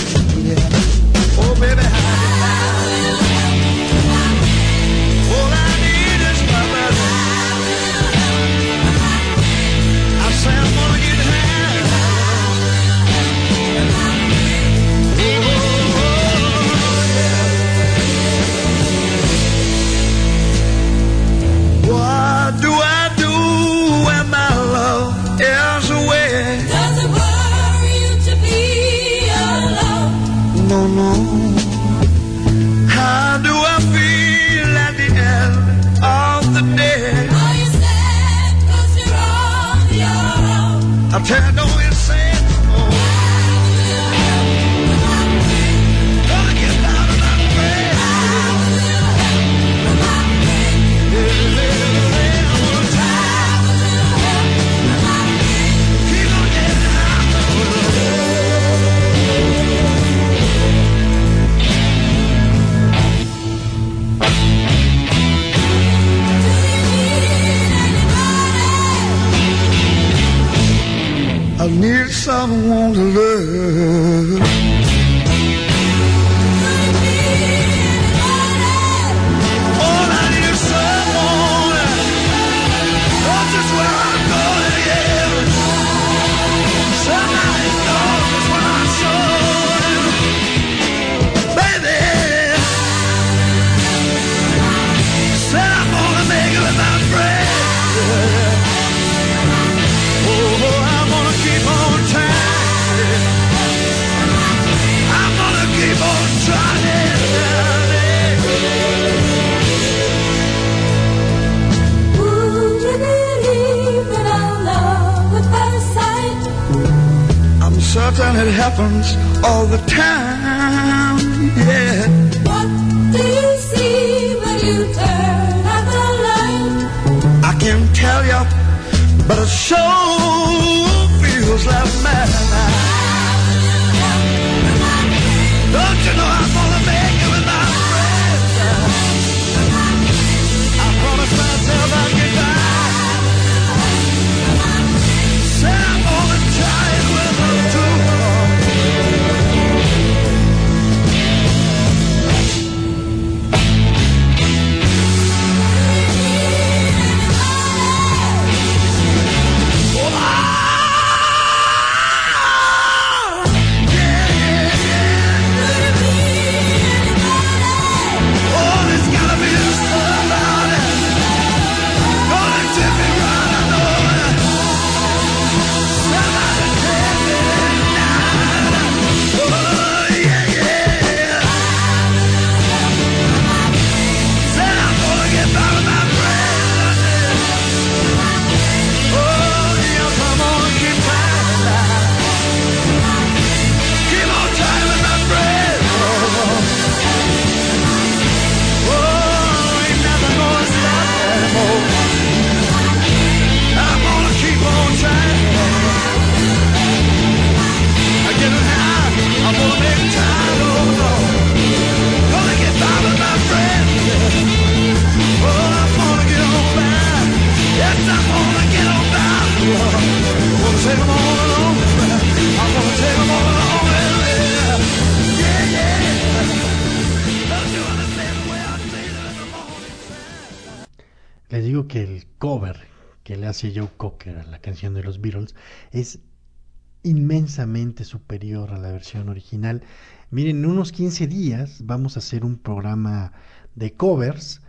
15 241.22 241.28
días 241.28 241.82
vamos 241.86 242.16
a 242.16 242.20
hacer 242.20 242.44
un 242.44 242.58
programa 242.58 243.32
de 243.76 243.94
covers 243.94 244.62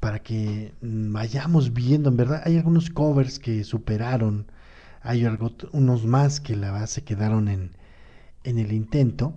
para 0.00 0.18
que 0.20 0.74
mm, 0.80 1.12
vayamos 1.12 1.72
viendo, 1.72 2.08
en 2.10 2.16
verdad, 2.16 2.42
hay 2.44 2.56
algunos 2.56 2.90
covers 2.90 3.38
que 3.38 3.62
superaron, 3.62 4.50
hay 5.02 5.24
algo- 5.24 5.52
unos 5.72 6.06
más 6.06 6.40
que 6.40 6.56
la 6.56 6.72
base 6.72 7.04
quedaron 7.04 7.46
en, 7.46 7.76
en 8.42 8.58
el 8.58 8.72
intento, 8.72 9.34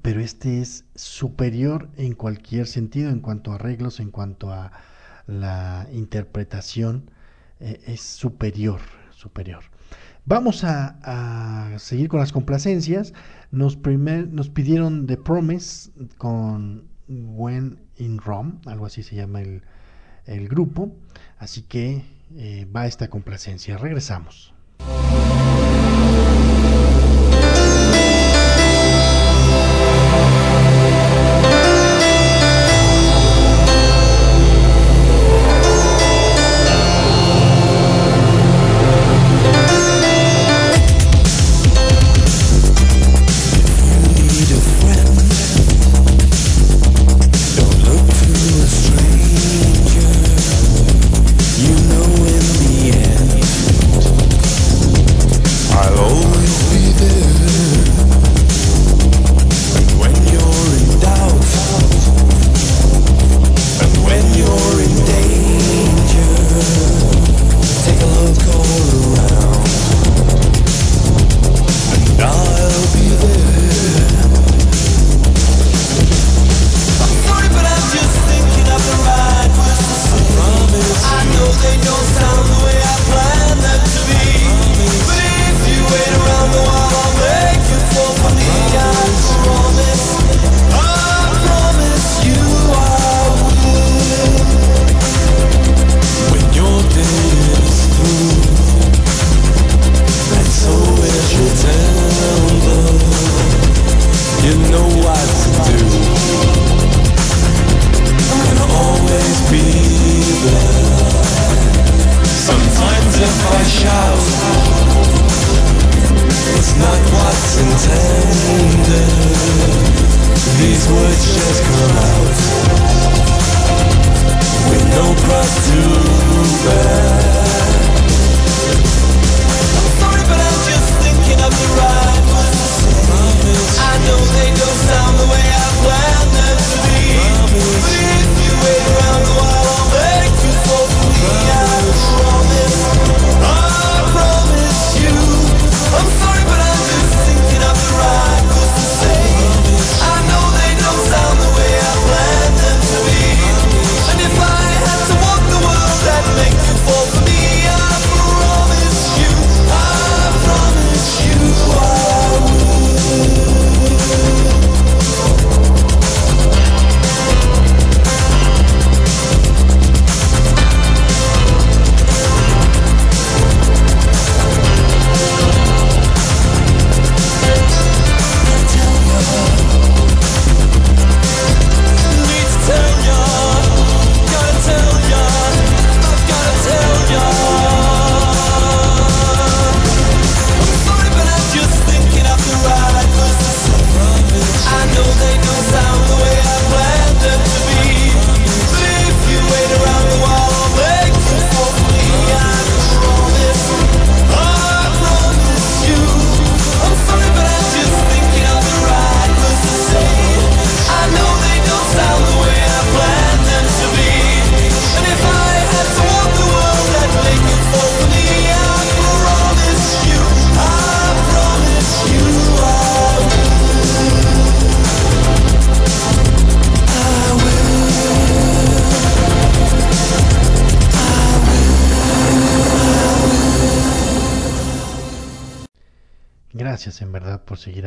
pero 0.00 0.20
este 0.20 0.62
es 0.62 0.84
superior 0.94 1.90
en 1.98 2.14
cualquier 2.14 2.66
sentido, 2.66 3.10
en 3.10 3.20
cuanto 3.20 3.52
a 3.52 3.56
arreglos, 3.56 4.00
en 4.00 4.10
cuanto 4.10 4.50
a 4.52 4.72
la 5.26 5.86
interpretación, 5.92 7.10
eh, 7.60 7.82
es 7.86 8.00
superior, 8.00 8.80
superior. 9.10 9.64
Vamos 10.24 10.64
a 10.64 11.74
seguir 11.78 12.08
con 12.08 12.18
las 12.20 12.32
complacencias. 12.32 13.12
Nos, 13.50 13.76
pidieron 13.76 15.06
The 15.06 15.16
Promise 15.16 15.90
con 16.18 16.88
When 17.08 17.78
in 17.96 18.18
Rome, 18.18 18.54
algo 18.66 18.86
así 18.86 19.02
se 19.02 19.16
llama 19.16 19.40
el, 19.42 19.62
el 20.26 20.48
grupo. 20.48 20.94
Así 21.38 21.62
que 21.62 22.04
eh, 22.34 22.66
va 22.74 22.86
esta 22.86 23.08
complacencia. 23.08 23.76
Regresamos. 23.78 24.52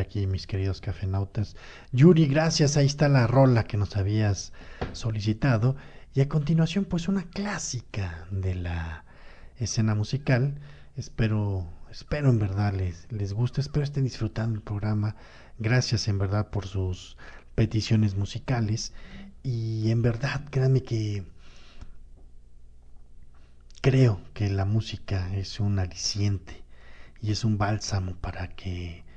Aquí, 0.10 0.26
mis 0.26 0.48
queridos 0.48 0.82
cafenautas. 0.82 1.56
Yuri, 1.92 2.26
gracias. 2.26 2.78
Ahí 2.78 2.88
está 2.88 3.08
la 3.10 3.28
rola 3.28 3.66
que 3.66 3.78
nos 3.78 3.96
habías 3.96 4.54
solicitado. 4.92 5.76
Y 6.16 6.22
a 6.22 6.28
continuación, 6.28 6.86
pues 6.86 7.08
una 7.08 7.26
clásica 7.30 8.26
de 8.32 8.56
la 8.56 9.06
escena 9.58 9.94
musical. 9.94 10.60
Espero, 10.98 11.72
espero 11.92 12.32
en 12.32 12.40
verdad 12.40 12.74
les, 12.74 13.06
les 13.12 13.34
guste, 13.34 13.62
espero 13.62 13.84
estén 13.84 14.04
disfrutando 14.04 14.56
el 14.56 14.64
programa. 14.64 15.16
Gracias 15.60 16.08
en 16.08 16.18
verdad 16.18 16.50
por 16.50 16.66
sus 16.66 17.16
peticiones 17.54 18.16
musicales. 18.16 18.94
Y 19.44 19.92
en 19.92 20.02
verdad, 20.02 20.44
créanme 20.50 20.82
que 20.82 21.24
creo 23.82 24.22
que 24.34 24.50
la 24.50 24.66
música 24.66 25.36
es 25.36 25.60
un 25.60 25.78
aliciente 25.78 26.64
y 27.22 27.32
es 27.32 27.44
un 27.44 27.60
bálsamo 27.60 28.16
para 28.16 28.48
que 28.56 29.08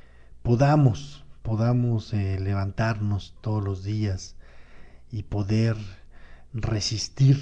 podamos, 0.43 1.25
podamos 1.43 2.13
eh, 2.13 2.39
levantarnos 2.41 3.35
todos 3.41 3.63
los 3.65 3.85
días 3.85 4.37
y 5.11 5.23
poder 5.25 5.77
resistir, 6.53 7.41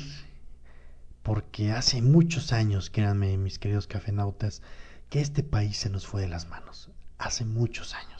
porque 1.23 1.73
hace 1.73 2.03
muchos 2.03 2.53
años, 2.53 2.91
créanme 2.91 3.37
mis 3.37 3.59
queridos 3.59 3.87
cafenautas, 3.87 4.63
que 5.09 5.21
este 5.21 5.43
país 5.43 5.77
se 5.77 5.91
nos 5.91 6.07
fue 6.07 6.23
de 6.23 6.29
las 6.29 6.49
manos, 6.49 6.91
hace 7.19 7.45
muchos 7.45 7.95
años. 7.95 8.20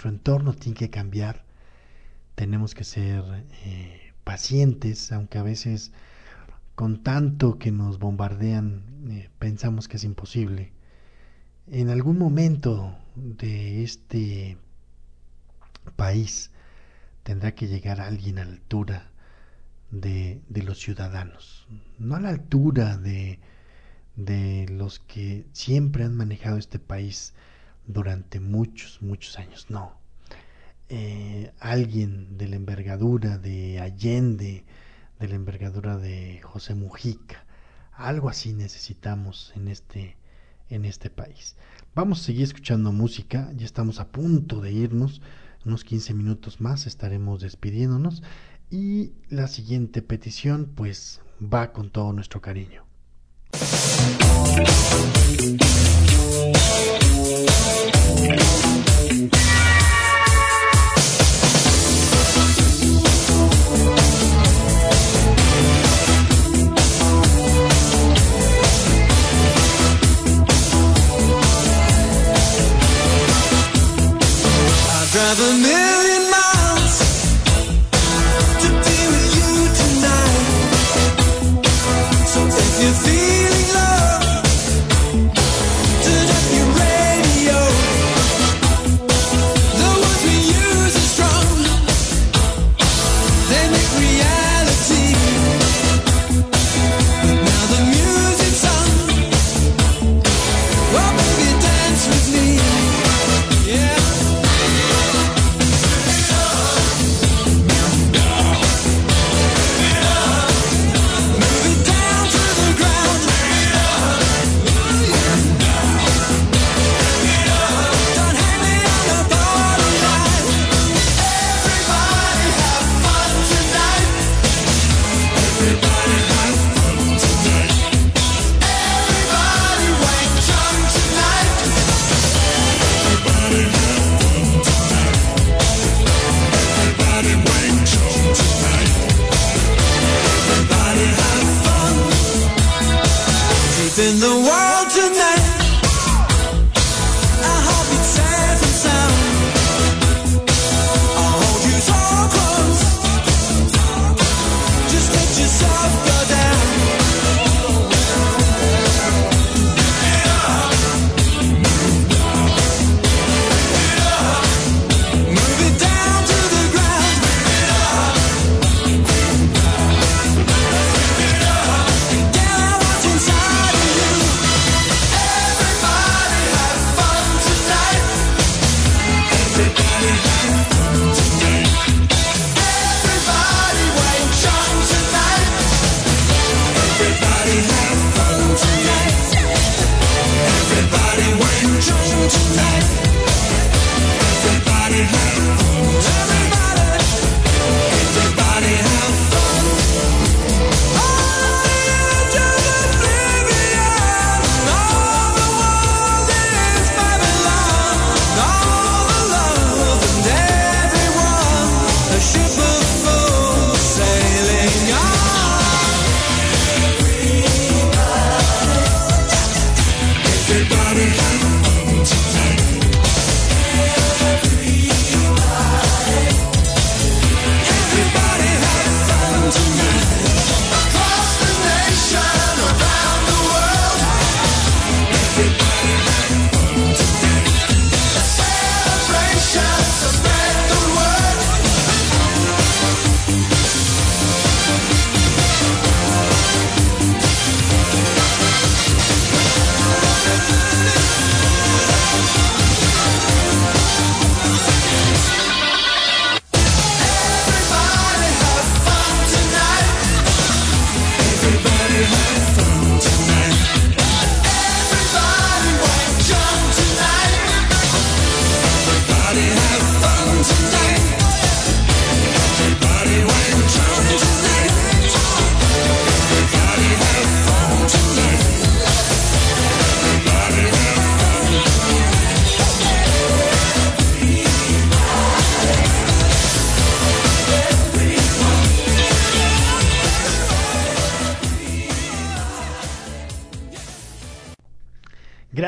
nuestro 0.00 0.08
entorno 0.16 0.54
tiene 0.54 0.78
que 0.78 0.88
cambiar. 0.88 1.44
Tenemos 2.34 2.74
que 2.74 2.84
ser 2.84 3.22
eh, 3.66 4.14
pacientes, 4.24 5.12
aunque 5.12 5.36
a 5.36 5.42
veces 5.42 5.92
con 6.74 7.02
tanto 7.02 7.58
que 7.58 7.70
nos 7.70 7.98
bombardean 7.98 8.82
eh, 9.10 9.28
pensamos 9.38 9.88
que 9.88 9.98
es 9.98 10.04
imposible. 10.04 10.72
En 11.66 11.90
algún 11.90 12.16
momento 12.16 12.96
de 13.14 13.84
este 13.84 14.56
país 15.96 16.50
tendrá 17.22 17.54
que 17.54 17.68
llegar 17.68 18.00
alguien 18.00 18.38
a 18.38 18.46
la 18.46 18.52
altura 18.52 19.10
de, 19.90 20.40
los 20.64 20.78
ciudadanos, 20.78 21.68
no 21.98 22.16
a 22.16 22.20
la 22.20 22.30
altura 22.30 22.96
de 22.96 23.38
los 24.70 24.98
que 24.98 25.44
siempre 25.52 26.04
han 26.04 26.16
manejado 26.16 26.56
este 26.56 26.78
país 26.78 27.34
durante 27.92 28.40
muchos, 28.40 29.02
muchos 29.02 29.38
años, 29.38 29.66
no. 29.68 29.98
Eh, 30.88 31.52
alguien 31.60 32.36
de 32.36 32.48
la 32.48 32.56
envergadura 32.56 33.38
de 33.38 33.80
Allende, 33.80 34.64
de 35.18 35.28
la 35.28 35.34
envergadura 35.34 35.96
de 35.96 36.40
José 36.42 36.74
Mujica, 36.74 37.44
algo 37.92 38.28
así 38.28 38.52
necesitamos 38.52 39.52
en 39.54 39.68
este, 39.68 40.16
en 40.68 40.84
este 40.84 41.10
país. 41.10 41.56
Vamos 41.94 42.20
a 42.20 42.24
seguir 42.24 42.44
escuchando 42.44 42.92
música, 42.92 43.52
ya 43.56 43.66
estamos 43.66 44.00
a 44.00 44.08
punto 44.08 44.60
de 44.60 44.72
irnos, 44.72 45.20
unos 45.64 45.84
15 45.84 46.14
minutos 46.14 46.60
más 46.60 46.86
estaremos 46.86 47.40
despidiéndonos 47.42 48.22
y 48.70 49.12
la 49.28 49.46
siguiente 49.48 50.00
petición 50.00 50.72
pues 50.74 51.20
va 51.40 51.72
con 51.72 51.90
todo 51.90 52.12
nuestro 52.12 52.40
cariño. 52.40 52.84
never 75.30 75.52
miss 75.60 75.89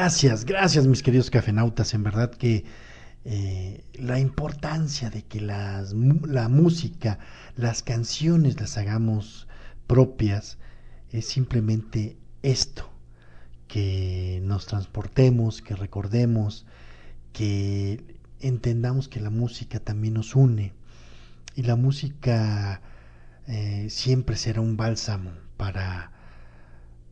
Gracias, 0.03 0.45
gracias 0.45 0.89
mis 0.89 1.01
queridos 1.01 1.31
cafenautas. 1.31 1.95
En 1.95 2.03
verdad 2.03 2.33
que 2.33 2.65
eh, 3.25 3.85
la 3.95 4.19
importancia 4.19 5.11
de 5.11 5.23
que 5.23 5.41
la 5.41 6.49
música, 6.51 7.21
las 7.55 7.85
canciones 7.85 8.61
las 8.61 8.77
hagamos 8.79 9.47
propias 9.87 10.59
es 11.13 11.29
simplemente 11.29 12.17
esto, 12.43 12.91
que 13.69 14.41
nos 14.43 14.67
transportemos, 14.67 15.63
que 15.63 15.77
recordemos, 15.77 16.67
que 17.33 18.19
entendamos 18.41 19.07
que 19.07 19.21
la 19.21 19.31
música 19.31 19.79
también 19.79 20.15
nos 20.15 20.35
une 20.35 20.73
y 21.55 21.63
la 21.63 21.77
música 21.77 22.83
eh, 23.47 23.87
siempre 23.89 24.35
será 24.35 24.63
un 24.63 24.77
bálsamo 24.77 25.31
para, 25.57 26.11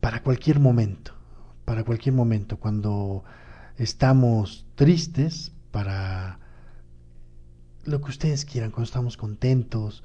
para 0.00 0.24
cualquier 0.24 0.58
momento, 0.58 1.19
para 1.70 1.84
cualquier 1.84 2.16
momento, 2.16 2.56
cuando 2.56 3.22
estamos 3.76 4.66
tristes, 4.74 5.52
para 5.70 6.40
lo 7.84 8.00
que 8.00 8.10
ustedes 8.10 8.44
quieran, 8.44 8.72
cuando 8.72 8.86
estamos 8.86 9.16
contentos, 9.16 10.02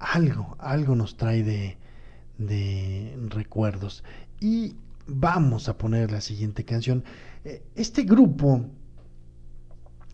algo, 0.00 0.56
algo 0.58 0.96
nos 0.96 1.16
trae 1.16 1.44
de, 1.44 3.16
recuerdos. 3.28 4.02
Y 4.40 4.74
vamos 5.06 5.68
a 5.68 5.78
poner 5.78 6.10
la 6.10 6.20
siguiente 6.20 6.64
canción. 6.64 7.04
Eh, 7.44 7.62
Este 7.76 8.02
grupo, 8.02 8.68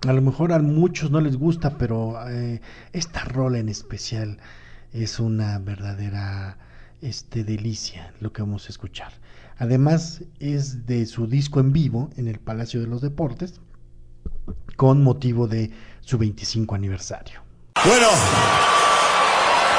a 0.07 0.13
lo 0.13 0.21
mejor 0.21 0.53
a 0.53 0.59
muchos 0.59 1.11
no 1.11 1.23
les 1.23 1.39
gusta, 1.39 1.79
pero 1.79 2.19
eh, 2.29 2.61
esta 2.93 3.25
rola 3.25 3.61
en 3.61 3.71
especial 3.71 4.37
es 4.93 5.19
una 5.21 5.59
verdadera 5.59 6.59
este, 7.01 7.45
delicia 7.45 8.13
lo 8.21 8.31
que 8.31 8.43
vamos 8.43 8.67
a 8.67 8.69
escuchar. 8.69 9.22
Además 9.63 10.23
es 10.41 10.87
de 10.87 11.07
su 11.07 11.29
disco 11.29 11.61
en 11.61 11.73
vivo 11.73 12.11
en 12.17 12.27
el 12.27 12.41
Palacio 12.41 12.81
de 12.81 12.89
los 12.89 13.01
Deportes 13.01 13.61
con 14.75 15.05
motivo 15.05 15.47
de 15.47 15.71
su 16.01 16.19
25 16.19 16.75
aniversario. 16.75 17.43
Bueno, 17.87 18.09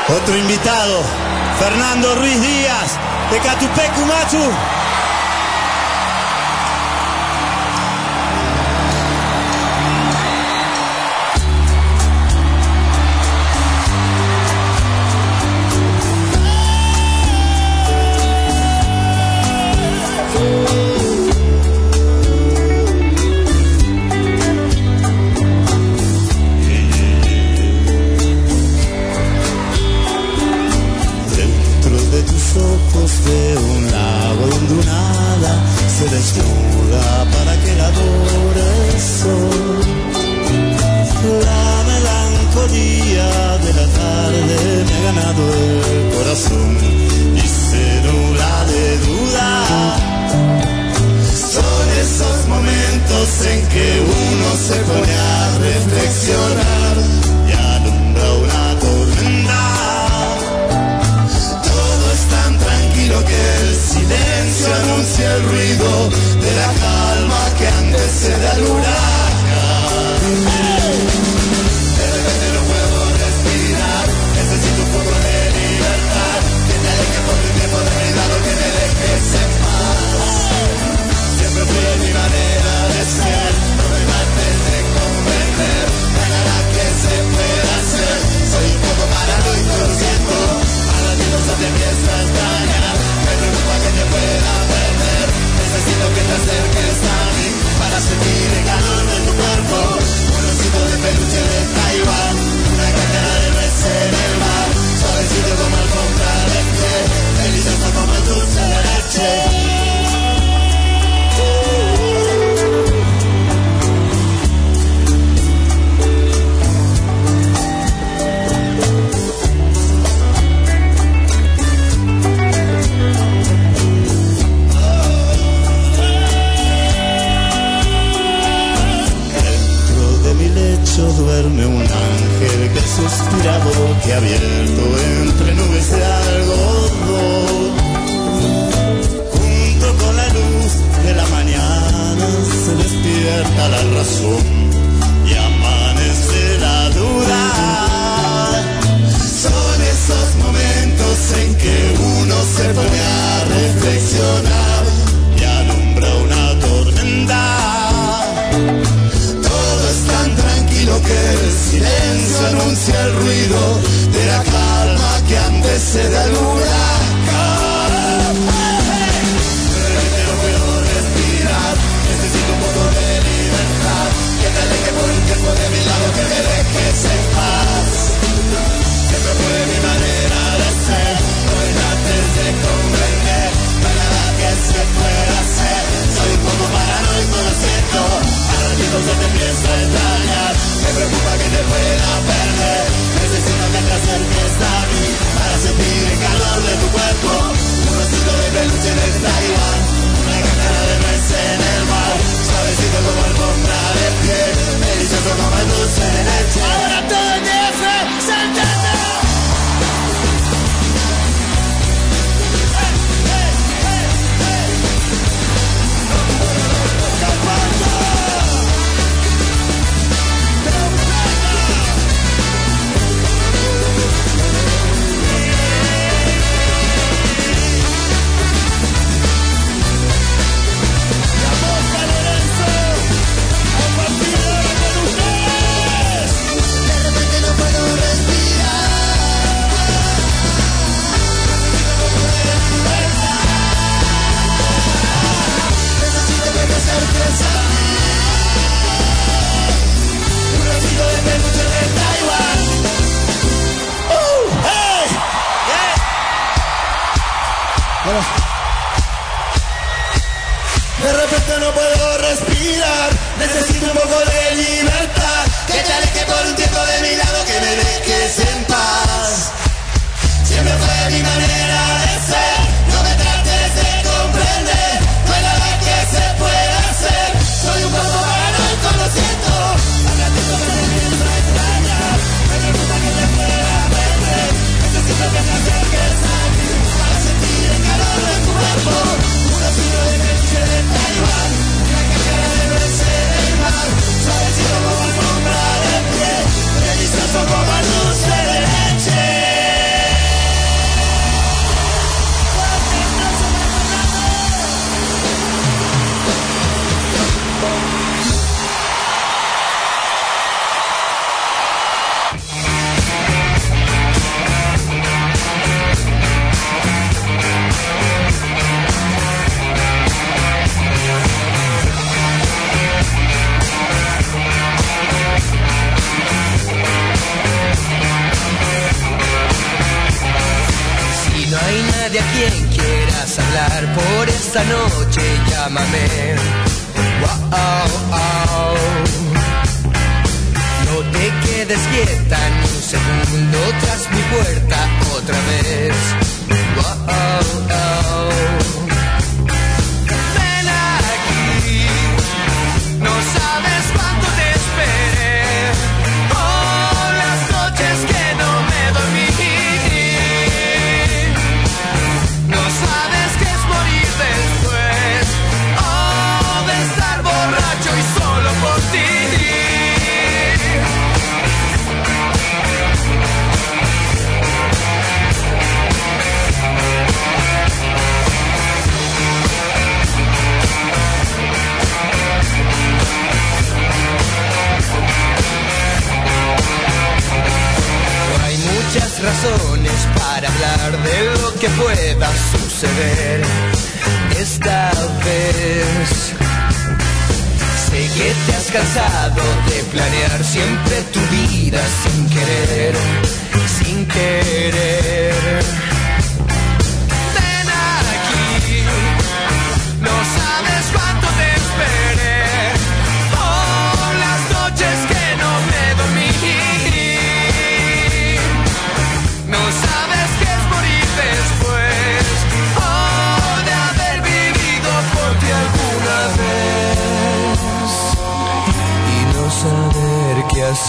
otro 0.07 0.38
invitado, 0.38 1.01
Fernando 1.60 2.15
Ruiz 2.15 2.41
Díaz, 2.41 2.97
de 3.30 3.38
Catupecu 3.39 4.05
Machu. 4.05 4.53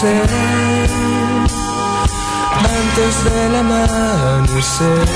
Hacer. 0.05 0.29
antes 2.57 3.23
del 3.23 3.55
amanecer. 3.55 5.07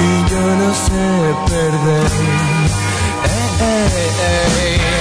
Y 0.00 0.30
yo 0.30 0.40
no 0.40 0.74
sé 0.74 1.34
perder. 1.48 2.10
Eh, 3.24 3.50
eh, 3.60 4.10
eh. 4.22 4.99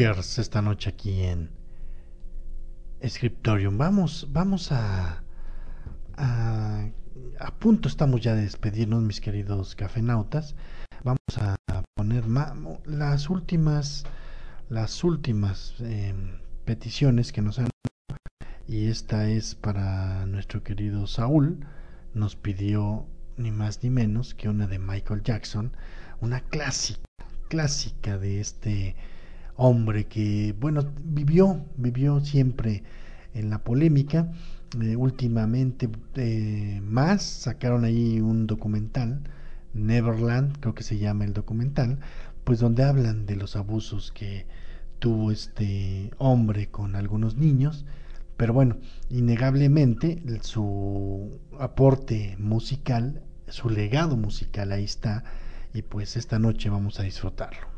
Esta 0.00 0.62
noche 0.62 0.88
aquí 0.88 1.22
en 1.22 1.50
Scriptorium. 3.06 3.76
Vamos, 3.76 4.26
vamos 4.30 4.72
a, 4.72 5.22
a 6.16 7.54
punto 7.58 7.88
estamos 7.88 8.22
ya 8.22 8.34
de 8.34 8.42
despedirnos, 8.42 9.02
mis 9.02 9.20
queridos 9.20 9.74
cafenautas. 9.74 10.56
Vamos 11.04 11.18
a 11.36 11.56
poner 11.94 12.24
las 12.86 13.28
últimas 13.28 14.04
las 14.70 15.04
últimas 15.04 15.74
eh, 15.80 16.14
peticiones 16.64 17.30
que 17.32 17.42
nos 17.42 17.58
han 17.58 17.68
y 18.66 18.86
esta 18.86 19.28
es 19.28 19.54
para 19.54 20.24
nuestro 20.24 20.62
querido 20.62 21.06
Saúl. 21.06 21.66
Nos 22.14 22.36
pidió 22.36 23.06
ni 23.36 23.50
más 23.50 23.82
ni 23.82 23.90
menos 23.90 24.34
que 24.34 24.48
una 24.48 24.66
de 24.66 24.78
Michael 24.78 25.22
Jackson, 25.22 25.76
una 26.20 26.40
clásica, 26.40 27.02
clásica 27.48 28.16
de 28.16 28.40
este 28.40 28.96
hombre 29.62 30.06
que, 30.06 30.54
bueno, 30.58 30.84
vivió, 31.04 31.64
vivió 31.76 32.20
siempre 32.20 32.82
en 33.34 33.50
la 33.50 33.62
polémica. 33.62 34.32
Eh, 34.80 34.96
últimamente 34.96 35.88
eh, 36.16 36.80
más 36.82 37.22
sacaron 37.22 37.84
ahí 37.84 38.20
un 38.20 38.46
documental, 38.46 39.22
Neverland, 39.74 40.58
creo 40.60 40.74
que 40.74 40.82
se 40.82 40.98
llama 40.98 41.24
el 41.24 41.32
documental, 41.32 41.98
pues 42.44 42.58
donde 42.58 42.82
hablan 42.82 43.26
de 43.26 43.36
los 43.36 43.54
abusos 43.54 44.12
que 44.12 44.46
tuvo 44.98 45.30
este 45.30 46.10
hombre 46.18 46.68
con 46.68 46.96
algunos 46.96 47.36
niños. 47.36 47.84
Pero 48.36 48.54
bueno, 48.54 48.78
innegablemente 49.10 50.22
su 50.42 51.38
aporte 51.58 52.36
musical, 52.38 53.22
su 53.46 53.70
legado 53.70 54.16
musical 54.16 54.72
ahí 54.72 54.84
está 54.84 55.22
y 55.74 55.82
pues 55.82 56.16
esta 56.16 56.38
noche 56.38 56.70
vamos 56.70 56.98
a 56.98 57.04
disfrutarlo. 57.04 57.71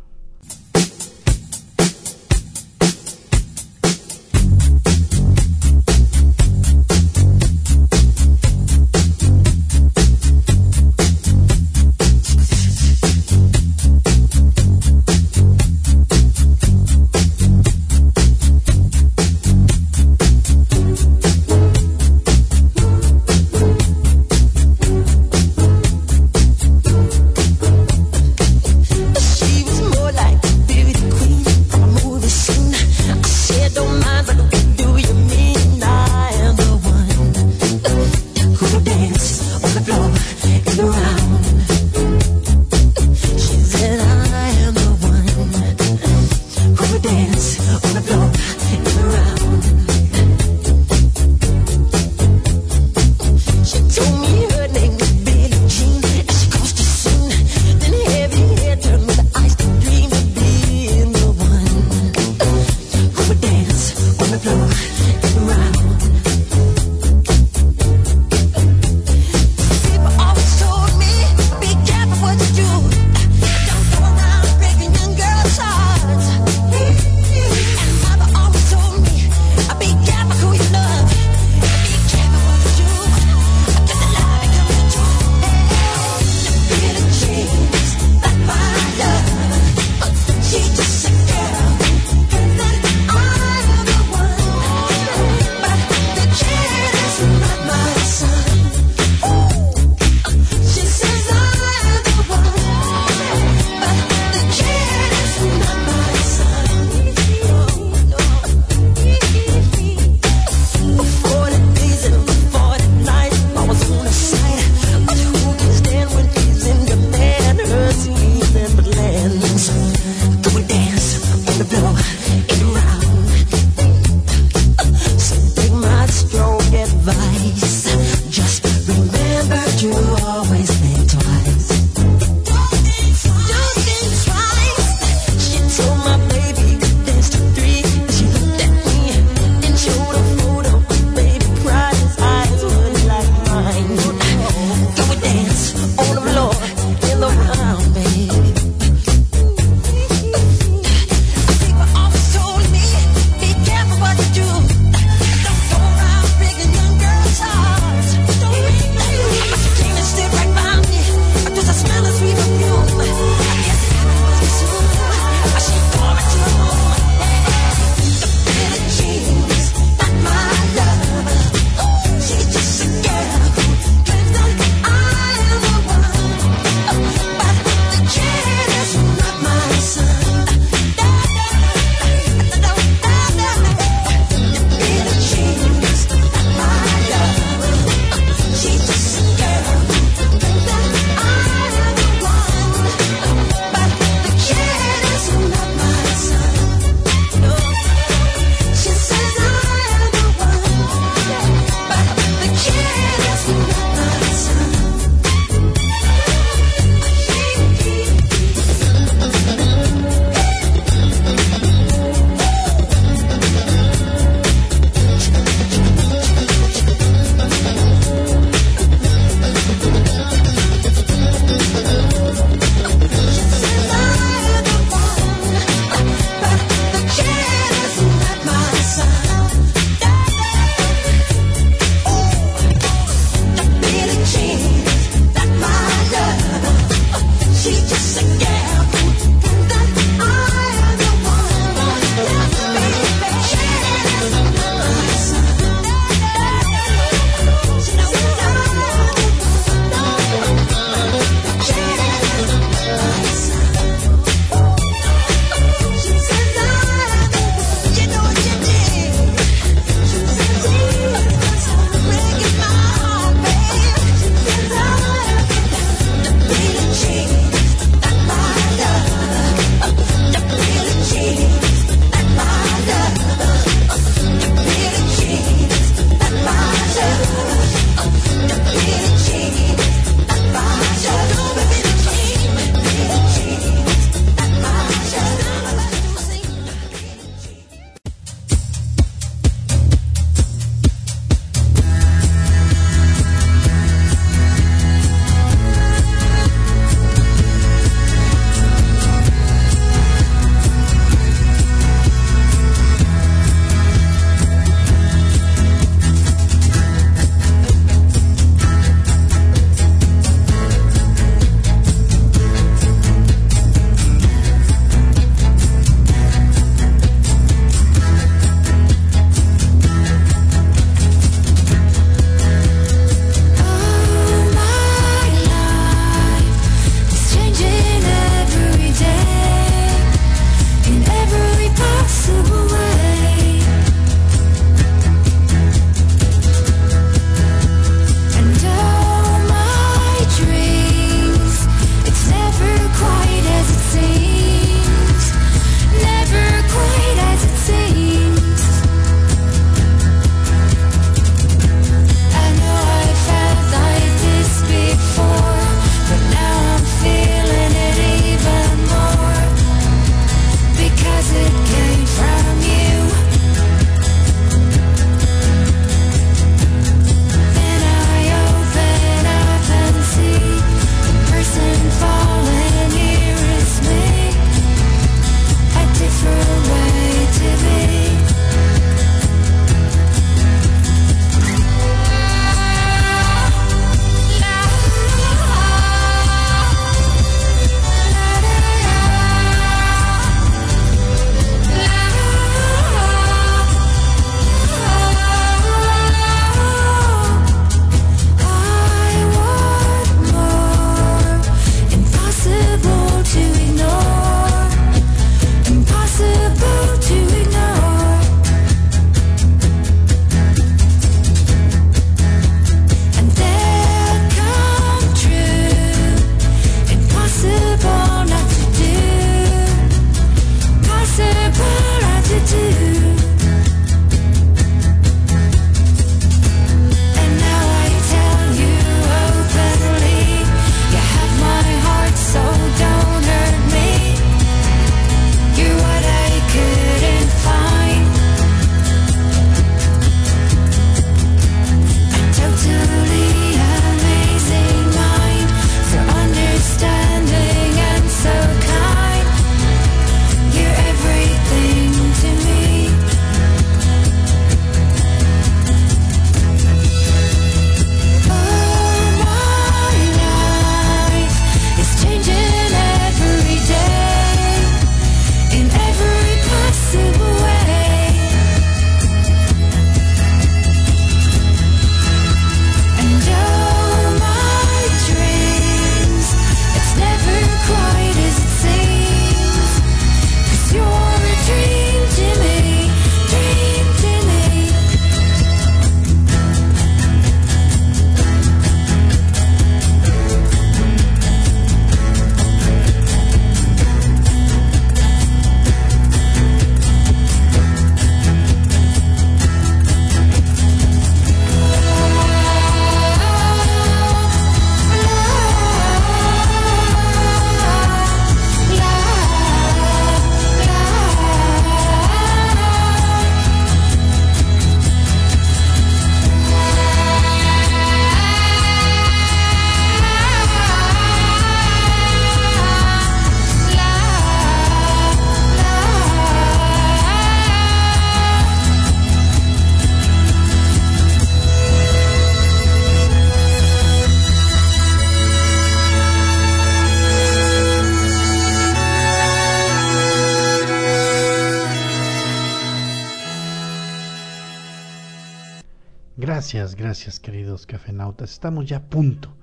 estamos 548.33 548.67
ya 548.67 548.79
a 548.79 548.83
punto, 548.85 549.35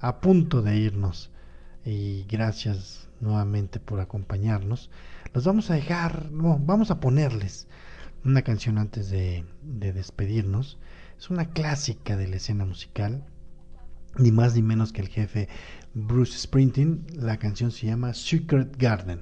a 0.00 0.20
punto 0.20 0.62
de 0.62 0.76
irnos. 0.76 1.30
Y 1.84 2.24
gracias 2.24 3.08
nuevamente 3.20 3.80
por 3.80 4.00
acompañarnos. 4.00 4.90
Los 5.32 5.44
vamos 5.44 5.70
a 5.70 5.74
dejar, 5.74 6.28
vamos 6.30 6.90
a 6.90 7.00
ponerles 7.00 7.68
una 8.24 8.42
canción 8.42 8.78
antes 8.78 9.10
de, 9.10 9.44
de 9.62 9.92
despedirnos. 9.92 10.78
Es 11.18 11.30
una 11.30 11.50
clásica 11.50 12.16
de 12.16 12.28
la 12.28 12.36
escena 12.36 12.64
musical, 12.64 13.24
ni 14.16 14.32
más 14.32 14.54
ni 14.54 14.62
menos 14.62 14.92
que 14.92 15.02
el 15.02 15.08
jefe 15.08 15.48
Bruce 15.94 16.38
Sprinting. 16.38 17.06
La 17.14 17.38
canción 17.38 17.70
se 17.70 17.86
llama 17.86 18.14
Secret 18.14 18.76
Garden. 18.76 19.20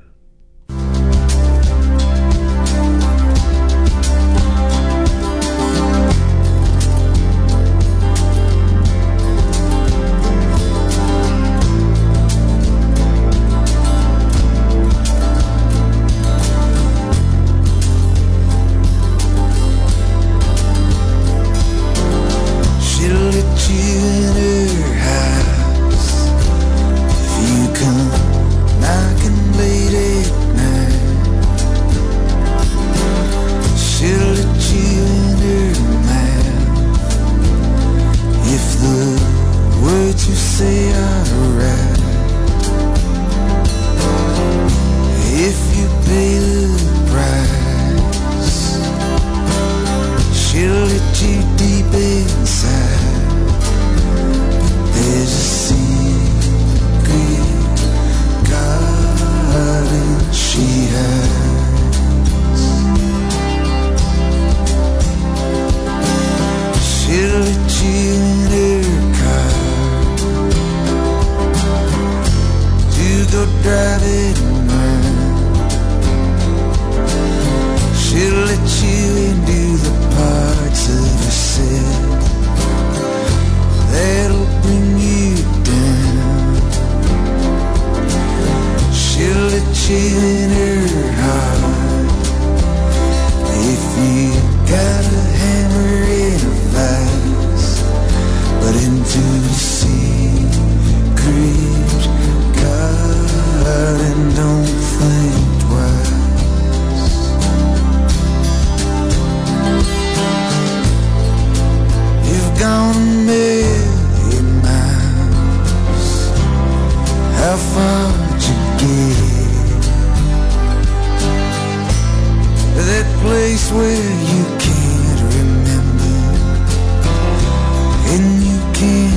king 128.77 129.16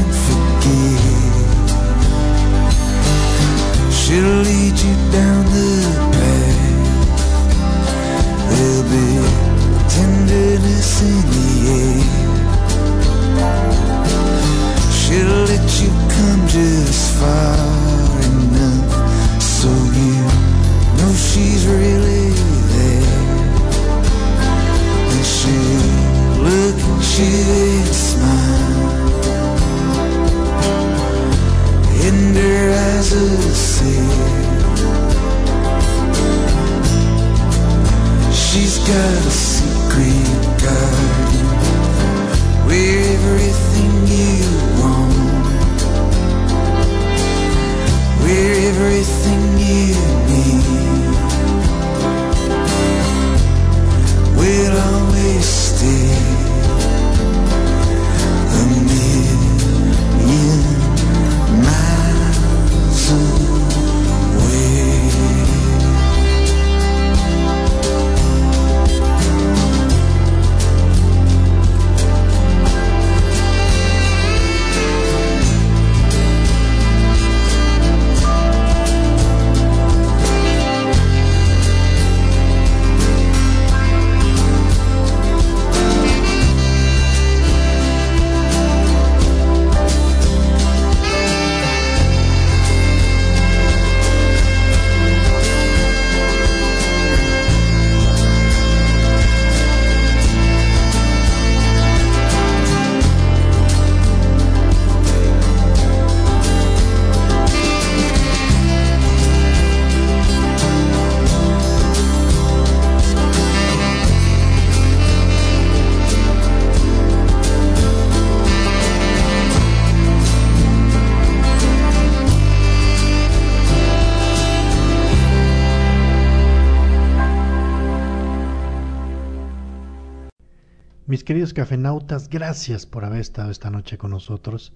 cafenautas, 131.53 132.29
gracias 132.29 132.85
por 132.85 133.05
haber 133.05 133.21
estado 133.21 133.51
esta 133.51 133.69
noche 133.69 133.97
con 133.97 134.11
nosotros. 134.11 134.73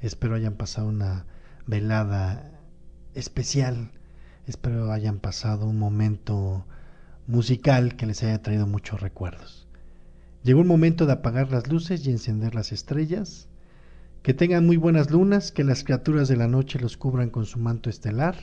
Espero 0.00 0.34
hayan 0.34 0.54
pasado 0.54 0.88
una 0.88 1.26
velada 1.66 2.50
especial. 3.14 3.90
Espero 4.46 4.92
hayan 4.92 5.18
pasado 5.18 5.66
un 5.66 5.78
momento 5.78 6.66
musical 7.26 7.96
que 7.96 8.06
les 8.06 8.22
haya 8.22 8.42
traído 8.42 8.66
muchos 8.66 9.00
recuerdos. 9.00 9.66
Llegó 10.42 10.60
el 10.60 10.66
momento 10.66 11.06
de 11.06 11.12
apagar 11.14 11.50
las 11.50 11.68
luces 11.68 12.06
y 12.06 12.10
encender 12.10 12.54
las 12.54 12.72
estrellas. 12.72 13.48
Que 14.22 14.34
tengan 14.34 14.66
muy 14.66 14.76
buenas 14.76 15.10
lunas, 15.10 15.52
que 15.52 15.64
las 15.64 15.84
criaturas 15.84 16.28
de 16.28 16.36
la 16.36 16.48
noche 16.48 16.78
los 16.78 16.96
cubran 16.96 17.30
con 17.30 17.46
su 17.46 17.58
manto 17.58 17.90
estelar. 17.90 18.36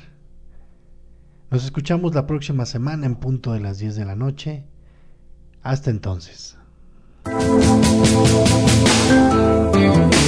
Nos 1.49 1.65
escuchamos 1.65 2.15
la 2.15 2.27
próxima 2.27 2.65
semana 2.65 3.05
en 3.05 3.15
punto 3.15 3.53
de 3.53 3.59
las 3.59 3.77
10 3.79 3.95
de 3.95 4.05
la 4.05 4.15
noche. 4.15 4.65
Hasta 5.63 5.89
entonces. 5.91 6.57
Thank 7.23 7.45
you. 10.15 10.20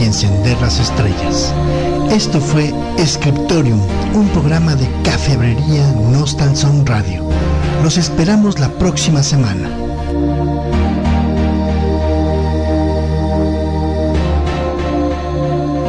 Y 0.00 0.04
encender 0.04 0.60
las 0.60 0.80
estrellas. 0.80 1.54
Esto 2.10 2.40
fue 2.40 2.72
Scriptorium, 3.04 3.80
un 4.14 4.28
programa 4.28 4.74
de 4.74 4.88
cafebrería 5.02 5.92
Nostalson 6.10 6.84
Radio. 6.84 7.24
Los 7.82 7.96
esperamos 7.98 8.58
la 8.58 8.70
próxima 8.70 9.22
semana. 9.22 9.93